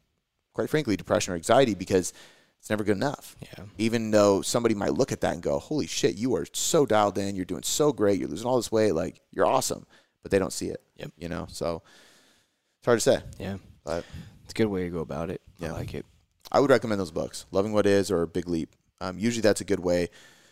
quite 0.54 0.70
frankly, 0.70 0.96
depression 0.96 1.34
or 1.34 1.36
anxiety 1.36 1.76
because 1.76 2.14
it's 2.60 2.70
never 2.70 2.84
good 2.84 2.98
enough. 2.98 3.36
Yeah. 3.42 3.66
Even 3.78 4.12
though 4.12 4.42
somebody 4.42 4.76
might 4.76 4.94
look 4.94 5.12
at 5.12 5.22
that 5.22 5.34
and 5.34 5.42
go, 5.42 5.60
holy 5.60 5.88
shit, 5.88 6.16
you 6.16 6.36
are 6.36 6.46
so 6.54 6.86
dialed 6.86 7.18
in. 7.18 7.36
You're 7.36 7.46
doing 7.46 7.64
so 7.64 7.92
great. 7.92 8.20
You're 8.20 8.30
losing 8.30 8.48
all 8.48 8.58
this 8.58 8.72
weight. 8.72 8.94
Like, 8.94 9.20
you're 9.32 9.46
awesome. 9.46 9.86
But 10.22 10.32
they 10.32 10.40
don't 10.40 10.54
see 10.54 10.68
it. 10.68 10.82
Yep. 10.98 11.12
You 11.18 11.30
know? 11.30 11.48
So 11.50 11.82
it's 12.78 12.86
hard 12.86 13.00
to 13.00 13.02
say. 13.02 13.20
Yeah. 13.40 13.58
But 13.84 14.06
it's 14.44 14.54
a 14.54 14.56
good 14.56 14.68
way 14.68 14.84
to 14.84 14.90
go 14.90 15.00
about 15.00 15.30
it. 15.30 15.42
Yeah. 15.58 15.70
I 15.70 15.72
like 15.72 15.94
it. 15.96 16.06
I 16.52 16.60
would 16.60 16.70
recommend 16.70 17.00
those 17.00 17.12
books, 17.12 17.46
Loving 17.52 17.74
What 17.74 17.86
Is 17.86 18.12
or 18.12 18.26
Big 18.26 18.48
Leap. 18.48 18.76
Um, 19.00 19.18
usually 19.18 19.42
that's 19.42 19.62
a 19.62 19.66
good 19.66 19.80
way 19.80 20.10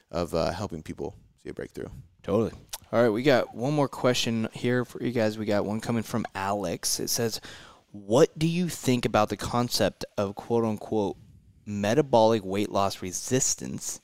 of 0.10 0.34
uh, 0.34 0.52
helping 0.52 0.82
people 0.82 1.16
see 1.44 1.50
a 1.50 1.54
breakthrough. 1.54 1.90
Totally. 2.24 2.54
All 2.92 3.00
right, 3.00 3.10
we 3.10 3.22
got 3.22 3.54
one 3.54 3.74
more 3.74 3.88
question 3.88 4.50
here 4.52 4.84
for 4.84 5.04
you 5.04 5.12
guys. 5.12 5.38
We 5.38 5.46
got 5.46 5.64
one 5.64 5.80
coming 5.80 6.02
from 6.02 6.26
Alex. 6.34 7.00
It 7.00 7.10
says, 7.10 7.40
What 7.92 8.38
do 8.38 8.48
you 8.48 8.68
think 8.68 9.06
about 9.06 9.30
the 9.30 9.38
concept 9.38 10.06
of 10.18 10.34
quote 10.34 10.66
unquote 10.66 11.16
metabolic 11.68 12.44
weight 12.44 12.72
loss 12.72 13.04
resistance 13.04 14.02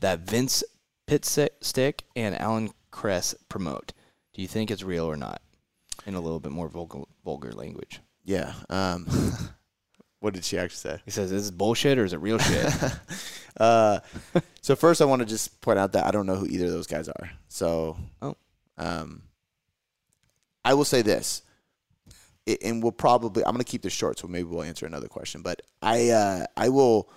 that 0.00 0.20
Vince 0.20 0.64
Pitstick 1.06 2.00
and 2.16 2.40
Alan 2.40 2.70
Kress 2.90 3.34
promote? 3.50 3.92
Do 4.32 4.40
you 4.40 4.48
think 4.48 4.70
it's 4.70 4.82
real 4.82 5.04
or 5.04 5.16
not? 5.16 5.42
In 6.06 6.14
a 6.14 6.20
little 6.20 6.40
bit 6.40 6.52
more 6.52 6.68
vulgar, 6.68 7.00
vulgar 7.22 7.52
language. 7.52 8.00
Yeah. 8.24 8.54
Um, 8.70 9.06
what 10.20 10.32
did 10.32 10.44
she 10.44 10.56
actually 10.56 10.76
say? 10.76 11.02
He 11.04 11.10
says, 11.10 11.32
"Is 11.32 11.44
this 11.44 11.50
bullshit 11.50 11.98
or 11.98 12.04
is 12.04 12.14
it 12.14 12.20
real 12.20 12.38
shit?" 12.38 12.72
uh, 13.56 14.00
so 14.60 14.76
first, 14.76 15.00
I 15.00 15.04
want 15.04 15.20
to 15.20 15.26
just 15.26 15.60
point 15.60 15.78
out 15.78 15.92
that 15.92 16.06
I 16.06 16.10
don't 16.10 16.26
know 16.26 16.36
who 16.36 16.46
either 16.46 16.66
of 16.66 16.72
those 16.72 16.86
guys 16.86 17.08
are. 17.08 17.30
So, 17.48 17.96
oh, 18.22 18.36
um, 18.78 19.22
I 20.64 20.74
will 20.74 20.84
say 20.84 21.02
this, 21.02 21.42
it, 22.44 22.62
and 22.62 22.82
we'll 22.82 22.92
probably 22.92 23.44
I'm 23.44 23.52
going 23.52 23.64
to 23.64 23.70
keep 23.70 23.82
this 23.82 23.92
short, 23.92 24.18
so 24.18 24.28
maybe 24.28 24.44
we'll 24.44 24.62
answer 24.62 24.86
another 24.86 25.08
question. 25.08 25.42
But 25.42 25.62
I 25.82 26.10
uh, 26.10 26.46
I 26.56 26.68
will 26.68 27.10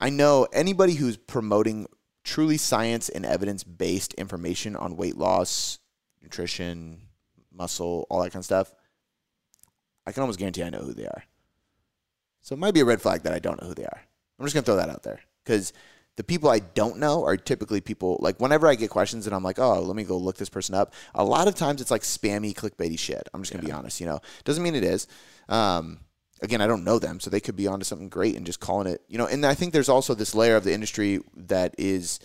I 0.00 0.10
know 0.10 0.46
anybody 0.52 0.94
who's 0.94 1.16
promoting 1.16 1.86
truly 2.22 2.56
science 2.56 3.08
and 3.08 3.26
evidence 3.26 3.64
based 3.64 4.14
information 4.14 4.76
on 4.76 4.96
weight 4.96 5.16
loss, 5.16 5.78
nutrition, 6.22 7.02
muscle, 7.52 8.06
all 8.10 8.22
that 8.22 8.30
kind 8.30 8.40
of 8.40 8.46
stuff. 8.46 8.74
I 10.06 10.12
can 10.12 10.20
almost 10.20 10.38
guarantee 10.38 10.62
I 10.62 10.70
know 10.70 10.80
who 10.80 10.92
they 10.92 11.06
are. 11.06 11.24
So 12.42 12.54
it 12.54 12.58
might 12.58 12.74
be 12.74 12.80
a 12.80 12.84
red 12.84 13.00
flag 13.00 13.22
that 13.22 13.32
I 13.32 13.38
don't 13.38 13.60
know 13.60 13.68
who 13.68 13.74
they 13.74 13.86
are. 13.86 14.02
I'm 14.38 14.44
just 14.44 14.54
going 14.54 14.64
to 14.64 14.66
throw 14.66 14.76
that 14.76 14.90
out 14.90 15.02
there 15.02 15.20
because 15.44 15.72
the 16.16 16.24
people 16.24 16.48
I 16.48 16.60
don't 16.60 16.98
know 16.98 17.24
are 17.24 17.36
typically 17.36 17.80
people 17.80 18.18
like 18.20 18.38
whenever 18.40 18.68
I 18.68 18.76
get 18.76 18.90
questions 18.90 19.26
and 19.26 19.34
I'm 19.34 19.42
like, 19.42 19.58
oh, 19.58 19.80
let 19.80 19.96
me 19.96 20.04
go 20.04 20.16
look 20.16 20.36
this 20.36 20.48
person 20.48 20.74
up. 20.74 20.94
A 21.14 21.24
lot 21.24 21.48
of 21.48 21.54
times 21.54 21.80
it's 21.80 21.90
like 21.90 22.02
spammy, 22.02 22.54
clickbaity 22.54 22.98
shit. 22.98 23.28
I'm 23.34 23.42
just 23.42 23.52
going 23.52 23.62
to 23.62 23.68
yeah. 23.68 23.74
be 23.74 23.78
honest, 23.78 24.00
you 24.00 24.06
know, 24.06 24.20
doesn't 24.44 24.62
mean 24.62 24.74
it 24.74 24.84
is. 24.84 25.08
Um, 25.48 26.00
again, 26.40 26.60
I 26.60 26.66
don't 26.66 26.84
know 26.84 26.98
them, 26.98 27.18
so 27.18 27.30
they 27.30 27.40
could 27.40 27.56
be 27.56 27.66
onto 27.66 27.84
something 27.84 28.08
great 28.08 28.36
and 28.36 28.46
just 28.46 28.60
calling 28.60 28.86
it, 28.86 29.02
you 29.08 29.18
know. 29.18 29.26
And 29.26 29.44
I 29.44 29.54
think 29.54 29.72
there's 29.72 29.88
also 29.88 30.14
this 30.14 30.34
layer 30.34 30.56
of 30.56 30.64
the 30.64 30.72
industry 30.72 31.20
that 31.36 31.74
is, 31.78 32.20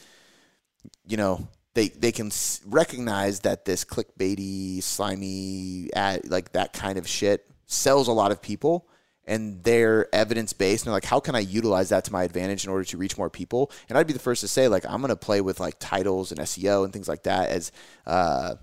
you 1.08 1.17
know, 1.17 1.47
they 1.73 1.89
they 1.89 2.12
can 2.12 2.32
recognize 2.67 3.39
that 3.41 3.65
this 3.65 3.84
clickbaity, 3.86 4.84
slimy, 4.84 5.89
ad, 5.95 6.29
like 6.29 6.51
that 6.51 6.73
kind 6.73 6.99
of 6.99 7.08
shit 7.08 7.49
sells 7.65 8.08
a 8.08 8.12
lot 8.12 8.32
of 8.32 8.41
people 8.41 8.88
and 9.29 9.63
they're 9.63 10.13
evidence 10.13 10.53
based 10.53 10.85
and 10.85 10.91
like 10.91 11.05
how 11.05 11.19
can 11.19 11.35
i 11.35 11.39
utilize 11.39 11.89
that 11.89 12.03
to 12.03 12.11
my 12.11 12.23
advantage 12.23 12.65
in 12.65 12.71
order 12.71 12.83
to 12.83 12.97
reach 12.97 13.17
more 13.17 13.29
people? 13.29 13.71
And 13.87 13.97
i'd 13.97 14.07
be 14.07 14.13
the 14.13 14.19
first 14.19 14.41
to 14.41 14.47
say 14.49 14.67
like 14.67 14.85
i'm 14.85 14.99
going 14.99 15.09
to 15.09 15.15
play 15.15 15.39
with 15.39 15.59
like 15.61 15.75
titles 15.79 16.31
and 16.31 16.41
seo 16.41 16.83
and 16.83 16.91
things 16.91 17.07
like 17.07 17.23
that 17.23 17.49
as 17.49 17.71
uh, 18.05 18.55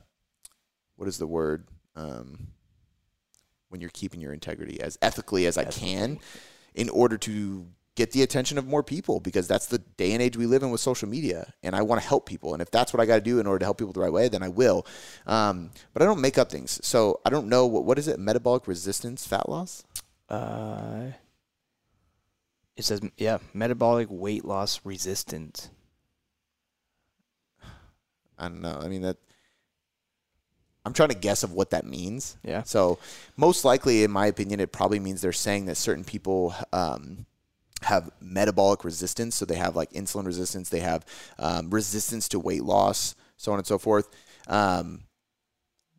what 0.97 1.09
is 1.09 1.17
the 1.17 1.27
word 1.27 1.69
um, 1.95 2.49
when 3.69 3.81
you're 3.81 3.91
keeping 3.91 4.21
your 4.21 4.35
integrity 4.35 4.81
as 4.81 4.99
ethically 5.01 5.47
as 5.47 5.57
i 5.57 5.65
can 5.65 6.19
in 6.75 6.91
order 6.91 7.17
to 7.17 7.67
get 7.95 8.13
the 8.13 8.23
attention 8.23 8.59
of 8.59 8.67
more 8.67 8.83
people 8.83 9.21
because 9.21 9.49
that's 9.49 9.67
the 9.67 9.79
day 9.79 10.13
and 10.13 10.21
age 10.21 10.37
we 10.37 10.45
live 10.45 10.63
in 10.63 10.71
with 10.71 10.81
social 10.81 11.09
media 11.09 11.51
and 11.63 11.75
i 11.77 11.81
want 11.81 12.01
to 12.01 12.07
help 12.07 12.27
people 12.27 12.53
and 12.53 12.61
if 12.61 12.71
that's 12.71 12.93
what 12.93 13.01
i 13.01 13.07
got 13.07 13.15
to 13.15 13.21
do 13.23 13.39
in 13.39 13.47
order 13.47 13.61
to 13.61 13.65
help 13.65 13.79
people 13.79 13.93
the 13.93 14.01
right 14.01 14.13
way 14.13 14.29
then 14.29 14.43
i 14.43 14.49
will. 14.49 14.85
Um, 15.27 15.71
but 15.95 16.03
i 16.03 16.05
don't 16.05 16.21
make 16.21 16.37
up 16.37 16.51
things. 16.51 16.81
So 16.85 17.21
i 17.25 17.31
don't 17.31 17.47
know 17.49 17.67
what, 17.67 17.85
what 17.85 17.99
is 17.99 18.09
it? 18.09 18.19
Metabolic 18.19 18.67
resistance 18.67 19.27
fat 19.27 19.49
loss 19.49 19.85
uh, 20.29 21.13
it 22.77 22.85
says, 22.85 23.01
yeah, 23.17 23.39
metabolic 23.55 24.09
weight 24.11 24.45
loss 24.45 24.81
resistant. 24.85 25.71
I 28.39 28.49
don't 28.49 28.61
know. 28.61 28.79
I 28.83 28.89
mean 28.89 29.03
that. 29.03 29.17
I'm 30.85 30.93
trying 30.93 31.09
to 31.09 31.17
guess 31.17 31.43
of 31.43 31.53
what 31.53 31.71
that 31.71 31.85
means. 31.85 32.37
Yeah. 32.45 32.63
So 32.63 32.99
most 33.37 33.65
likely, 33.65 34.05
in 34.05 34.11
my 34.11 34.27
opinion, 34.27 34.61
it 34.61 34.71
probably 34.71 35.01
means 35.01 35.21
they're 35.21 35.33
saying 35.33 35.65
that 35.67 35.77
certain 35.77 36.05
people 36.05 36.55
um, 36.73 37.27
have 37.83 38.11
metabolic 38.21 38.85
resistance. 38.85 39.35
So 39.35 39.45
they 39.45 39.57
have 39.57 39.75
like 39.75 39.91
insulin 39.91 40.27
resistance. 40.27 40.69
They 40.69 40.81
have 40.81 41.05
um, 41.41 41.71
resistance 41.71 42.29
to 42.29 42.39
weight 42.39 42.63
loss, 42.63 43.17
so 43.37 43.53
on 43.53 43.59
and 43.59 43.67
so 43.67 43.79
forth. 43.79 44.09
Um, 44.47 45.06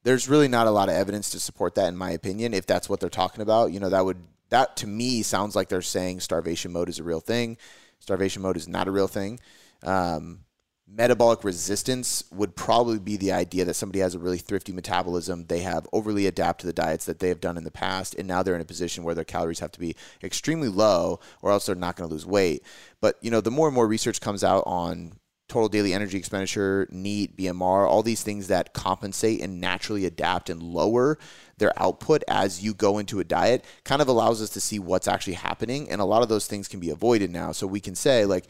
there's 0.08 0.30
really 0.30 0.48
not 0.48 0.67
a 0.67 0.72
lot 0.72 0.88
of 0.88 0.96
evidence 0.96 1.32
to 1.32 1.39
support 1.39 1.76
that, 1.76 1.89
in 1.89 1.98
my 1.98 2.12
opinion. 2.12 2.54
If 2.54 2.65
that's 2.65 2.88
what 2.88 3.02
they're 3.02 3.10
talking 3.10 3.41
about, 3.41 3.74
you 3.74 3.82
know, 3.82 3.89
that 3.89 4.06
would 4.06 4.15
that 4.48 4.78
to 4.78 4.88
me 4.88 5.22
sounds 5.22 5.54
like 5.54 5.67
they're 5.67 5.82
saying 5.82 6.22
starvation 6.22 6.72
mode 6.72 6.88
is 6.88 7.00
a 7.00 7.04
real 7.04 7.20
thing. 7.20 7.58
Starvation 8.00 8.41
mode 8.41 8.56
is 8.56 8.70
not 8.70 8.88
a 8.88 8.91
real 8.91 9.10
thing. 9.10 9.38
Um, 9.84 10.46
metabolic 10.88 11.43
resistance 11.43 12.24
would 12.32 12.55
probably 12.55 12.99
be 12.99 13.18
the 13.18 13.34
idea 13.34 13.66
that 13.66 13.74
somebody 13.74 13.99
has 13.99 14.16
a 14.16 14.20
really 14.20 14.38
thrifty 14.38 14.72
metabolism. 14.72 15.43
They 15.45 15.60
have 15.60 15.86
overly 15.91 16.26
adapted 16.26 16.62
to 16.62 16.68
the 16.68 16.82
diets 16.82 17.03
that 17.03 17.20
they 17.20 17.28
have 17.28 17.41
done 17.41 17.58
in 17.58 17.66
the 17.66 17.70
past, 17.70 18.16
and 18.16 18.30
now 18.30 18.41
they're 18.41 18.55
in 18.55 18.62
a 18.62 18.66
position 18.66 19.03
where 19.03 19.16
their 19.16 19.26
calories 19.26 19.60
have 19.60 19.74
to 19.74 19.80
be 19.80 19.93
extremely 20.24 20.70
low, 20.70 21.20
or 21.41 21.51
else 21.51 21.66
they're 21.66 21.76
not 21.76 21.97
going 21.97 22.08
to 22.08 22.14
lose 22.14 22.26
weight. 22.26 22.64
But 23.01 23.18
you 23.22 23.30
know, 23.30 23.41
the 23.41 23.51
more 23.51 23.68
and 23.68 23.76
more 23.76 23.86
research 23.88 24.22
comes 24.22 24.41
out 24.41 24.64
on 24.66 25.20
total 25.48 25.70
daily 25.70 25.93
energy 25.93 26.18
expenditure, 26.18 26.88
NEAT, 26.91 27.38
BMR, 27.38 27.88
all 27.88 28.04
these 28.04 28.22
things 28.22 28.48
that 28.48 28.74
compensate 28.74 29.41
and 29.41 29.62
naturally 29.62 30.06
adapt 30.06 30.50
and 30.50 30.62
lower 30.62 31.18
their 31.58 31.72
output 31.82 32.24
as 32.28 32.64
you 32.64 32.74
go 32.74 32.98
into 32.98 33.20
a 33.20 33.24
diet 33.24 33.64
kind 33.84 34.02
of 34.02 34.08
allows 34.08 34.41
us 34.41 34.50
to 34.52 34.62
see 34.62 34.78
what's 34.78 35.08
actually 35.08 35.34
happening. 35.34 35.89
And 35.89 36.02
a 36.02 36.06
lot 36.06 36.22
of 36.22 36.30
those 36.30 36.48
things 36.48 36.68
can 36.68 36.80
be 36.80 36.89
avoided 36.89 37.32
now. 37.32 37.52
So 37.54 37.66
we 37.66 37.80
can 37.80 37.95
say, 37.95 38.26
like, 38.26 38.45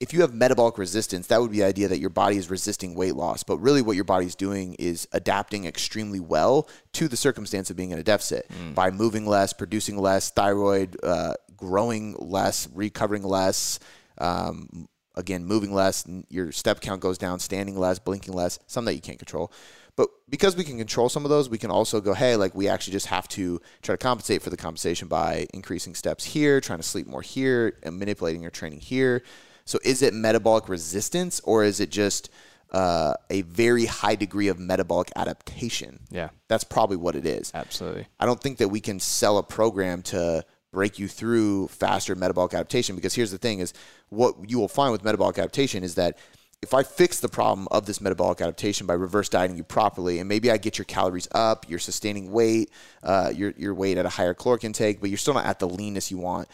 if 0.00 0.12
you 0.12 0.22
have 0.22 0.34
metabolic 0.34 0.76
resistance, 0.76 1.28
that 1.28 1.40
would 1.40 1.52
be 1.52 1.58
the 1.58 1.64
idea 1.64 1.88
that 1.88 2.00
your 2.00 2.10
body 2.10 2.36
is 2.36 2.50
resisting 2.50 2.94
weight 2.94 3.14
loss. 3.14 3.42
But 3.42 3.58
really, 3.58 3.80
what 3.80 3.94
your 3.94 4.04
body's 4.04 4.34
doing 4.34 4.74
is 4.74 5.06
adapting 5.12 5.66
extremely 5.66 6.20
well 6.20 6.68
to 6.94 7.06
the 7.06 7.16
circumstance 7.16 7.70
of 7.70 7.76
being 7.76 7.90
in 7.90 7.98
a 7.98 8.02
deficit 8.02 8.48
mm. 8.48 8.74
by 8.74 8.90
moving 8.90 9.26
less, 9.26 9.52
producing 9.52 9.96
less, 9.96 10.30
thyroid 10.30 10.96
uh, 11.02 11.34
growing 11.56 12.16
less, 12.18 12.68
recovering 12.74 13.22
less, 13.22 13.78
Um, 14.18 14.88
again, 15.14 15.44
moving 15.44 15.72
less, 15.72 16.04
your 16.28 16.52
step 16.52 16.80
count 16.80 17.00
goes 17.00 17.18
down, 17.18 17.38
standing 17.38 17.78
less, 17.78 17.98
blinking 17.98 18.34
less, 18.34 18.58
some 18.66 18.84
that 18.86 18.94
you 18.94 19.00
can't 19.00 19.18
control. 19.18 19.52
But 19.96 20.08
because 20.28 20.56
we 20.56 20.64
can 20.64 20.76
control 20.76 21.08
some 21.08 21.24
of 21.24 21.30
those, 21.30 21.48
we 21.48 21.58
can 21.58 21.70
also 21.70 22.00
go, 22.00 22.14
hey, 22.14 22.34
like 22.34 22.54
we 22.54 22.68
actually 22.68 22.92
just 22.92 23.06
have 23.06 23.28
to 23.28 23.60
try 23.82 23.92
to 23.94 23.96
compensate 23.98 24.42
for 24.42 24.50
the 24.50 24.56
compensation 24.56 25.06
by 25.06 25.46
increasing 25.54 25.94
steps 25.94 26.24
here, 26.24 26.60
trying 26.60 26.80
to 26.80 26.82
sleep 26.82 27.06
more 27.06 27.22
here, 27.22 27.78
and 27.84 27.98
manipulating 27.98 28.42
your 28.42 28.50
training 28.50 28.80
here. 28.80 29.22
So 29.64 29.78
is 29.84 30.02
it 30.02 30.12
metabolic 30.12 30.68
resistance 30.68 31.40
or 31.44 31.62
is 31.62 31.78
it 31.78 31.90
just 31.90 32.28
uh, 32.72 33.14
a 33.30 33.42
very 33.42 33.86
high 33.86 34.16
degree 34.16 34.48
of 34.48 34.58
metabolic 34.58 35.12
adaptation? 35.14 36.00
Yeah, 36.10 36.30
That's 36.48 36.64
probably 36.64 36.96
what 36.96 37.14
it 37.14 37.24
is. 37.24 37.52
absolutely. 37.54 38.06
I 38.18 38.26
don't 38.26 38.40
think 38.40 38.58
that 38.58 38.68
we 38.68 38.80
can 38.80 38.98
sell 38.98 39.38
a 39.38 39.44
program 39.44 40.02
to 40.02 40.44
break 40.74 40.98
you 40.98 41.08
through 41.08 41.68
faster 41.68 42.14
metabolic 42.14 42.52
adaptation 42.52 42.96
because 42.96 43.14
here's 43.14 43.30
the 43.30 43.38
thing 43.38 43.60
is 43.60 43.72
what 44.10 44.34
you 44.50 44.58
will 44.58 44.68
find 44.68 44.92
with 44.92 45.04
metabolic 45.04 45.38
adaptation 45.38 45.82
is 45.82 45.94
that 45.94 46.18
if 46.64 46.72
I 46.72 46.82
fix 46.82 47.20
the 47.20 47.28
problem 47.28 47.68
of 47.70 47.84
this 47.84 48.00
metabolic 48.00 48.40
adaptation 48.40 48.86
by 48.86 48.94
reverse 48.94 49.28
dieting 49.28 49.56
you 49.56 49.64
properly, 49.64 50.18
and 50.18 50.28
maybe 50.28 50.50
I 50.50 50.56
get 50.56 50.78
your 50.78 50.86
calories 50.86 51.28
up, 51.32 51.66
you're 51.68 51.78
sustaining 51.78 52.32
weight, 52.32 52.70
uh, 53.02 53.30
your 53.34 53.52
your 53.58 53.74
weight 53.74 53.98
at 53.98 54.06
a 54.06 54.08
higher 54.08 54.32
caloric 54.32 54.64
intake, 54.64 55.00
but 55.00 55.10
you're 55.10 55.18
still 55.18 55.34
not 55.34 55.44
at 55.44 55.58
the 55.58 55.68
leanness 55.68 56.10
you 56.10 56.16
want. 56.16 56.48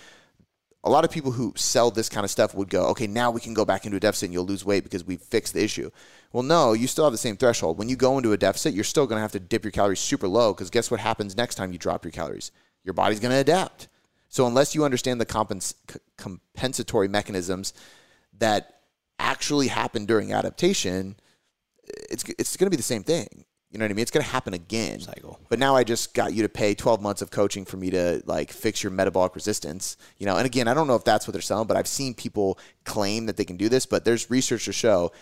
A 0.83 0.91
lot 0.91 1.05
of 1.05 1.11
people 1.11 1.31
who 1.31 1.53
sell 1.57 1.91
this 1.91 2.09
kind 2.09 2.25
of 2.25 2.31
stuff 2.31 2.55
would 2.55 2.71
go, 2.71 2.87
okay, 2.87 3.07
now 3.07 3.31
we 3.31 3.41
can 3.41 3.55
go 3.55 3.64
back 3.64 3.85
into 3.85 3.99
a 3.99 4.01
deficit 4.01 4.29
and 4.29 4.33
you'll 4.33 4.47
lose 4.47 4.64
weight 4.64 4.83
because 4.83 5.05
we've 5.05 5.21
fixed 5.21 5.55
the 5.55 5.62
issue. 5.62 5.91
Well, 6.33 6.43
no, 6.43 6.73
you 6.73 6.87
still 6.87 7.05
have 7.05 7.12
the 7.12 7.18
same 7.18 7.37
threshold. 7.37 7.79
When 7.79 7.89
you 7.89 7.97
go 7.97 8.16
into 8.16 8.33
a 8.33 8.39
deficit, 8.39 8.73
you're 8.73 8.83
still 8.83 9.07
going 9.07 9.18
to 9.18 9.23
have 9.23 9.33
to 9.33 9.41
dip 9.41 9.62
your 9.62 9.73
calories 9.73 10.01
super 10.01 10.27
low 10.27 10.55
because 10.55 10.71
guess 10.71 10.91
what 10.91 10.99
happens 10.99 11.37
next 11.37 11.57
time 11.57 11.71
you 11.71 11.79
drop 11.79 12.05
your 12.05 12.12
calories? 12.12 12.51
Your 12.83 12.95
body's 12.95 13.21
going 13.21 13.33
to 13.33 13.39
adapt. 13.39 13.89
So 14.31 14.47
unless 14.47 14.74
you 14.74 14.85
understand 14.85 15.20
the 15.20 15.26
compens- 15.26 15.74
c- 15.91 16.01
compensatory 16.16 17.09
mechanisms 17.09 17.74
that 18.39 18.81
actually 19.18 19.68
happen 19.68 20.07
during 20.07 20.33
adaptation, 20.33 21.16
it's 21.85 22.24
it's 22.39 22.57
going 22.57 22.66
to 22.66 22.70
be 22.70 22.76
the 22.76 22.83
same 22.83 23.03
thing. 23.03 23.45
You 23.70 23.78
know 23.78 23.85
what 23.85 23.93
I 23.93 23.95
mean? 23.95 24.03
It's 24.03 24.11
going 24.11 24.24
to 24.24 24.31
happen 24.33 24.55
again. 24.55 24.99
Cycle. 25.01 25.39
But 25.49 25.61
now 25.61 25.76
I 25.76 25.85
just 25.85 26.12
got 26.12 26.33
you 26.33 26.43
to 26.43 26.49
pay 26.49 26.74
12 26.74 27.01
months 27.01 27.22
of 27.22 27.31
coaching 27.31 27.64
for 27.64 27.76
me 27.76 27.91
to 27.91 28.20
like 28.26 28.51
fix 28.51 28.83
your 28.83 28.91
metabolic 28.91 29.37
resistance. 29.37 29.97
You 30.18 30.26
know, 30.26 30.37
and 30.37 30.47
again, 30.47 30.66
I 30.66 30.74
don't 30.74 30.89
know 30.89 30.97
if 30.97 31.05
that's 31.05 31.28
what 31.28 31.33
they're 31.33 31.43
selling, 31.43 31.68
but 31.68 31.76
I've 31.76 31.87
seen 31.87 32.14
people 32.14 32.59
claim 32.85 33.26
that 33.26 33.37
they 33.37 33.45
can 33.45 33.57
do 33.57 33.68
this. 33.68 33.87
But 33.87 34.05
there's 34.05 34.28
research 34.28 34.64
to 34.64 34.72
show 34.72 35.12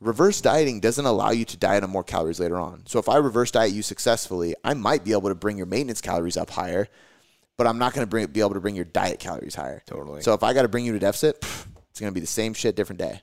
reverse 0.00 0.40
dieting 0.40 0.80
doesn't 0.80 1.04
allow 1.04 1.30
you 1.30 1.44
to 1.44 1.56
diet 1.56 1.84
on 1.84 1.90
more 1.90 2.04
calories 2.04 2.40
later 2.40 2.56
on. 2.56 2.84
So 2.86 2.98
if 2.98 3.08
I 3.08 3.16
reverse 3.16 3.50
diet 3.50 3.72
you 3.72 3.82
successfully, 3.82 4.54
I 4.64 4.74
might 4.74 5.04
be 5.04 5.12
able 5.12 5.28
to 5.28 5.34
bring 5.34 5.56
your 5.56 5.66
maintenance 5.66 6.00
calories 6.00 6.36
up 6.36 6.50
higher, 6.50 6.88
but 7.56 7.66
I'm 7.66 7.78
not 7.78 7.94
going 7.94 8.06
to 8.06 8.10
bring 8.10 8.26
be 8.26 8.40
able 8.40 8.54
to 8.54 8.60
bring 8.60 8.76
your 8.76 8.84
diet 8.84 9.18
calories 9.18 9.54
higher. 9.54 9.82
Totally. 9.86 10.22
So 10.22 10.34
if 10.34 10.42
I 10.42 10.52
got 10.52 10.62
to 10.62 10.68
bring 10.68 10.84
you 10.84 10.92
to 10.92 10.98
deficit, 10.98 11.40
pff, 11.40 11.66
it's 11.90 12.00
going 12.00 12.10
to 12.10 12.14
be 12.14 12.20
the 12.20 12.26
same 12.26 12.54
shit, 12.54 12.76
different 12.76 12.98
day. 12.98 13.22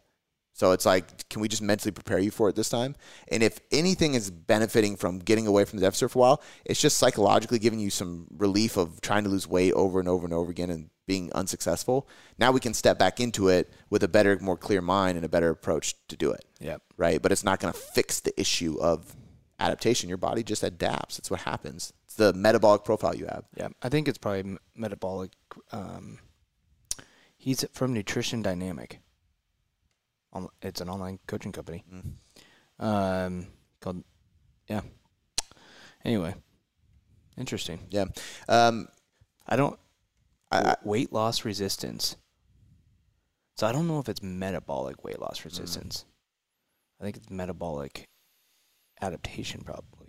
So 0.53 0.73
it's 0.73 0.86
like, 0.86 1.27
can 1.29 1.41
we 1.41 1.47
just 1.47 1.61
mentally 1.61 1.91
prepare 1.91 2.19
you 2.19 2.29
for 2.29 2.49
it 2.49 2.55
this 2.55 2.69
time? 2.69 2.95
And 3.29 3.41
if 3.41 3.59
anything 3.71 4.13
is 4.13 4.29
benefiting 4.29 4.95
from 4.95 5.19
getting 5.19 5.47
away 5.47 5.65
from 5.65 5.79
the 5.79 5.86
deficit 5.86 6.11
for 6.11 6.19
a 6.19 6.21
while, 6.21 6.43
it's 6.65 6.79
just 6.79 6.97
psychologically 6.97 7.57
giving 7.57 7.79
you 7.79 7.89
some 7.89 8.27
relief 8.38 8.77
of 8.77 9.01
trying 9.01 9.23
to 9.23 9.29
lose 9.29 9.47
weight 9.47 9.73
over 9.73 9.99
and 9.99 10.07
over 10.07 10.25
and 10.25 10.34
over 10.34 10.51
again 10.51 10.69
and 10.69 10.89
being 11.07 11.32
unsuccessful. 11.34 12.07
Now 12.38 12.51
we 12.51 12.59
can 12.59 12.73
step 12.73 12.99
back 12.99 13.19
into 13.19 13.47
it 13.47 13.71
with 13.89 14.03
a 14.03 14.07
better, 14.07 14.38
more 14.39 14.57
clear 14.57 14.82
mind 14.82 15.15
and 15.15 15.25
a 15.25 15.29
better 15.29 15.49
approach 15.49 15.95
to 16.09 16.17
do 16.17 16.32
it. 16.32 16.45
Yep. 16.59 16.82
Right. 16.97 17.21
But 17.21 17.32
it's 17.32 17.43
not 17.43 17.59
going 17.59 17.73
to 17.73 17.79
fix 17.79 18.19
the 18.19 18.39
issue 18.39 18.77
of 18.79 19.15
adaptation. 19.59 20.09
Your 20.09 20.17
body 20.17 20.43
just 20.43 20.63
adapts. 20.63 21.17
That's 21.17 21.32
what 21.32 21.41
happens. 21.41 21.93
It's 22.12 22.18
the 22.18 22.34
metabolic 22.34 22.84
profile 22.84 23.16
you 23.16 23.26
have. 23.28 23.45
Yeah, 23.55 23.70
I 23.82 23.88
think 23.88 24.09
it's 24.09 24.18
probably 24.18 24.57
metabolic. 24.76 25.32
Um, 25.72 26.20
he's 27.38 27.64
from 27.72 27.93
Nutrition 27.93 28.41
Dynamic. 28.41 28.99
It's 30.62 30.82
an 30.82 30.89
online 30.89 31.20
coaching 31.26 31.53
company. 31.53 31.86
Um, 32.80 33.47
called, 33.80 34.03
yeah. 34.68 34.82
Anyway, 36.03 36.36
interesting. 37.38 37.80
Yeah. 37.89 38.05
Um, 38.49 38.89
I 39.47 39.55
don't 39.55 39.80
I, 40.51 40.72
I, 40.72 40.76
weight 40.84 41.14
loss 41.14 41.45
resistance. 41.45 42.18
So 43.55 43.68
I 43.68 43.72
don't 43.72 43.88
know 43.88 43.99
if 43.99 44.09
it's 44.09 44.22
metabolic 44.22 45.05
weight 45.05 45.22
loss 45.22 45.45
resistance. 45.45 46.03
I 46.99 47.05
think 47.05 47.16
it's 47.16 47.30
metabolic 47.30 48.09
adaptation, 49.01 49.62
probably. 49.62 50.01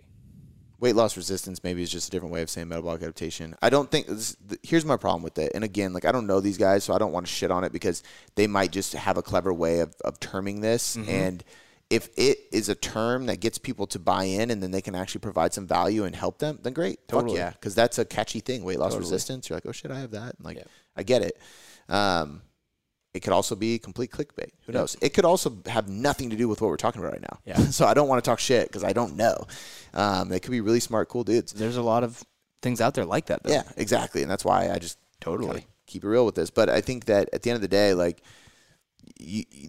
Weight 0.83 0.95
loss 0.97 1.15
resistance 1.15 1.63
maybe 1.63 1.81
is 1.81 1.89
just 1.89 2.09
a 2.09 2.11
different 2.11 2.33
way 2.33 2.41
of 2.41 2.49
saying 2.49 2.67
metabolic 2.67 3.01
adaptation. 3.01 3.55
I 3.61 3.69
don't 3.69 3.89
think 3.89 4.05
this, 4.07 4.35
th- 4.49 4.59
here's 4.63 4.83
my 4.83 4.97
problem 4.97 5.23
with 5.23 5.37
it. 5.37 5.53
And 5.55 5.63
again, 5.63 5.93
like 5.93 6.03
I 6.03 6.11
don't 6.11 6.27
know 6.27 6.41
these 6.41 6.57
guys, 6.57 6.83
so 6.83 6.93
I 6.93 6.97
don't 6.97 7.13
want 7.13 7.25
to 7.25 7.31
shit 7.31 7.51
on 7.51 7.63
it 7.63 7.71
because 7.71 8.03
they 8.35 8.47
might 8.47 8.71
just 8.73 8.91
have 8.91 9.15
a 9.17 9.21
clever 9.21 9.53
way 9.53 9.79
of, 9.79 9.95
of 10.03 10.19
terming 10.19 10.59
this. 10.59 10.97
And 10.97 11.41
if 11.89 12.09
it 12.17 12.39
is 12.51 12.67
a 12.67 12.75
term 12.75 13.27
that 13.27 13.39
gets 13.39 13.57
people 13.57 13.87
to 13.87 13.99
buy 13.99 14.25
in 14.25 14.51
and 14.51 14.61
then 14.61 14.71
they 14.71 14.81
can 14.81 14.93
actually 14.93 15.19
provide 15.21 15.53
some 15.53 15.67
value 15.67 16.03
and 16.03 16.13
help 16.15 16.39
them, 16.39 16.59
then 16.61 16.73
great. 16.73 17.07
Totally. 17.07 17.31
Fuck 17.31 17.37
yeah. 17.37 17.49
Because 17.51 17.75
that's 17.75 17.97
a 17.97 18.03
catchy 18.03 18.41
thing. 18.41 18.65
Weight 18.65 18.77
loss 18.77 18.91
Totally. 18.91 19.09
resistance. 19.09 19.49
You're 19.49 19.55
like, 19.57 19.65
oh 19.65 19.71
shit, 19.71 19.89
I 19.89 19.99
have 19.99 20.11
that. 20.11 20.35
And 20.35 20.43
like 20.43 20.57
Yeah. 20.57 20.63
I 20.97 21.03
get 21.03 21.21
it. 21.21 21.37
Um, 21.87 22.41
it 23.13 23.21
could 23.21 23.33
also 23.33 23.55
be 23.55 23.77
complete 23.77 24.11
clickbait. 24.11 24.49
Who 24.65 24.73
knows? 24.73 24.97
It 25.01 25.13
could 25.13 25.25
also 25.25 25.57
have 25.67 25.87
nothing 25.87 26.31
to 26.31 26.35
do 26.35 26.47
with 26.47 26.61
what 26.61 26.69
we're 26.69 26.77
talking 26.77 26.99
about 26.99 27.13
right 27.13 27.21
now. 27.21 27.39
Yeah. 27.45 27.57
so 27.71 27.85
I 27.85 27.93
don't 27.93 28.07
want 28.07 28.23
to 28.23 28.27
talk 28.27 28.39
shit 28.39 28.67
because 28.67 28.83
I 28.83 28.91
don't 28.93 29.15
know. 29.15 29.45
Um, 29.93 30.29
they 30.29 30.39
could 30.39 30.51
be 30.51 30.61
really 30.61 30.79
smart, 30.79 31.09
cool 31.09 31.23
dudes. 31.23 31.53
There's 31.53 31.77
a 31.77 31.83
lot 31.83 32.03
of 32.03 32.23
things 32.63 32.81
out 32.81 32.95
there 32.95 33.05
like 33.05 33.27
that, 33.27 33.43
though. 33.43 33.51
Yeah, 33.51 33.63
exactly, 33.77 34.23
and 34.23 34.31
that's 34.31 34.43
why 34.43 34.71
I 34.71 34.79
just 34.79 34.97
Totally. 35.19 35.67
keep 35.85 36.03
it 36.03 36.07
real 36.07 36.25
with 36.25 36.35
this. 36.35 36.49
But 36.49 36.69
I 36.69 36.81
think 36.81 37.05
that 37.05 37.29
at 37.33 37.43
the 37.43 37.51
end 37.51 37.55
of 37.55 37.61
the 37.61 37.67
day, 37.67 37.93
like, 37.93 38.23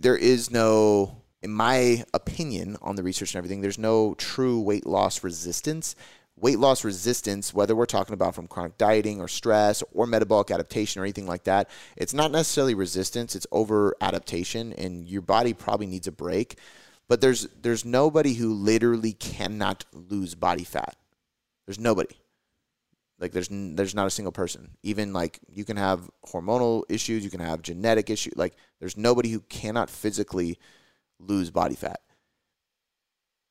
there 0.01 0.17
is 0.17 0.51
no, 0.51 1.23
in 1.43 1.51
my 1.51 2.05
opinion, 2.15 2.79
on 2.81 2.97
the 2.97 3.03
research 3.03 3.35
and 3.35 3.39
everything, 3.39 3.61
there's 3.61 3.79
no 3.79 4.15
true 4.15 4.61
weight 4.61 4.87
loss 4.87 5.23
resistance. 5.23 5.95
Weight 6.37 6.59
loss 6.59 6.85
resistance, 6.85 7.55
whether 7.55 7.77
we're 7.77 7.87
talking 7.87 8.13
about 8.13 8.35
from 8.35 8.49
chronic 8.49 8.77
dieting 8.77 9.21
or 9.21 9.29
stress 9.29 9.85
or 9.93 10.07
metabolic 10.07 10.51
adaptation 10.51 11.01
or 11.01 11.05
anything 11.05 11.27
like 11.27 11.45
that, 11.45 11.71
it's 11.97 12.13
not 12.13 12.33
necessarily 12.33 12.75
resistance. 12.75 13.37
It's 13.37 13.47
over 13.53 13.95
adaptation, 14.01 14.73
and 14.73 15.09
your 15.09 15.23
body 15.23 15.55
probably 15.55 15.87
needs 15.87 16.09
a 16.09 16.13
break. 16.13 16.59
But 17.09 17.21
there's 17.21 17.47
there's 17.63 17.85
nobody 17.85 18.35
who 18.35 18.53
literally 18.53 19.13
cannot 19.13 19.85
lose 19.93 20.35
body 20.35 20.65
fat. 20.65 20.97
There's 21.67 21.79
nobody. 21.79 22.17
Like 23.21 23.33
there's 23.33 23.49
there's 23.51 23.95
not 23.95 24.09
a 24.09 24.11
single 24.11 24.33
person. 24.33 24.71
Even 24.83 25.13
like 25.13 25.39
you 25.49 25.65
can 25.65 25.77
have 25.77 26.11
hormonal 26.27 26.83
issues, 26.89 27.23
you 27.25 27.31
can 27.31 27.41
have 27.41 27.63
genetic 27.63 28.11
issues. 28.11 28.35
Like 28.37 28.55
there's 28.81 28.97
nobody 28.97 29.31
who 29.31 29.41
cannot 29.41 29.89
physically 29.89 30.59
lose 31.21 31.51
body 31.51 31.77
fat. 31.77 32.01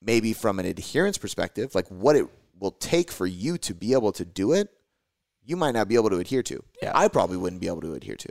Maybe 0.01 0.33
from 0.33 0.59
an 0.59 0.65
adherence 0.65 1.17
perspective, 1.17 1.73
like 1.73 1.87
what 1.87 2.17
it 2.17 2.27
will 2.63 2.71
take 2.71 3.11
for 3.11 3.27
you 3.27 3.57
to 3.57 3.75
be 3.75 3.91
able 3.91 4.13
to 4.13 4.23
do 4.23 4.53
it, 4.53 4.69
you 5.45 5.57
might 5.57 5.73
not 5.73 5.89
be 5.89 5.95
able 5.95 6.09
to 6.09 6.17
adhere 6.17 6.41
to. 6.41 6.63
Yeah. 6.81 6.93
I 6.95 7.09
probably 7.09 7.35
wouldn't 7.35 7.61
be 7.61 7.67
able 7.67 7.81
to 7.81 7.93
adhere 7.93 8.15
to. 8.15 8.29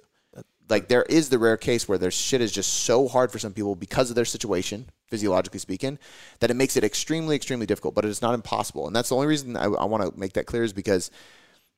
Like 0.70 0.88
there 0.88 1.02
is 1.02 1.28
the 1.28 1.38
rare 1.38 1.58
case 1.58 1.86
where 1.86 1.98
their 1.98 2.10
shit 2.10 2.40
is 2.40 2.50
just 2.50 2.72
so 2.72 3.08
hard 3.08 3.30
for 3.30 3.38
some 3.38 3.52
people 3.52 3.76
because 3.76 4.08
of 4.08 4.16
their 4.16 4.24
situation, 4.24 4.88
physiologically 5.08 5.58
speaking, 5.58 5.98
that 6.40 6.50
it 6.50 6.54
makes 6.54 6.78
it 6.78 6.84
extremely, 6.84 7.36
extremely 7.36 7.66
difficult. 7.66 7.94
But 7.94 8.06
it 8.06 8.08
is 8.08 8.22
not 8.22 8.32
impossible, 8.32 8.86
and 8.86 8.96
that's 8.96 9.10
the 9.10 9.16
only 9.16 9.26
reason 9.26 9.54
I, 9.54 9.64
I 9.64 9.84
want 9.84 10.02
to 10.02 10.18
make 10.18 10.32
that 10.32 10.46
clear 10.46 10.64
is 10.64 10.72
because 10.72 11.10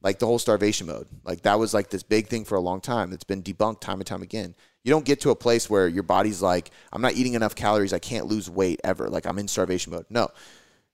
like 0.00 0.20
the 0.20 0.26
whole 0.26 0.38
starvation 0.38 0.86
mode. 0.86 1.08
Like 1.24 1.42
that 1.42 1.58
was 1.58 1.74
like 1.74 1.90
this 1.90 2.04
big 2.04 2.28
thing 2.28 2.44
for 2.44 2.54
a 2.54 2.60
long 2.60 2.80
time. 2.80 3.12
It's 3.12 3.24
been 3.24 3.42
debunked 3.42 3.80
time 3.80 3.98
and 3.98 4.06
time 4.06 4.22
again. 4.22 4.54
You 4.84 4.90
don't 4.90 5.04
get 5.04 5.22
to 5.22 5.30
a 5.30 5.34
place 5.36 5.68
where 5.68 5.88
your 5.88 6.04
body's 6.04 6.40
like, 6.40 6.70
I'm 6.92 7.02
not 7.02 7.14
eating 7.14 7.34
enough 7.34 7.56
calories. 7.56 7.92
I 7.92 7.98
can't 7.98 8.26
lose 8.26 8.48
weight 8.48 8.80
ever. 8.84 9.08
Like 9.08 9.26
I'm 9.26 9.38
in 9.38 9.48
starvation 9.48 9.92
mode. 9.92 10.06
No. 10.10 10.28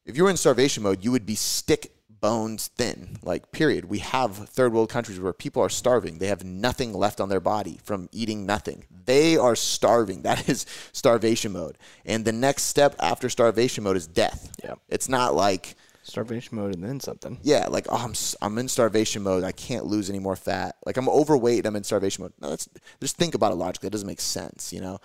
If 0.06 0.16
you 0.16 0.24
were 0.24 0.30
in 0.30 0.36
starvation 0.36 0.82
mode, 0.82 1.04
you 1.04 1.12
would 1.12 1.26
be 1.26 1.34
stick 1.34 1.92
bones 2.20 2.68
thin. 2.68 3.16
Like 3.22 3.52
period. 3.52 3.86
We 3.86 3.98
have 3.98 4.36
third 4.36 4.72
world 4.72 4.90
countries 4.90 5.20
where 5.20 5.32
people 5.32 5.62
are 5.62 5.68
starving. 5.68 6.18
They 6.18 6.26
have 6.26 6.44
nothing 6.44 6.92
left 6.92 7.20
on 7.20 7.28
their 7.28 7.40
body 7.40 7.78
from 7.82 8.08
eating 8.12 8.46
nothing. 8.46 8.84
They 9.06 9.36
are 9.36 9.56
starving. 9.56 10.22
That 10.30 10.48
is 10.48 10.66
starvation 10.92 11.52
mode. 11.52 11.78
And 12.04 12.24
the 12.24 12.32
next 12.32 12.64
step 12.64 12.94
after 13.00 13.28
starvation 13.28 13.84
mode 13.84 13.96
is 13.96 14.06
death. 14.06 14.52
Yeah. 14.62 14.74
It's 14.88 15.08
not 15.08 15.34
like 15.34 15.76
Starvation 16.02 16.56
mode 16.56 16.74
and 16.74 16.82
then 16.82 16.98
something. 16.98 17.38
yeah, 17.42 17.66
like 17.68 17.86
oh, 17.90 17.96
I'm 17.96 18.14
I'm 18.40 18.58
in 18.58 18.68
starvation 18.68 19.22
mode. 19.22 19.44
I 19.44 19.52
can't 19.52 19.84
lose 19.84 20.08
any 20.08 20.18
more 20.18 20.34
fat. 20.34 20.76
Like 20.86 20.96
I'm 20.96 21.08
overweight. 21.08 21.66
I'm 21.66 21.76
in 21.76 21.84
starvation 21.84 22.22
mode. 22.24 22.32
No, 22.40 22.50
that's 22.50 22.68
just 23.00 23.16
think 23.16 23.34
about 23.34 23.52
it 23.52 23.56
logically. 23.56 23.88
It 23.88 23.90
doesn't 23.92 24.06
make 24.06 24.20
sense, 24.20 24.72
you 24.72 24.80
know. 24.80 24.98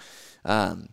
Um, 0.45 0.87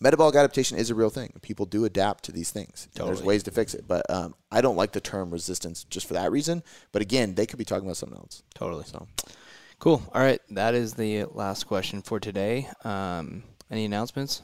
metabolic 0.00 0.34
adaptation 0.34 0.78
is 0.78 0.90
a 0.90 0.94
real 0.94 1.10
thing. 1.10 1.32
People 1.42 1.66
do 1.66 1.84
adapt 1.84 2.24
to 2.24 2.32
these 2.32 2.50
things. 2.50 2.88
There's 2.94 3.22
ways 3.22 3.42
to 3.44 3.50
fix 3.50 3.74
it, 3.74 3.84
but 3.86 4.08
um, 4.10 4.34
I 4.50 4.60
don't 4.60 4.76
like 4.76 4.92
the 4.92 5.00
term 5.00 5.30
resistance 5.30 5.84
just 5.84 6.06
for 6.06 6.14
that 6.14 6.32
reason. 6.32 6.62
But 6.92 7.02
again, 7.02 7.34
they 7.34 7.46
could 7.46 7.58
be 7.58 7.64
talking 7.64 7.84
about 7.84 7.96
something 7.96 8.18
else. 8.18 8.42
Totally. 8.54 8.84
So 8.84 9.06
Cool. 9.78 10.02
All 10.14 10.20
right. 10.20 10.40
That 10.50 10.74
is 10.74 10.94
the 10.94 11.24
last 11.24 11.64
question 11.64 12.02
for 12.02 12.20
today. 12.20 12.68
Um, 12.84 13.42
any 13.70 13.84
announcements? 13.84 14.42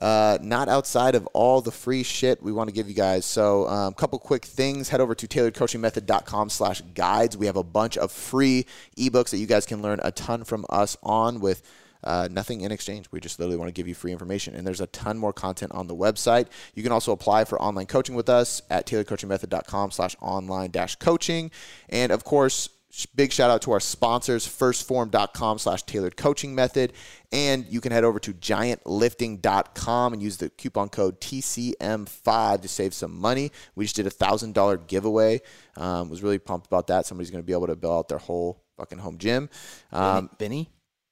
uh, 0.00 0.38
not 0.42 0.68
outside 0.68 1.14
of 1.14 1.26
all 1.28 1.60
the 1.60 1.72
free 1.72 2.02
shit 2.02 2.42
we 2.42 2.52
want 2.52 2.68
to 2.68 2.74
give 2.74 2.88
you 2.88 2.94
guys. 2.94 3.24
So 3.24 3.64
a 3.64 3.72
um, 3.72 3.94
couple 3.94 4.18
quick 4.18 4.44
things. 4.44 4.88
Head 4.88 5.00
over 5.00 5.14
to 5.14 5.26
tailoredcoachingmethod.com 5.26 6.50
slash 6.50 6.82
guides. 6.94 7.36
We 7.36 7.46
have 7.46 7.56
a 7.56 7.62
bunch 7.62 7.96
of 7.96 8.12
free 8.12 8.66
ebooks 8.96 9.30
that 9.30 9.38
you 9.38 9.46
guys 9.46 9.64
can 9.64 9.82
learn 9.82 10.00
a 10.02 10.12
ton 10.12 10.44
from 10.44 10.66
us 10.68 10.96
on 11.02 11.40
with 11.40 11.62
uh, 12.06 12.28
nothing 12.30 12.60
in 12.62 12.70
exchange. 12.72 13.06
We 13.10 13.20
just 13.20 13.38
literally 13.38 13.58
want 13.58 13.68
to 13.68 13.72
give 13.72 13.88
you 13.88 13.94
free 13.94 14.12
information. 14.12 14.54
And 14.54 14.66
there's 14.66 14.80
a 14.80 14.86
ton 14.86 15.18
more 15.18 15.32
content 15.32 15.72
on 15.72 15.88
the 15.88 15.94
website. 15.94 16.46
You 16.74 16.82
can 16.82 16.92
also 16.92 17.12
apply 17.12 17.44
for 17.44 17.60
online 17.60 17.86
coaching 17.86 18.14
with 18.14 18.28
us 18.28 18.62
at 18.70 18.86
tailoredcoachingmethod.com 18.86 19.90
slash 19.90 20.16
online 20.22 20.70
dash 20.70 20.96
coaching. 20.96 21.50
And 21.88 22.12
of 22.12 22.22
course, 22.22 22.68
big 23.16 23.32
shout 23.32 23.50
out 23.50 23.60
to 23.62 23.72
our 23.72 23.80
sponsors, 23.80 24.46
1stphorm.com 24.46 25.58
slash 25.58 25.82
tailored 25.82 26.16
coaching 26.16 26.54
method. 26.54 26.92
And 27.32 27.66
you 27.66 27.80
can 27.80 27.90
head 27.90 28.04
over 28.04 28.20
to 28.20 28.32
giantlifting.com 28.32 30.12
and 30.12 30.22
use 30.22 30.36
the 30.36 30.48
coupon 30.50 30.88
code 30.88 31.20
TCM5 31.20 32.62
to 32.62 32.68
save 32.68 32.94
some 32.94 33.18
money. 33.18 33.50
We 33.74 33.84
just 33.84 33.96
did 33.96 34.06
a 34.06 34.10
$1,000 34.10 34.86
giveaway. 34.86 35.40
Um, 35.76 36.08
was 36.08 36.22
really 36.22 36.38
pumped 36.38 36.68
about 36.68 36.86
that. 36.86 37.04
Somebody's 37.04 37.32
going 37.32 37.42
to 37.42 37.46
be 37.46 37.52
able 37.52 37.66
to 37.66 37.76
build 37.76 37.98
out 37.98 38.08
their 38.08 38.18
whole 38.18 38.62
fucking 38.76 38.98
home 38.98 39.18
gym. 39.18 39.50
Um, 39.92 40.30
Benny? 40.38 40.70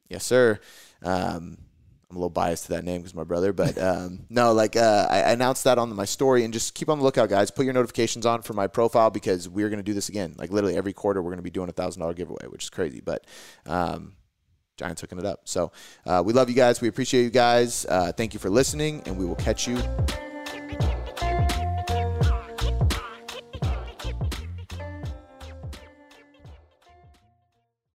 Yes, 0.08 0.24
sir. 0.24 0.60
Um, 1.02 1.58
I'm 2.10 2.16
a 2.16 2.20
little 2.20 2.30
biased 2.30 2.66
to 2.66 2.68
that 2.70 2.84
name 2.84 3.00
because 3.00 3.14
my 3.14 3.24
brother, 3.24 3.52
but 3.52 3.76
um, 3.78 4.26
no, 4.30 4.52
like 4.52 4.76
uh, 4.76 5.06
I 5.10 5.32
announced 5.32 5.64
that 5.64 5.78
on 5.78 5.94
my 5.96 6.04
story, 6.04 6.44
and 6.44 6.52
just 6.52 6.74
keep 6.74 6.88
on 6.88 6.98
the 6.98 7.04
lookout, 7.04 7.28
guys. 7.28 7.50
Put 7.50 7.64
your 7.64 7.74
notifications 7.74 8.24
on 8.24 8.42
for 8.42 8.52
my 8.52 8.66
profile 8.66 9.10
because 9.10 9.48
we're 9.48 9.68
going 9.68 9.80
to 9.80 9.84
do 9.84 9.94
this 9.94 10.08
again. 10.08 10.34
Like 10.38 10.50
literally 10.50 10.76
every 10.76 10.92
quarter, 10.92 11.22
we're 11.22 11.30
going 11.30 11.38
to 11.38 11.42
be 11.42 11.50
doing 11.50 11.68
a 11.68 11.72
thousand 11.72 12.00
dollar 12.00 12.14
giveaway, 12.14 12.46
which 12.48 12.64
is 12.64 12.70
crazy, 12.70 13.00
but. 13.00 13.26
Um, 13.66 14.14
Giants 14.76 15.00
hooking 15.00 15.20
it 15.20 15.24
up. 15.24 15.42
So 15.44 15.70
uh, 16.04 16.20
we 16.26 16.32
love 16.32 16.48
you 16.48 16.56
guys. 16.56 16.80
We 16.80 16.88
appreciate 16.88 17.22
you 17.22 17.30
guys. 17.30 17.86
Uh, 17.88 18.10
thank 18.10 18.34
you 18.34 18.40
for 18.40 18.50
listening, 18.50 19.04
and 19.06 19.16
we 19.16 19.24
will 19.24 19.36
catch 19.36 19.68
you 19.68 19.80